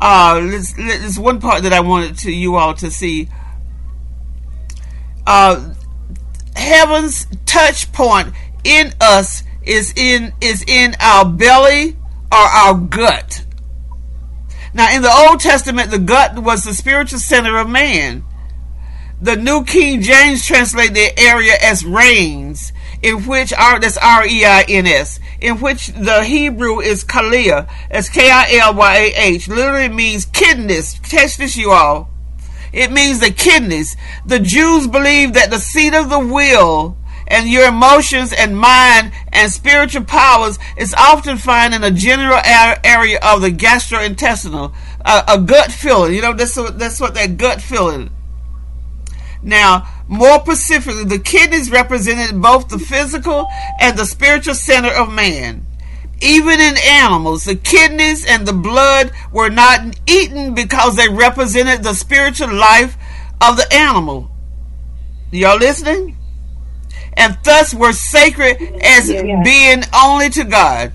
Uh, 0.00 0.38
this, 0.38 0.72
this 0.74 1.18
one 1.18 1.40
part 1.40 1.64
that 1.64 1.72
I 1.72 1.80
wanted 1.80 2.16
to 2.18 2.30
you 2.30 2.54
all 2.54 2.74
to 2.74 2.92
see 2.92 3.28
uh, 5.26 5.74
heaven's 6.54 7.26
touch 7.44 7.90
point 7.90 8.32
in 8.62 8.94
us 9.00 9.42
is 9.64 9.92
in 9.96 10.32
is 10.40 10.62
in 10.64 10.94
our 11.00 11.24
belly 11.24 11.96
or 12.30 12.38
our 12.38 12.74
gut. 12.74 13.44
Now, 14.72 14.94
in 14.94 15.02
the 15.02 15.12
Old 15.12 15.40
Testament, 15.40 15.90
the 15.90 15.98
gut 15.98 16.38
was 16.38 16.62
the 16.62 16.72
spiritual 16.72 17.18
center 17.18 17.58
of 17.58 17.68
man. 17.68 18.24
The 19.20 19.34
New 19.34 19.64
King 19.64 20.00
James 20.00 20.46
translate 20.46 20.94
the 20.94 21.18
area 21.18 21.54
as 21.60 21.84
reins, 21.84 22.72
in 23.02 23.26
which 23.26 23.52
are 23.52 23.80
that's 23.80 23.98
R 23.98 24.24
E 24.24 24.44
I 24.44 24.64
N 24.68 24.86
S, 24.86 25.18
in 25.40 25.60
which 25.60 25.88
the 25.88 26.22
Hebrew 26.22 26.78
is 26.78 27.02
Kalia, 27.02 27.68
as 27.90 28.08
K 28.08 28.30
I 28.30 28.58
L 28.60 28.74
Y 28.74 28.94
A 28.94 29.14
H, 29.16 29.48
literally 29.48 29.88
means 29.88 30.24
kidneys. 30.24 31.00
Catch 31.02 31.36
this, 31.38 31.56
you 31.56 31.72
all. 31.72 32.10
It 32.72 32.92
means 32.92 33.18
the 33.18 33.32
kidneys. 33.32 33.96
The 34.24 34.38
Jews 34.38 34.86
believe 34.86 35.32
that 35.32 35.50
the 35.50 35.58
seat 35.58 35.94
of 35.94 36.10
the 36.10 36.20
will 36.20 36.96
and 37.26 37.48
your 37.48 37.66
emotions 37.66 38.32
and 38.32 38.56
mind 38.56 39.10
and 39.32 39.50
spiritual 39.50 40.04
powers 40.04 40.60
is 40.76 40.94
often 40.94 41.38
found 41.38 41.74
in 41.74 41.82
a 41.82 41.90
general 41.90 42.38
area 42.84 43.18
of 43.22 43.42
the 43.42 43.50
gastrointestinal, 43.50 44.74
a, 45.04 45.24
a 45.26 45.40
gut 45.40 45.72
feeling. 45.72 46.14
You 46.14 46.22
know, 46.22 46.34
that's 46.34 46.56
what, 46.56 46.78
that's 46.78 47.00
what 47.00 47.14
that 47.14 47.36
gut 47.36 47.60
feeling. 47.60 48.10
Now, 49.42 49.86
more 50.08 50.40
specifically, 50.40 51.04
the 51.04 51.18
kidneys 51.18 51.70
represented 51.70 52.40
both 52.40 52.68
the 52.68 52.78
physical 52.78 53.46
and 53.80 53.96
the 53.96 54.06
spiritual 54.06 54.54
center 54.54 54.90
of 54.90 55.12
man. 55.12 55.66
Even 56.20 56.60
in 56.60 56.74
animals, 56.84 57.44
the 57.44 57.54
kidneys 57.54 58.26
and 58.26 58.46
the 58.46 58.52
blood 58.52 59.12
were 59.32 59.50
not 59.50 59.96
eaten 60.08 60.54
because 60.54 60.96
they 60.96 61.08
represented 61.08 61.82
the 61.82 61.94
spiritual 61.94 62.52
life 62.52 62.96
of 63.40 63.56
the 63.56 63.72
animal. 63.72 64.30
Y'all 65.30 65.58
listening? 65.58 66.16
And 67.16 67.38
thus 67.44 67.74
were 67.74 67.92
sacred 67.92 68.60
as 68.82 69.10
yeah. 69.10 69.42
being 69.44 69.82
only 69.94 70.30
to 70.30 70.44
God. 70.44 70.92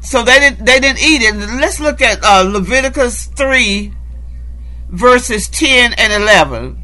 So 0.00 0.22
they 0.22 0.38
didn't 0.40 0.64
they 0.64 0.80
didn't 0.80 1.02
eat 1.02 1.22
it. 1.22 1.34
Let's 1.60 1.78
look 1.78 2.00
at 2.00 2.24
uh, 2.24 2.42
Leviticus 2.42 3.26
three, 3.26 3.92
verses 4.88 5.48
ten 5.48 5.92
and 5.94 6.12
eleven. 6.12 6.81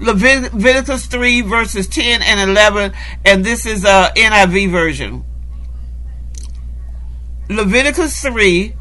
Leviticus 0.00 1.06
3 1.06 1.42
verses 1.42 1.86
10 1.86 2.22
and 2.22 2.50
11 2.50 2.92
and 3.24 3.44
this 3.44 3.66
is 3.66 3.84
uh, 3.84 4.10
a 4.16 4.18
NIV 4.18 4.70
version. 4.70 5.24
Leviticus 7.48 8.22
3 8.22 8.74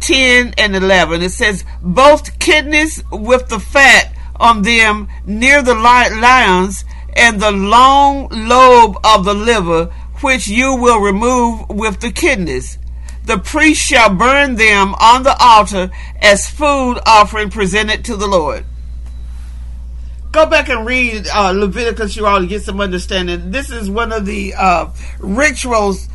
10 0.00 0.54
and 0.58 0.76
11. 0.76 1.22
It 1.22 1.30
says, 1.30 1.64
Both 1.82 2.38
kidneys 2.38 3.02
with 3.10 3.48
the 3.48 3.58
fat 3.58 4.12
on 4.36 4.62
them 4.62 5.08
near 5.26 5.62
the 5.62 5.74
lions 5.74 6.84
and 7.16 7.40
the 7.40 7.50
long 7.50 8.28
lobe 8.30 8.96
of 9.04 9.24
the 9.24 9.34
liver, 9.34 9.86
which 10.20 10.48
you 10.48 10.74
will 10.76 11.00
remove 11.00 11.68
with 11.68 12.00
the 12.00 12.12
kidneys. 12.12 12.78
The 13.24 13.38
priest 13.38 13.82
shall 13.82 14.14
burn 14.14 14.54
them 14.54 14.94
on 14.94 15.22
the 15.22 15.36
altar 15.38 15.90
as 16.22 16.48
food 16.48 16.98
offering 17.04 17.50
presented 17.50 18.04
to 18.06 18.16
the 18.16 18.26
Lord. 18.26 18.64
Go 20.30 20.46
back 20.46 20.68
and 20.68 20.86
read 20.86 21.26
uh, 21.32 21.52
Leviticus, 21.52 22.16
you 22.16 22.26
all 22.26 22.40
to 22.40 22.46
get 22.46 22.62
some 22.62 22.80
understanding. 22.80 23.50
This 23.50 23.70
is 23.70 23.88
one 23.88 24.12
of 24.12 24.26
the 24.26 24.54
uh, 24.54 24.90
rituals 25.18 26.08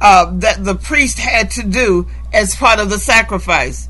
uh, 0.00 0.30
that 0.38 0.64
the 0.64 0.74
priest 0.74 1.18
had 1.18 1.50
to 1.52 1.62
do 1.62 2.08
as 2.32 2.56
part 2.56 2.80
of 2.80 2.90
the 2.90 2.98
sacrifice. 2.98 3.88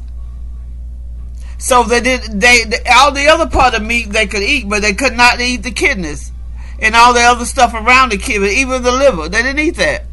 So 1.57 1.85
they 1.85 2.01
did 2.01 2.41
they, 2.41 2.65
all 2.93 3.13
the 3.13 3.29
other 3.29 3.49
part 3.49 3.75
of 3.75 3.83
meat 3.83 4.11
they 4.11 4.27
could 4.27 4.43
eat, 4.43 4.69
but 4.69 4.83
they 4.83 4.95
could 4.95 5.17
not 5.17 5.41
eat 5.41 5.63
the 5.63 5.71
kidneys 5.71 6.33
and 6.79 6.97
all 6.97 7.15
the 7.15 7.21
other 7.21 7.45
stuff 7.45 7.73
around 7.73 8.11
the 8.11 8.19
kidney, 8.19 8.57
even 8.57 8.83
the 8.83 8.91
liver. 8.91 9.29
They 9.29 9.43
didn't 9.43 9.61
eat 9.61 9.77
that. 9.77 10.05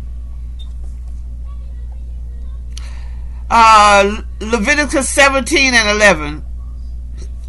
Uh, 3.49 4.21
Leviticus 4.39 5.09
17 5.09 5.73
and 5.73 5.89
11. 5.89 6.45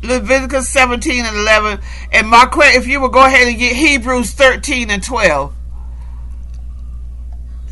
Leviticus 0.02 0.68
17 0.68 1.24
and 1.24 1.36
11. 1.36 1.80
And 2.12 2.28
Mark, 2.28 2.52
if 2.56 2.86
you 2.86 3.00
will 3.00 3.08
go 3.08 3.24
ahead 3.24 3.48
and 3.48 3.58
get 3.58 3.76
Hebrews 3.76 4.32
13 4.32 4.90
and 4.90 5.02
12 5.02 5.54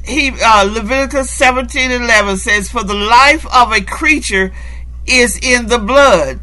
he 0.09 0.33
uh, 0.43 0.65
Leviticus 0.65 1.31
17 1.31 1.91
and 1.91 2.05
11 2.05 2.39
says, 2.39 2.71
For 2.71 2.83
the 2.83 2.95
life 2.95 3.47
of 3.55 3.73
a 3.73 3.83
creature 3.83 4.53
is 5.07 5.39
in 5.39 5.67
the 5.67 5.79
blood. 5.79 6.41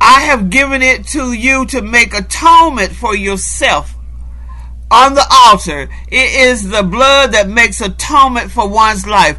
I 0.00 0.20
have 0.22 0.48
given 0.48 0.80
it 0.80 1.06
to 1.08 1.32
you 1.32 1.66
to 1.66 1.82
make 1.82 2.14
atonement 2.14 2.92
for 2.92 3.16
yourself 3.16 3.96
on 4.90 5.14
the 5.14 5.26
altar. 5.30 5.88
It 6.08 6.48
is 6.48 6.68
the 6.68 6.84
blood 6.84 7.32
that 7.32 7.48
makes 7.48 7.80
atonement 7.80 8.52
for 8.52 8.68
one's 8.68 9.06
life. 9.06 9.38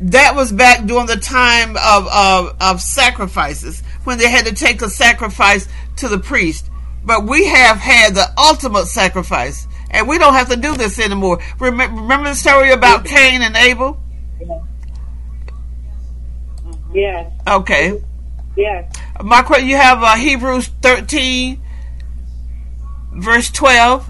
That 0.00 0.34
was 0.34 0.50
back 0.50 0.86
during 0.86 1.06
the 1.06 1.16
time 1.16 1.76
of, 1.76 2.06
of, 2.06 2.56
of 2.60 2.80
sacrifices 2.80 3.82
when 4.04 4.18
they 4.18 4.30
had 4.30 4.46
to 4.46 4.54
take 4.54 4.82
a 4.82 4.90
sacrifice 4.90 5.68
to 5.96 6.08
the 6.08 6.18
priest. 6.18 6.70
But 7.04 7.24
we 7.24 7.46
have 7.46 7.78
had 7.78 8.14
the 8.14 8.26
ultimate 8.36 8.86
sacrifice 8.86 9.66
and 9.90 10.08
we 10.08 10.18
don't 10.18 10.34
have 10.34 10.50
to 10.50 10.56
do 10.56 10.76
this 10.76 10.98
anymore. 10.98 11.38
Remember, 11.58 12.02
remember 12.02 12.28
the 12.30 12.34
story 12.34 12.72
about 12.72 13.04
Cain 13.04 13.42
and 13.42 13.56
Abel? 13.56 14.00
Yes. 16.92 17.32
Okay. 17.46 18.02
Yes. 18.56 18.92
My 19.22 19.42
question, 19.42 19.68
you 19.68 19.76
have 19.76 20.02
uh, 20.02 20.16
Hebrews 20.16 20.68
13, 20.82 21.62
verse 23.14 23.50
12. 23.50 24.08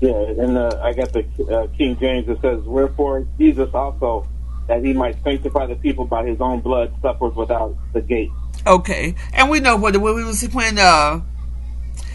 Yeah, 0.00 0.10
and 0.10 0.58
uh, 0.58 0.80
I 0.82 0.92
got 0.94 1.12
the 1.12 1.24
uh, 1.48 1.68
King 1.76 1.96
James 2.00 2.26
that 2.26 2.40
says, 2.40 2.64
"Wherefore 2.64 3.24
Jesus 3.38 3.70
also, 3.72 4.26
that 4.68 4.84
he 4.84 4.92
might 4.92 5.22
sanctify 5.22 5.66
the 5.66 5.76
people 5.76 6.04
by 6.04 6.26
his 6.26 6.40
own 6.40 6.60
blood, 6.60 6.92
suffered 7.02 7.36
without 7.36 7.76
the 7.92 8.00
gate." 8.00 8.30
Okay, 8.66 9.14
and 9.32 9.50
we 9.50 9.60
know 9.60 9.76
what 9.76 9.96
when 9.96 10.14
we 10.14 10.24
was 10.24 10.42
when 10.52 10.78
uh 10.78 11.20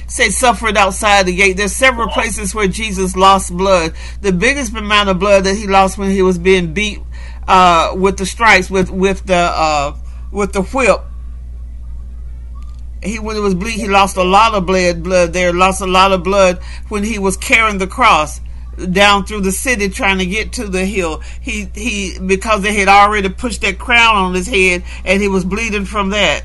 say 0.08 0.30
suffered 0.30 0.78
outside 0.78 1.26
the 1.26 1.36
gate. 1.36 1.58
There's 1.58 1.76
several 1.76 2.08
places 2.10 2.56
where 2.56 2.68
Jesus 2.68 3.16
lost 3.16 3.56
blood. 3.56 3.94
The 4.22 4.32
biggest 4.32 4.74
amount 4.74 5.10
of 5.10 5.20
blood 5.20 5.44
that 5.44 5.56
he 5.56 5.68
lost 5.68 5.98
when 5.98 6.12
he 6.12 6.22
was 6.22 6.38
being 6.38 6.74
beat 6.74 7.00
uh, 7.48 7.94
with 7.96 8.18
the 8.18 8.26
stripes 8.26 8.70
with 8.70 8.90
with 8.90 9.26
the 9.26 9.36
uh, 9.36 9.98
with 10.32 10.54
the 10.54 10.64
whip. 10.64 11.02
He 13.04 13.20
when 13.20 13.36
it 13.36 13.42
was 13.42 13.56
bleed, 13.56 13.74
he 13.74 13.88
lost 13.88 14.18
a 14.18 14.24
lot 14.24 14.54
of 14.54 14.66
blood. 14.66 15.04
Blood 15.04 15.34
there, 15.34 15.54
lost 15.54 15.82
a 15.82 15.88
lot 15.88 16.12
of 16.12 16.24
blood 16.24 16.62
when 16.90 17.04
he 17.04 17.20
was 17.20 17.38
carrying 17.38 17.78
the 17.78 17.88
cross 17.88 18.42
down 18.92 19.26
through 19.26 19.42
the 19.42 19.52
city 19.52 19.90
trying 19.90 20.20
to 20.20 20.26
get 20.26 20.54
to 20.54 20.68
the 20.68 20.86
hill. 20.86 21.22
He 21.42 21.70
he 21.74 22.18
because 22.20 22.62
they 22.62 22.74
had 22.74 22.88
already 22.88 23.30
pushed 23.30 23.62
that 23.62 23.80
crown 23.80 24.16
on 24.16 24.34
his 24.34 24.48
head 24.48 24.84
and 25.04 25.22
he 25.22 25.28
was 25.28 25.44
bleeding 25.44 25.86
from 25.86 26.10
that. 26.12 26.44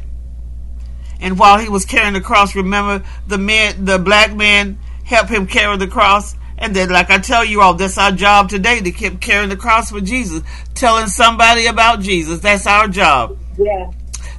And 1.21 1.39
while 1.39 1.59
he 1.59 1.69
was 1.69 1.85
carrying 1.85 2.15
the 2.15 2.21
cross, 2.21 2.55
remember 2.57 3.05
the 3.29 3.39
man, 3.39 3.85
the 3.85 3.99
black 3.99 4.35
man 4.35 4.79
helped 5.05 5.31
him 5.31 5.47
carry 5.47 5.77
the 5.77 5.87
cross. 5.87 6.35
And 6.59 6.75
then, 6.77 6.91
like 6.91 7.11
I 7.11 7.19
tell 7.19 7.45
you 7.45 7.61
all, 7.61 7.75
that's 7.75 7.99
our 7.99 8.13
job 8.13 8.49
today 8.49 8.81
to 8.81 8.91
keep 8.91 9.21
carrying 9.21 9.49
the 9.49 9.57
cross 9.57 9.91
for 9.91 10.01
Jesus, 10.01 10.43
telling 10.75 11.07
somebody 11.07 11.67
about 11.67 12.01
Jesus. 12.01 12.41
That's 12.41 12.67
our 12.67 12.89
job. 12.89 13.39
Yeah. 13.59 13.91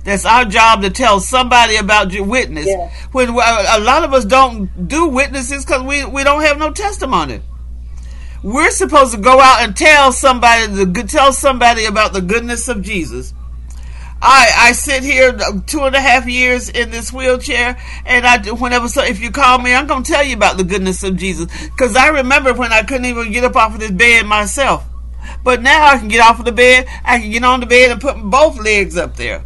That's 0.04 0.26
our 0.26 0.44
job 0.46 0.82
to 0.82 0.90
tell 0.90 1.20
somebody 1.20 1.78
about 1.78 2.12
your 2.12 2.26
witness. 2.26 2.68
Yeah. 2.68 2.92
When 3.12 3.30
uh, 3.30 3.66
a 3.70 3.80
lot 3.80 4.04
of 4.04 4.14
us 4.14 4.26
don't 4.26 4.88
do 4.88 5.08
witnesses 5.08 5.66
because 5.66 5.84
we, 5.84 6.04
we 6.06 6.24
don't 6.24 6.42
have 6.44 6.58
no 6.58 6.72
testimony. 6.72 7.42
We're 8.44 8.72
supposed 8.72 9.14
to 9.14 9.20
go 9.20 9.40
out 9.40 9.64
and 9.64 9.76
tell 9.76 10.12
somebody 10.12 10.68
to 10.94 11.04
tell 11.04 11.32
somebody 11.32 11.86
about 11.86 12.12
the 12.12 12.22
goodness 12.22 12.68
of 12.68 12.82
Jesus. 12.82 13.34
I 14.22 14.52
I 14.58 14.72
sit 14.74 15.04
here 15.04 15.38
two 15.66 15.82
and 15.82 15.96
a 15.96 16.02
half 16.02 16.28
years 16.28 16.70
in 16.70 16.92
this 16.92 17.12
wheelchair, 17.12 17.78
and 18.06 18.26
I 18.26 18.38
whenever 18.52 18.88
so 18.88 19.04
if 19.04 19.22
you 19.22 19.32
call 19.32 19.60
me, 19.60 19.74
I'm 19.74 19.88
gonna 19.88 20.04
tell 20.04 20.24
you 20.24 20.36
about 20.36 20.58
the 20.58 20.64
goodness 20.64 21.04
of 21.04 21.18
Jesus 21.18 21.48
because 21.70 21.96
I 21.96 22.08
remember 22.08 22.54
when 22.54 22.72
I 22.72 22.84
couldn't 22.84 23.06
even 23.06 23.32
get 23.32 23.44
up 23.44 23.56
off 23.56 23.74
of 23.76 23.80
this 23.80 23.92
bed 23.92 24.26
myself, 24.26 24.86
but 25.44 25.62
now 25.62 25.88
I 25.88 25.98
can 25.98 26.10
get 26.10 26.22
off 26.22 26.40
of 26.40 26.46
the 26.46 26.52
bed, 26.52 26.88
I 27.04 27.20
can 27.20 27.32
get 27.32 27.44
on 27.44 27.60
the 27.60 27.66
bed 27.66 27.92
and 27.92 28.02
put 28.02 28.18
both 28.18 28.58
legs 28.58 28.98
up 28.98 29.16
there. 29.16 29.44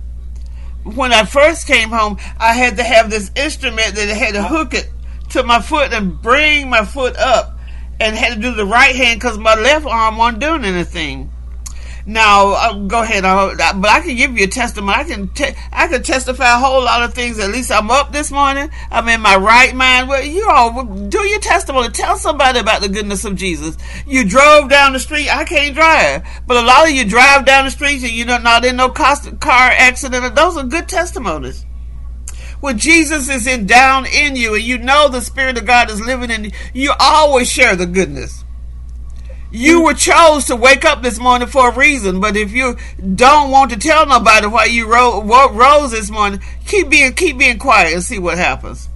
When 0.84 1.12
I 1.12 1.26
first 1.26 1.68
came 1.68 1.90
home, 1.90 2.18
I 2.40 2.54
had 2.54 2.78
to 2.78 2.84
have 2.84 3.10
this 3.10 3.32
instrument 3.36 3.96
that 3.96 4.10
had 4.10 4.34
to 4.36 4.44
hook 4.44 4.74
it 4.74 4.90
to 5.30 5.44
my 5.44 5.60
foot 5.60 5.92
and 5.92 6.22
bring 6.22 6.70
my 6.70 6.86
foot 6.86 7.16
up, 7.18 7.57
and 8.00 8.16
had 8.16 8.36
to 8.36 8.40
do 8.40 8.54
the 8.54 8.66
right 8.66 8.96
hand 8.96 9.20
because 9.20 9.38
my 9.38 9.56
left 9.56 9.86
arm 9.86 10.18
wasn't 10.18 10.42
doing 10.42 10.64
anything. 10.66 11.32
Now, 12.10 12.54
uh, 12.54 12.74
go 12.88 13.02
ahead. 13.04 13.26
Uh, 13.26 13.54
but 13.58 13.90
I 13.90 14.00
can 14.00 14.16
give 14.16 14.38
you 14.38 14.46
a 14.46 14.48
testimony. 14.48 14.98
I 14.98 15.04
can 15.04 15.28
te- 15.28 15.56
I 15.74 15.90
can 15.90 16.02
testify 16.02 16.56
a 16.56 16.58
whole 16.58 16.82
lot 16.82 17.04
of 17.04 17.14
things. 17.14 17.38
At 17.38 17.50
least 17.50 17.70
I'm 17.70 17.92
up 17.92 18.14
this 18.14 18.32
morning. 18.32 18.70
I'm 18.90 19.10
in 19.10 19.20
my 19.20 19.36
right 19.36 19.76
mind. 19.76 20.08
Well, 20.08 20.24
you 20.24 20.50
all 20.50 20.86
do 20.86 21.20
your 21.28 21.42
testimony. 21.42 21.90
Tell 21.90 22.16
somebody 22.16 22.60
about 22.60 22.82
the 22.82 22.88
goodness 22.88 23.26
of 23.26 23.36
Jesus. 23.36 23.78
You 24.08 24.24
drove 24.24 24.70
down 24.70 24.94
the 24.94 25.02
street. 25.02 25.28
I 25.30 25.44
can't 25.44 25.76
drive, 25.76 26.26
but 26.48 26.56
a 26.56 26.66
lot 26.66 26.88
of 26.88 26.96
you 26.96 27.04
drive 27.04 27.46
down 27.46 27.66
the 27.66 27.72
streets 27.72 28.04
and 28.04 28.14
you're 28.14 28.40
not 28.40 28.64
in 28.64 28.78
no 28.78 28.88
car 28.88 29.18
accident. 29.42 30.34
Those 30.34 30.56
are 30.56 30.64
good 30.64 30.88
testimonies 30.88 31.67
when 32.60 32.78
Jesus 32.78 33.30
is 33.30 33.48
in 33.48 33.66
down 33.66 34.06
in 34.06 34.36
you 34.36 34.56
and 34.56 34.64
you 34.64 34.78
know 34.78 35.08
the 35.08 35.22
Spirit 35.22 35.58
of 35.58 35.66
God 35.66 35.90
is 35.90 36.02
living 36.02 36.32
in 36.32 36.46
you, 36.46 36.52
you 36.74 36.94
always 37.00 37.50
share 37.50 37.76
the 37.76 37.86
goodness. 37.86 38.44
You 39.50 39.84
were 39.84 39.94
chose 39.94 40.46
to 40.46 40.56
wake 40.56 40.84
up 40.84 41.02
this 41.02 41.20
morning 41.20 41.48
for 41.48 41.70
a 41.70 41.76
reason, 41.76 42.20
but 42.20 42.36
if 42.36 42.52
you 42.52 42.76
don't 43.16 43.50
want 43.50 43.72
to 43.72 43.80
tell 43.80 44.06
nobody 44.06 44.48
why 44.48 44.66
you 44.66 44.92
ro- 44.92 45.22
rose 45.24 45.92
this 45.92 46.12
morning, 46.12 46.42
keep 46.66 46.90
being 46.90 47.14
keep 47.14 47.38
being 47.38 47.58
quiet 47.58 47.94
and 47.94 48.04
see 48.04 48.20
what 48.20 48.38
happens. 48.38 48.90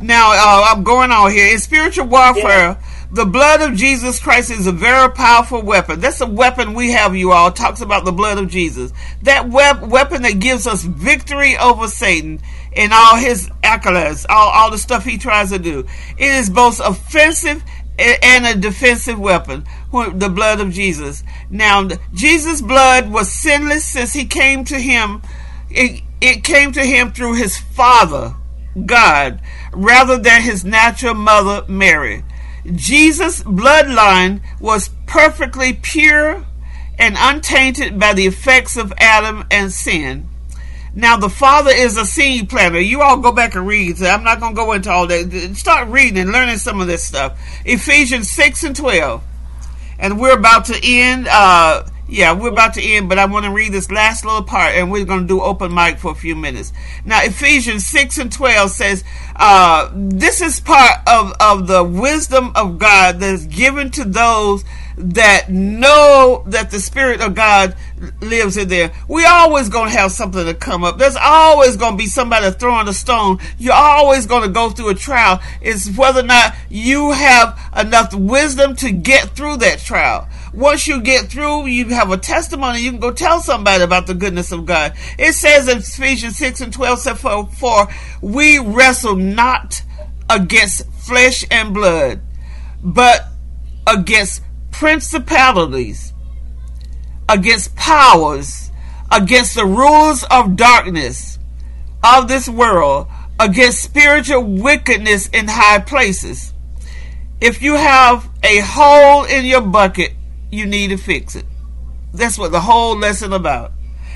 Now 0.00 0.32
uh, 0.32 0.74
I'm 0.74 0.82
going 0.82 1.12
on 1.12 1.30
here 1.30 1.52
in 1.52 1.58
spiritual 1.60 2.06
warfare. 2.06 2.42
Yeah. 2.42 2.82
The 3.12 3.26
blood 3.26 3.60
of 3.60 3.76
Jesus 3.76 4.20
Christ 4.20 4.52
is 4.52 4.68
a 4.68 4.72
very 4.72 5.10
powerful 5.10 5.62
weapon. 5.62 5.98
That's 5.98 6.20
a 6.20 6.26
weapon 6.26 6.74
we 6.74 6.92
have, 6.92 7.16
you 7.16 7.32
all. 7.32 7.50
Talks 7.50 7.80
about 7.80 8.04
the 8.04 8.12
blood 8.12 8.38
of 8.38 8.48
Jesus. 8.48 8.92
That 9.22 9.48
weapon 9.48 10.22
that 10.22 10.38
gives 10.38 10.68
us 10.68 10.84
victory 10.84 11.56
over 11.56 11.88
Satan 11.88 12.40
and 12.74 12.92
all 12.92 13.16
his 13.16 13.48
accolades, 13.62 14.24
all, 14.28 14.48
all 14.48 14.70
the 14.70 14.78
stuff 14.78 15.04
he 15.04 15.18
tries 15.18 15.50
to 15.50 15.58
do. 15.58 15.80
It 16.16 16.30
is 16.30 16.50
both 16.50 16.80
offensive 16.80 17.62
and 17.98 18.46
a 18.46 18.58
defensive 18.58 19.18
weapon, 19.18 19.66
the 19.92 20.30
blood 20.32 20.60
of 20.60 20.72
Jesus. 20.72 21.22
Now, 21.50 21.88
Jesus' 22.14 22.62
blood 22.62 23.10
was 23.10 23.30
sinless 23.30 23.84
since 23.84 24.12
he 24.12 24.24
came 24.24 24.64
to 24.66 24.78
him. 24.78 25.22
It, 25.68 26.02
it 26.20 26.44
came 26.44 26.72
to 26.72 26.82
him 26.82 27.12
through 27.12 27.34
his 27.34 27.58
Father, 27.58 28.34
God, 28.86 29.42
rather 29.72 30.16
than 30.16 30.42
his 30.42 30.64
natural 30.64 31.14
mother, 31.14 31.64
Mary. 31.68 32.24
Jesus' 32.64 33.42
bloodline 33.42 34.40
was 34.60 34.90
perfectly 35.06 35.72
pure 35.72 36.46
and 36.98 37.16
untainted 37.18 37.98
by 37.98 38.14
the 38.14 38.26
effects 38.26 38.76
of 38.76 38.92
Adam 38.98 39.44
and 39.50 39.72
sin. 39.72 40.29
Now 40.94 41.16
the 41.16 41.28
Father 41.28 41.70
is 41.70 41.96
a 41.96 42.04
seed 42.04 42.48
planter. 42.48 42.80
You 42.80 43.02
all 43.02 43.18
go 43.18 43.32
back 43.32 43.54
and 43.54 43.66
read. 43.66 43.98
So 43.98 44.06
I'm 44.06 44.24
not 44.24 44.40
going 44.40 44.54
to 44.54 44.56
go 44.56 44.72
into 44.72 44.90
all 44.90 45.06
that. 45.06 45.54
Start 45.56 45.88
reading 45.88 46.18
and 46.18 46.32
learning 46.32 46.58
some 46.58 46.80
of 46.80 46.86
this 46.86 47.04
stuff. 47.04 47.38
Ephesians 47.64 48.30
6 48.30 48.64
and 48.64 48.76
12. 48.76 49.22
And 49.98 50.18
we're 50.18 50.36
about 50.36 50.66
to 50.66 50.80
end. 50.82 51.28
Uh, 51.28 51.84
yeah, 52.10 52.32
we're 52.32 52.48
about 52.50 52.74
to 52.74 52.82
end, 52.82 53.08
but 53.08 53.20
I 53.20 53.26
want 53.26 53.44
to 53.44 53.52
read 53.52 53.72
this 53.72 53.88
last 53.88 54.24
little 54.24 54.42
part, 54.42 54.74
and 54.74 54.90
we're 54.90 55.04
going 55.04 55.20
to 55.20 55.26
do 55.28 55.40
open 55.40 55.72
mic 55.72 55.98
for 55.98 56.10
a 56.10 56.14
few 56.14 56.34
minutes. 56.34 56.72
Now, 57.04 57.22
Ephesians 57.22 57.86
6 57.86 58.18
and 58.18 58.32
12 58.32 58.70
says, 58.70 59.04
uh, 59.36 59.90
This 59.94 60.40
is 60.40 60.58
part 60.58 60.96
of, 61.06 61.32
of 61.38 61.68
the 61.68 61.84
wisdom 61.84 62.50
of 62.56 62.80
God 62.80 63.20
that 63.20 63.34
is 63.34 63.46
given 63.46 63.92
to 63.92 64.04
those 64.04 64.64
that 65.00 65.50
know 65.50 66.44
that 66.46 66.70
the 66.70 66.78
Spirit 66.78 67.20
of 67.20 67.34
God 67.34 67.74
lives 68.20 68.56
in 68.56 68.68
there. 68.68 68.92
We 69.08 69.24
always 69.24 69.68
gonna 69.68 69.90
have 69.90 70.12
something 70.12 70.44
to 70.44 70.54
come 70.54 70.84
up. 70.84 70.98
There's 70.98 71.16
always 71.16 71.76
gonna 71.76 71.96
be 71.96 72.06
somebody 72.06 72.50
throwing 72.50 72.88
a 72.88 72.92
stone. 72.92 73.38
You're 73.58 73.72
always 73.72 74.26
gonna 74.26 74.48
go 74.48 74.70
through 74.70 74.90
a 74.90 74.94
trial. 74.94 75.40
It's 75.60 75.88
whether 75.96 76.20
or 76.20 76.24
not 76.24 76.54
you 76.68 77.12
have 77.12 77.58
enough 77.76 78.14
wisdom 78.14 78.76
to 78.76 78.92
get 78.92 79.30
through 79.30 79.58
that 79.58 79.78
trial. 79.80 80.28
Once 80.52 80.86
you 80.86 81.00
get 81.00 81.26
through, 81.26 81.66
you 81.66 81.86
have 81.88 82.10
a 82.10 82.16
testimony. 82.16 82.80
You 82.80 82.90
can 82.90 83.00
go 83.00 83.12
tell 83.12 83.40
somebody 83.40 83.82
about 83.82 84.06
the 84.06 84.14
goodness 84.14 84.52
of 84.52 84.66
God. 84.66 84.94
It 85.18 85.34
says 85.34 85.68
in 85.68 85.78
Ephesians 85.78 86.36
6 86.36 86.60
and 86.60 86.72
12, 86.72 86.98
said, 86.98 87.18
for, 87.18 87.46
for 87.46 87.88
we 88.20 88.58
wrestle 88.58 89.16
not 89.16 89.82
against 90.28 90.90
flesh 90.92 91.44
and 91.50 91.72
blood, 91.72 92.20
but 92.82 93.28
against 93.86 94.42
principalities, 94.80 96.14
against 97.28 97.76
powers, 97.76 98.70
against 99.12 99.54
the 99.54 99.66
rulers 99.66 100.24
of 100.30 100.56
darkness 100.56 101.38
of 102.02 102.28
this 102.28 102.48
world, 102.48 103.06
against 103.38 103.82
spiritual 103.82 104.42
wickedness 104.42 105.28
in 105.28 105.48
high 105.48 105.80
places. 105.80 106.54
If 107.42 107.60
you 107.60 107.74
have 107.74 108.26
a 108.42 108.60
hole 108.60 109.24
in 109.24 109.44
your 109.44 109.60
bucket, 109.60 110.14
you 110.50 110.64
need 110.64 110.88
to 110.88 110.96
fix 110.96 111.36
it. 111.36 111.44
That's 112.14 112.38
what 112.38 112.50
the 112.50 112.62
whole 112.62 112.96
lesson 112.96 113.34
about. 113.34 113.72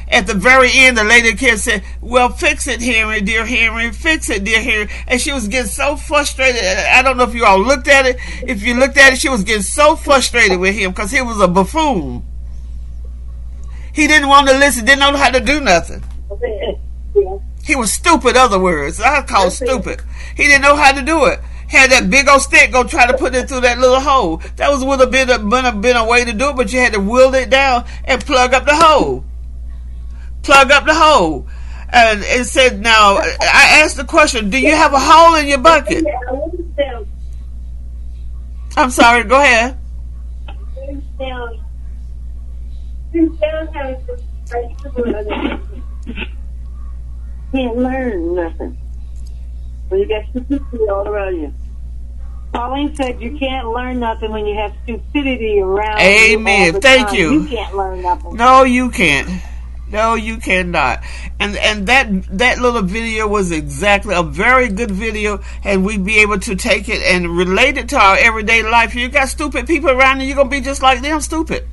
At 0.09 0.27
the 0.27 0.35
very 0.35 0.71
end, 0.73 0.99
the 0.99 1.05
lady 1.05 1.35
kid 1.35 1.59
said, 1.59 1.83
Well, 2.01 2.29
fix 2.29 2.67
it, 2.67 2.81
Henry, 2.81 3.21
dear 3.21 3.47
Henry, 3.47 3.91
fix 3.91 4.29
it, 4.29 4.45
dear 4.45 4.61
Henry. 4.61 4.93
And 5.07 5.21
she 5.21 5.33
was 5.33 5.49
getting 5.49 5.71
so 5.71 5.97
frustrated. 5.97 6.63
I 6.63 7.03
don't 7.03 7.17
know 7.17 7.25
if 7.25 7.35
you 7.35 7.45
all 7.45 7.59
looked 7.59 7.89
at 7.89 8.07
it. 8.07 8.17
If 8.47 8.63
you 8.63 8.75
looked 8.75 8.99
at 8.99 9.15
it, 9.15 9.19
she 9.19 9.29
was 9.29 9.45
getting 9.45 9.63
so 9.63 9.97
frustrated 9.97 10.61
with 10.61 10.75
him 10.75 10.91
because 10.91 11.11
he 11.11 11.23
was 11.23 11.41
a 11.41 11.49
buffoon. 11.49 12.23
He 13.93 14.07
didn't 14.07 14.29
want 14.29 14.49
to 14.49 14.59
listen, 14.59 14.85
didn't 14.85 15.01
know 15.01 15.17
how 15.17 15.31
to 15.31 15.41
do 15.41 15.61
nothing. 15.61 16.03
He 17.63 17.77
was 17.77 17.93
stupid, 17.93 18.37
other 18.37 18.59
words. 18.59 19.01
I 19.01 19.23
call 19.23 19.51
stupid. 19.51 20.03
He 20.37 20.45
didn't 20.45 20.63
know 20.63 20.77
how 20.77 20.93
to 20.93 21.01
do 21.01 21.27
it. 21.27 21.41
Had 21.69 21.91
that 21.93 22.11
big 22.11 22.29
old 22.29 22.43
stick 22.43 22.73
go 22.73 22.85
try 22.85 23.07
to 23.07 23.17
put 23.17 23.35
it 23.35 23.49
through 23.49 23.61
that 23.61 23.79
little 23.79 24.01
hole. 24.01 24.43
That 24.57 24.71
was 24.71 24.85
would 24.85 25.01
have 25.01 25.11
been 25.11 25.31
a, 25.31 25.39
been 25.39 25.65
a, 25.65 25.73
been 25.73 25.97
a 25.97 26.05
way 26.05 26.25
to 26.25 26.33
do 26.33 26.51
it, 26.51 26.57
but 26.57 26.73
you 26.73 26.81
had 26.81 26.93
to 26.93 27.01
wield 27.01 27.35
it 27.35 27.49
down 27.49 27.85
and 28.05 28.25
plug 28.25 28.53
up 28.53 28.67
the 28.67 28.75
hole 28.75 29.25
plug 30.45 30.71
up 30.71 30.85
the 30.85 30.95
hole. 30.95 31.47
And 31.93 32.21
it 32.23 32.47
said, 32.47 32.81
now, 32.81 33.19
I 33.19 33.83
asked 33.83 33.97
the 33.97 34.05
question, 34.05 34.51
do 34.51 34.59
you 34.59 34.73
have 34.73 34.93
a 34.93 34.99
hole 34.99 35.37
in 35.37 35.47
your 35.47 35.59
bucket? 35.59 36.05
I'm 38.77 38.91
sorry, 38.91 39.25
go 39.25 39.41
ahead. 39.41 39.79
Can't 47.53 47.77
learn 47.77 48.35
nothing. 48.35 48.79
When 49.89 50.01
you 50.01 50.09
got 50.09 50.25
stupidity 50.31 50.89
all 50.91 51.07
around 51.07 51.37
you. 51.37 51.55
Pauline 52.53 52.95
said 52.97 53.21
you 53.21 53.37
can't 53.39 53.69
learn 53.69 54.01
nothing 54.01 54.33
when 54.33 54.47
you 54.47 54.57
have 54.57 54.73
stupidity 54.83 55.61
around 55.61 55.99
you. 55.99 56.39
Amen. 56.39 56.81
Thank 56.81 57.09
time. 57.09 57.17
you. 57.17 57.43
You 57.43 57.49
can't 57.49 57.77
learn 57.77 58.03
nothing. 58.03 58.35
No, 58.35 58.65
you 58.65 58.91
can't. 58.91 59.29
No, 59.91 60.15
you 60.15 60.39
cannot. 60.39 61.05
And 61.39 61.57
and 61.57 61.87
that 61.87 62.39
that 62.39 62.59
little 62.59 62.83
video 62.83 63.29
was 63.29 63.51
exactly 63.51 64.15
a 64.15 64.23
very 64.23 64.69
good 64.69 64.91
video, 64.91 65.41
and 65.63 65.85
we'd 65.85 66.05
be 66.05 66.19
able 66.19 66.39
to 66.41 66.57
take 66.57 66.89
it 66.89 67.03
and 67.03 67.37
relate 67.37 67.77
it 67.77 67.91
to 67.91 67.97
our 67.97 68.17
everyday 68.17 68.63
life. 68.63 68.95
You 68.95 69.09
got 69.09 69.29
stupid 69.29 69.67
people 69.67 69.91
around 69.91 70.21
you, 70.21 70.27
you're 70.27 70.37
gonna 70.37 70.49
be 70.49 70.61
just 70.61 70.83
like 70.83 71.03
them, 71.03 71.21
stupid. 71.21 71.67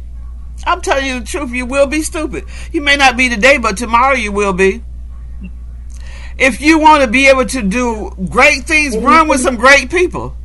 I'm 0.65 0.81
telling 0.81 1.05
you 1.05 1.19
the 1.21 1.25
truth. 1.25 1.51
You 1.51 1.65
will 1.65 1.87
be 1.87 2.01
stupid. 2.01 2.45
You 2.71 2.81
may 2.81 2.95
not 2.95 3.17
be 3.17 3.29
today, 3.29 3.57
but 3.57 3.77
tomorrow 3.77 4.13
you 4.13 4.31
will 4.31 4.53
be. 4.53 4.83
If 6.37 6.61
you 6.61 6.79
want 6.79 7.03
to 7.03 7.09
be 7.09 7.27
able 7.27 7.45
to 7.45 7.61
do 7.61 8.11
great 8.29 8.65
things, 8.65 8.97
run 8.97 9.27
with 9.27 9.41
some 9.41 9.55
great 9.55 9.89
people. 9.89 10.35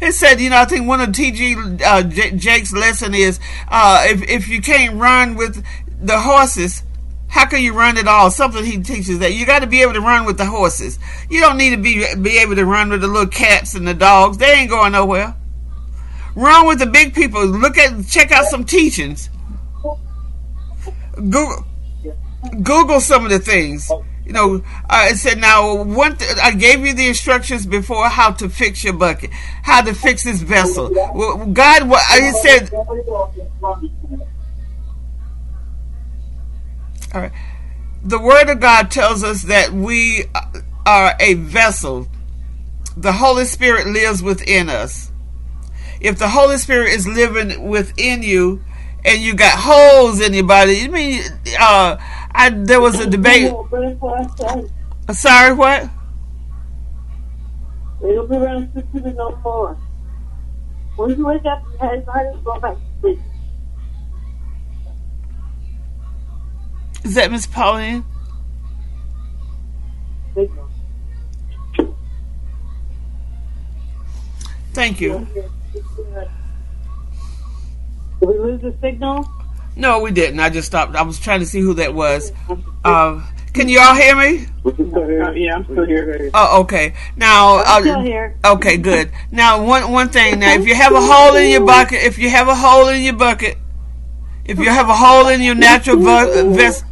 It 0.00 0.12
said, 0.12 0.40
you 0.40 0.50
know, 0.50 0.58
I 0.58 0.66
think 0.66 0.86
one 0.86 1.00
of 1.00 1.12
T.D. 1.12 1.56
uh, 1.84 2.02
Jakes' 2.02 2.72
lesson 2.72 3.14
is 3.14 3.40
uh, 3.68 4.04
if 4.06 4.22
if 4.28 4.48
you 4.48 4.60
can't 4.60 4.94
run 4.96 5.36
with 5.36 5.64
the 6.06 6.20
horses, 6.20 6.82
how 7.28 7.46
can 7.46 7.62
you 7.62 7.72
run 7.72 7.98
at 7.98 8.06
all? 8.06 8.30
Something 8.30 8.64
he 8.64 8.82
teaches 8.82 9.18
that 9.18 9.34
you 9.34 9.44
got 9.44 9.60
to 9.60 9.66
be 9.66 9.82
able 9.82 9.94
to 9.94 10.00
run 10.00 10.24
with 10.24 10.38
the 10.38 10.46
horses. 10.46 10.98
You 11.28 11.40
don't 11.40 11.58
need 11.58 11.70
to 11.70 11.76
be 11.76 12.04
be 12.16 12.38
able 12.38 12.56
to 12.56 12.64
run 12.64 12.90
with 12.90 13.00
the 13.00 13.08
little 13.08 13.26
cats 13.26 13.74
and 13.74 13.86
the 13.86 13.94
dogs. 13.94 14.38
They 14.38 14.52
ain't 14.52 14.70
going 14.70 14.92
nowhere. 14.92 15.34
Run 16.34 16.66
with 16.66 16.78
the 16.78 16.86
big 16.86 17.14
people. 17.14 17.44
Look 17.44 17.76
at 17.78 18.06
check 18.06 18.30
out 18.30 18.46
some 18.46 18.64
teachings. 18.64 19.30
Google 21.14 21.64
Google 22.62 23.00
some 23.00 23.24
of 23.24 23.30
the 23.30 23.38
things. 23.38 23.90
You 24.24 24.32
know, 24.32 24.62
uh, 24.90 25.14
said 25.14 25.38
now 25.38 25.82
one. 25.82 26.16
Th- 26.16 26.38
I 26.42 26.50
gave 26.52 26.84
you 26.84 26.94
the 26.94 27.06
instructions 27.06 27.64
before 27.64 28.08
how 28.08 28.32
to 28.32 28.48
fix 28.48 28.82
your 28.82 28.92
bucket, 28.92 29.30
how 29.62 29.82
to 29.82 29.94
fix 29.94 30.24
this 30.24 30.42
vessel. 30.42 30.88
God, 31.52 31.88
what 31.88 32.02
it 32.10 32.34
said. 32.42 32.70
All 37.16 37.22
right. 37.22 37.32
The 38.04 38.20
Word 38.20 38.50
of 38.50 38.60
God 38.60 38.90
tells 38.90 39.24
us 39.24 39.44
that 39.44 39.72
we 39.72 40.24
are 40.84 41.14
a 41.18 41.32
vessel. 41.32 42.08
The 42.94 43.12
Holy 43.12 43.46
Spirit 43.46 43.86
lives 43.86 44.22
within 44.22 44.68
us. 44.68 45.10
If 45.98 46.18
the 46.18 46.28
Holy 46.28 46.58
Spirit 46.58 46.90
is 46.90 47.08
living 47.08 47.68
within 47.70 48.22
you, 48.22 48.62
and 49.02 49.22
you 49.22 49.34
got 49.34 49.58
holes 49.58 50.20
in 50.20 50.34
your 50.34 50.44
body, 50.44 50.74
you 50.74 50.90
mean? 50.90 51.22
Uh, 51.58 51.96
I 52.32 52.50
there 52.50 52.82
was 52.82 53.00
a 53.00 53.08
debate. 53.08 53.50
Sorry, 55.10 55.54
what? 55.54 55.88
Don't 58.02 58.28
be 58.28 58.36
around 58.36 58.70
stupidity 58.72 59.16
no 59.16 59.36
more. 59.42 59.78
When 60.96 61.16
you 61.16 61.24
wake 61.24 61.46
up, 61.46 61.62
you 61.72 61.78
have 61.78 62.04
to 62.04 62.40
go 62.44 62.60
back 62.60 62.74
to 62.74 62.80
sleep. 63.00 63.20
Is 67.06 67.14
that 67.14 67.30
Miss 67.30 67.46
Pauline? 67.46 68.04
Signal. 70.34 70.68
Thank 74.72 75.00
you. 75.00 75.24
Did 75.32 75.44
we 78.20 78.26
lose 78.26 78.60
the 78.60 78.74
signal? 78.80 79.30
No, 79.76 80.00
we 80.00 80.10
didn't. 80.10 80.40
I 80.40 80.50
just 80.50 80.66
stopped. 80.66 80.96
I 80.96 81.02
was 81.02 81.20
trying 81.20 81.38
to 81.38 81.46
see 81.46 81.60
who 81.60 81.74
that 81.74 81.94
was. 81.94 82.32
Uh, 82.84 83.24
can 83.52 83.68
you 83.68 83.78
all 83.78 83.94
hear 83.94 84.16
me? 84.16 84.46
What's 84.62 84.80
it 84.80 84.90
say? 84.92 85.20
Uh, 85.20 85.30
yeah, 85.30 85.54
I'm 85.54 85.64
still 85.64 85.86
here. 85.86 86.28
Oh, 86.34 86.62
okay. 86.62 86.92
Now, 87.16 87.58
I'm 87.58 87.82
still 87.84 88.00
uh, 88.00 88.02
here. 88.02 88.36
okay, 88.44 88.78
good. 88.78 89.12
Now, 89.30 89.64
one 89.64 89.92
one 89.92 90.08
thing. 90.08 90.40
Now, 90.40 90.54
if 90.54 90.66
you 90.66 90.74
have 90.74 90.92
a 90.92 91.00
hole 91.00 91.36
in 91.36 91.52
your 91.52 91.64
bucket, 91.64 92.02
if 92.02 92.18
you 92.18 92.30
have 92.30 92.48
a 92.48 92.54
hole 92.56 92.88
in 92.88 93.02
your 93.02 93.14
bucket, 93.14 93.58
if 94.44 94.58
you 94.58 94.70
have 94.70 94.88
a 94.88 94.96
hole 94.96 95.28
in 95.28 95.40
your 95.40 95.54
natural 95.54 95.98
bu- 95.98 96.52
vessel, 96.52 96.88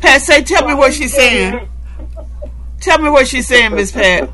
Pat, 0.00 0.20
say, 0.20 0.42
tell 0.42 0.66
me 0.66 0.74
what 0.74 0.92
she's 0.92 1.14
saying. 1.14 1.68
Tell 2.80 2.98
me 2.98 3.10
what 3.10 3.28
she's 3.28 3.46
saying, 3.46 3.74
Miss 3.74 3.92
Pat. 3.92 4.28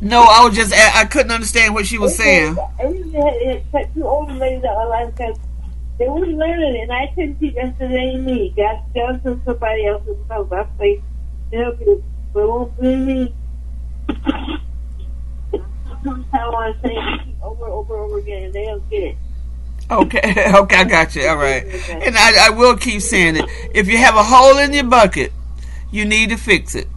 No, 0.00 0.22
I 0.22 0.44
was 0.44 0.54
just 0.54 0.72
I 0.74 1.04
couldn't 1.04 1.30
understand 1.30 1.74
what 1.74 1.86
she 1.86 1.98
was 1.98 2.16
saying. 2.16 2.56
They 5.98 6.08
were 6.08 6.26
learning, 6.26 6.82
and 6.82 6.92
I 6.92 7.06
couldn't 7.14 7.38
teach 7.38 7.54
them 7.54 7.74
to 7.76 7.88
they 7.88 8.16
me. 8.16 8.52
God 8.54 8.82
tells 8.94 9.22
them 9.22 9.40
somebody 9.46 9.86
else's 9.86 10.16
stuff. 10.26 10.52
I 10.52 10.66
say, 10.78 11.02
help 11.52 11.80
you, 11.80 12.04
but 12.34 12.40
it 12.40 12.48
won't 12.48 12.80
be 12.80 12.96
me. 12.96 13.34
Sometimes 16.04 16.26
I 16.32 16.48
want 16.48 16.82
to 16.82 16.88
say 16.88 16.94
it 16.94 17.34
over, 17.42 17.66
over, 17.66 17.96
over 17.96 18.18
again, 18.18 18.44
and 18.44 18.52
they 18.52 18.66
don't 18.66 18.90
get 18.90 19.02
it. 19.02 19.16
Okay, 19.90 20.52
okay, 20.54 20.76
I 20.76 20.84
got 20.84 21.16
you. 21.16 21.26
All 21.26 21.36
right, 21.36 21.64
and 21.64 22.16
I, 22.16 22.48
I 22.48 22.50
will 22.50 22.76
keep 22.76 23.00
saying 23.00 23.36
it. 23.36 23.44
If 23.72 23.88
you 23.88 23.96
have 23.96 24.16
a 24.16 24.22
hole 24.22 24.58
in 24.58 24.74
your 24.74 24.84
bucket, 24.84 25.32
you 25.90 26.04
need 26.04 26.28
to 26.30 26.36
fix 26.36 26.74
it. 26.74 26.88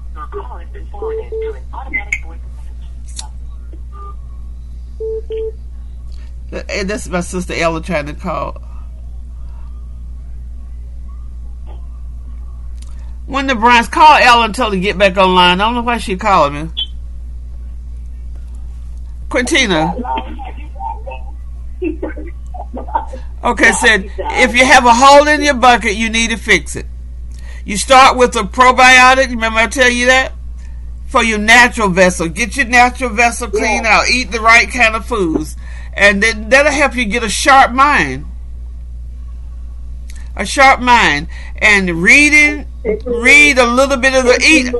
To 6.51 6.65
that's 6.83 7.07
my 7.07 7.21
sister 7.21 7.53
Ella 7.53 7.81
trying 7.81 8.07
to 8.07 8.13
call. 8.13 8.68
When 13.29 13.45
the 13.45 13.53
Bryants 13.53 13.87
call 13.87 14.17
Ellen, 14.17 14.53
tell 14.53 14.71
her 14.71 14.75
to 14.75 14.79
get 14.79 14.97
back 14.97 15.15
online. 15.15 15.61
I 15.61 15.65
don't 15.65 15.75
know 15.75 15.83
why 15.83 15.99
she 15.99 16.15
calling 16.15 16.53
me. 16.53 16.69
Quintina. 19.29 19.93
Okay, 23.43 23.71
said 23.71 24.11
if 24.17 24.55
you 24.55 24.65
have 24.65 24.83
a 24.85 24.93
hole 24.95 25.27
in 25.27 25.43
your 25.43 25.53
bucket, 25.53 25.95
you 25.95 26.09
need 26.09 26.31
to 26.31 26.37
fix 26.37 26.75
it. 26.75 26.87
You 27.65 27.77
start 27.77 28.17
with 28.17 28.35
a 28.35 28.39
probiotic. 28.39 29.29
Remember 29.29 29.59
I 29.59 29.67
tell 29.67 29.91
you 29.91 30.07
that 30.07 30.33
for 31.05 31.23
your 31.23 31.37
natural 31.37 31.89
vessel. 31.89 32.29
Get 32.29 32.57
your 32.57 32.65
natural 32.65 33.11
vessel 33.11 33.51
clean 33.51 33.85
out. 33.85 34.09
Eat 34.09 34.31
the 34.31 34.41
right 34.41 34.71
kind 34.71 34.95
of 34.95 35.05
foods, 35.05 35.55
and 35.93 36.23
then 36.23 36.49
that'll 36.49 36.71
help 36.71 36.95
you 36.95 37.05
get 37.05 37.23
a 37.23 37.29
sharp 37.29 37.73
mind. 37.73 38.25
A 40.35 40.47
sharp 40.47 40.79
mind 40.79 41.27
and 41.57 42.01
reading. 42.01 42.65
Read 42.83 43.57
a 43.57 43.65
little 43.65 43.97
bit 43.97 44.13
of 44.13 44.23
the 44.25 44.39
eat. 44.41 44.73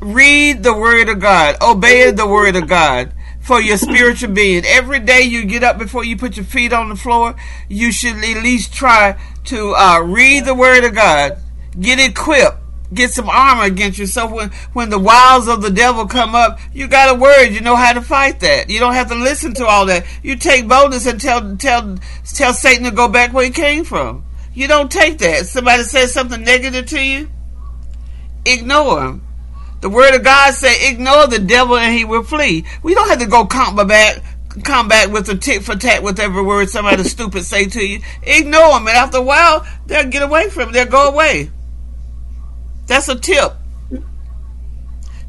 Read 0.00 0.62
the 0.62 0.74
word 0.74 1.08
of 1.08 1.18
God, 1.20 1.56
obey 1.60 2.10
the 2.10 2.26
word 2.26 2.56
of 2.56 2.68
God 2.68 3.12
for 3.44 3.60
your 3.60 3.76
spiritual 3.76 4.32
being. 4.32 4.64
Every 4.64 5.00
day 5.00 5.22
you 5.22 5.44
get 5.44 5.62
up 5.62 5.78
before 5.78 6.04
you 6.04 6.16
put 6.16 6.36
your 6.36 6.46
feet 6.46 6.72
on 6.72 6.88
the 6.88 6.96
floor, 6.96 7.36
you 7.68 7.92
should 7.92 8.16
at 8.16 8.42
least 8.42 8.72
try 8.72 9.18
to 9.44 9.74
uh, 9.74 10.00
read 10.00 10.46
the 10.46 10.54
word 10.54 10.84
of 10.84 10.94
God. 10.94 11.38
Get 11.78 12.00
equipped. 12.00 12.58
Get 12.92 13.10
some 13.10 13.28
armor 13.28 13.64
against 13.64 13.98
you. 13.98 14.06
So 14.06 14.32
when, 14.32 14.50
when 14.72 14.88
the 14.88 14.98
wiles 14.98 15.48
of 15.48 15.62
the 15.62 15.70
devil 15.70 16.06
come 16.06 16.34
up, 16.34 16.58
you 16.72 16.86
got 16.86 17.14
a 17.14 17.18
word. 17.18 17.48
You 17.48 17.60
know 17.60 17.76
how 17.76 17.92
to 17.92 18.00
fight 18.00 18.40
that. 18.40 18.70
You 18.70 18.78
don't 18.78 18.94
have 18.94 19.08
to 19.08 19.14
listen 19.14 19.52
to 19.54 19.66
all 19.66 19.86
that. 19.86 20.06
You 20.22 20.36
take 20.36 20.68
boldness 20.68 21.06
and 21.06 21.20
tell 21.20 21.56
tell 21.56 21.98
tell 22.24 22.54
Satan 22.54 22.84
to 22.84 22.90
go 22.92 23.08
back 23.08 23.32
where 23.32 23.44
he 23.44 23.50
came 23.50 23.84
from. 23.84 24.23
You 24.54 24.68
don't 24.68 24.90
take 24.90 25.18
that. 25.18 25.46
Somebody 25.46 25.82
says 25.82 26.12
something 26.12 26.42
negative 26.42 26.86
to 26.86 27.04
you, 27.04 27.30
ignore 28.44 29.04
him. 29.04 29.26
The 29.80 29.90
word 29.90 30.14
of 30.14 30.22
God 30.22 30.54
say, 30.54 30.90
ignore 30.90 31.26
the 31.26 31.40
devil 31.40 31.76
and 31.76 31.92
he 31.92 32.04
will 32.04 32.22
flee. 32.22 32.64
We 32.82 32.94
don't 32.94 33.10
have 33.10 33.18
to 33.18 33.26
go 33.26 33.44
combat 33.44 34.22
combat 34.62 35.10
with 35.10 35.28
a 35.28 35.34
tit 35.36 35.64
for 35.64 35.74
tat 35.74 36.02
with 36.02 36.20
every 36.20 36.42
word 36.42 36.70
somebody 36.70 37.02
stupid 37.04 37.44
say 37.44 37.66
to 37.66 37.84
you. 37.84 38.00
Ignore 38.22 38.74
them, 38.74 38.86
and 38.86 38.96
after 38.96 39.18
a 39.18 39.22
while, 39.22 39.66
they'll 39.86 40.08
get 40.08 40.22
away 40.22 40.48
from 40.48 40.68
it. 40.68 40.72
They'll 40.72 40.86
go 40.86 41.08
away. 41.08 41.50
That's 42.86 43.08
a 43.08 43.18
tip. 43.18 43.52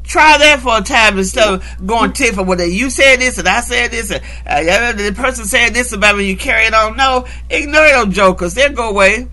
Try 0.06 0.38
that 0.38 0.60
for 0.60 0.78
a 0.78 0.82
time 0.82 1.18
instead 1.18 1.48
of 1.48 1.86
going 1.86 2.12
tit 2.12 2.34
for 2.34 2.44
what 2.44 2.60
you 2.60 2.90
said 2.90 3.16
this 3.16 3.38
and 3.38 3.48
I 3.48 3.60
said 3.60 3.90
this 3.90 4.12
and 4.12 4.22
uh, 4.46 4.92
the 4.92 5.12
person 5.12 5.44
said 5.44 5.74
this 5.74 5.92
about 5.92 6.16
me. 6.16 6.28
You 6.28 6.36
carry 6.36 6.66
it 6.66 6.74
on. 6.74 6.96
No, 6.96 7.26
ignore 7.50 7.88
those 7.88 8.14
jokers. 8.14 8.54
They'll 8.54 8.72
go 8.72 8.90
away. 8.90 9.28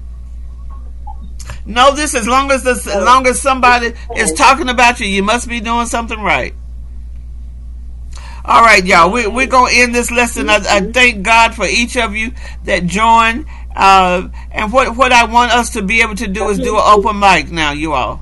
Know 1.65 1.95
this 1.95 2.15
as 2.15 2.27
long 2.27 2.51
as 2.51 2.63
this, 2.63 2.87
as 2.87 3.03
long 3.03 3.27
as 3.27 3.39
somebody 3.41 3.93
is 4.17 4.33
talking 4.33 4.67
about 4.67 4.99
you, 4.99 5.07
you 5.07 5.23
must 5.23 5.47
be 5.47 5.59
doing 5.59 5.85
something 5.85 6.19
right. 6.19 6.53
All 8.45 8.61
right, 8.61 8.83
y'all. 8.83 9.11
We, 9.11 9.27
we're 9.27 9.47
going 9.47 9.73
to 9.73 9.79
end 9.79 9.95
this 9.95 10.11
lesson. 10.11 10.49
I, 10.49 10.55
I 10.55 10.81
thank 10.91 11.23
God 11.23 11.55
for 11.55 11.65
each 11.65 11.95
of 11.95 12.15
you 12.15 12.33
that 12.65 12.85
joined. 12.85 13.45
Uh, 13.73 14.27
and 14.51 14.73
what 14.73 14.97
what 14.97 15.11
I 15.13 15.25
want 15.25 15.51
us 15.51 15.71
to 15.71 15.81
be 15.81 16.01
able 16.01 16.15
to 16.15 16.27
do 16.27 16.49
is 16.49 16.59
do 16.59 16.75
an 16.75 16.83
open 16.83 17.19
mic 17.19 17.49
now, 17.49 17.71
you 17.71 17.93
all. 17.93 18.21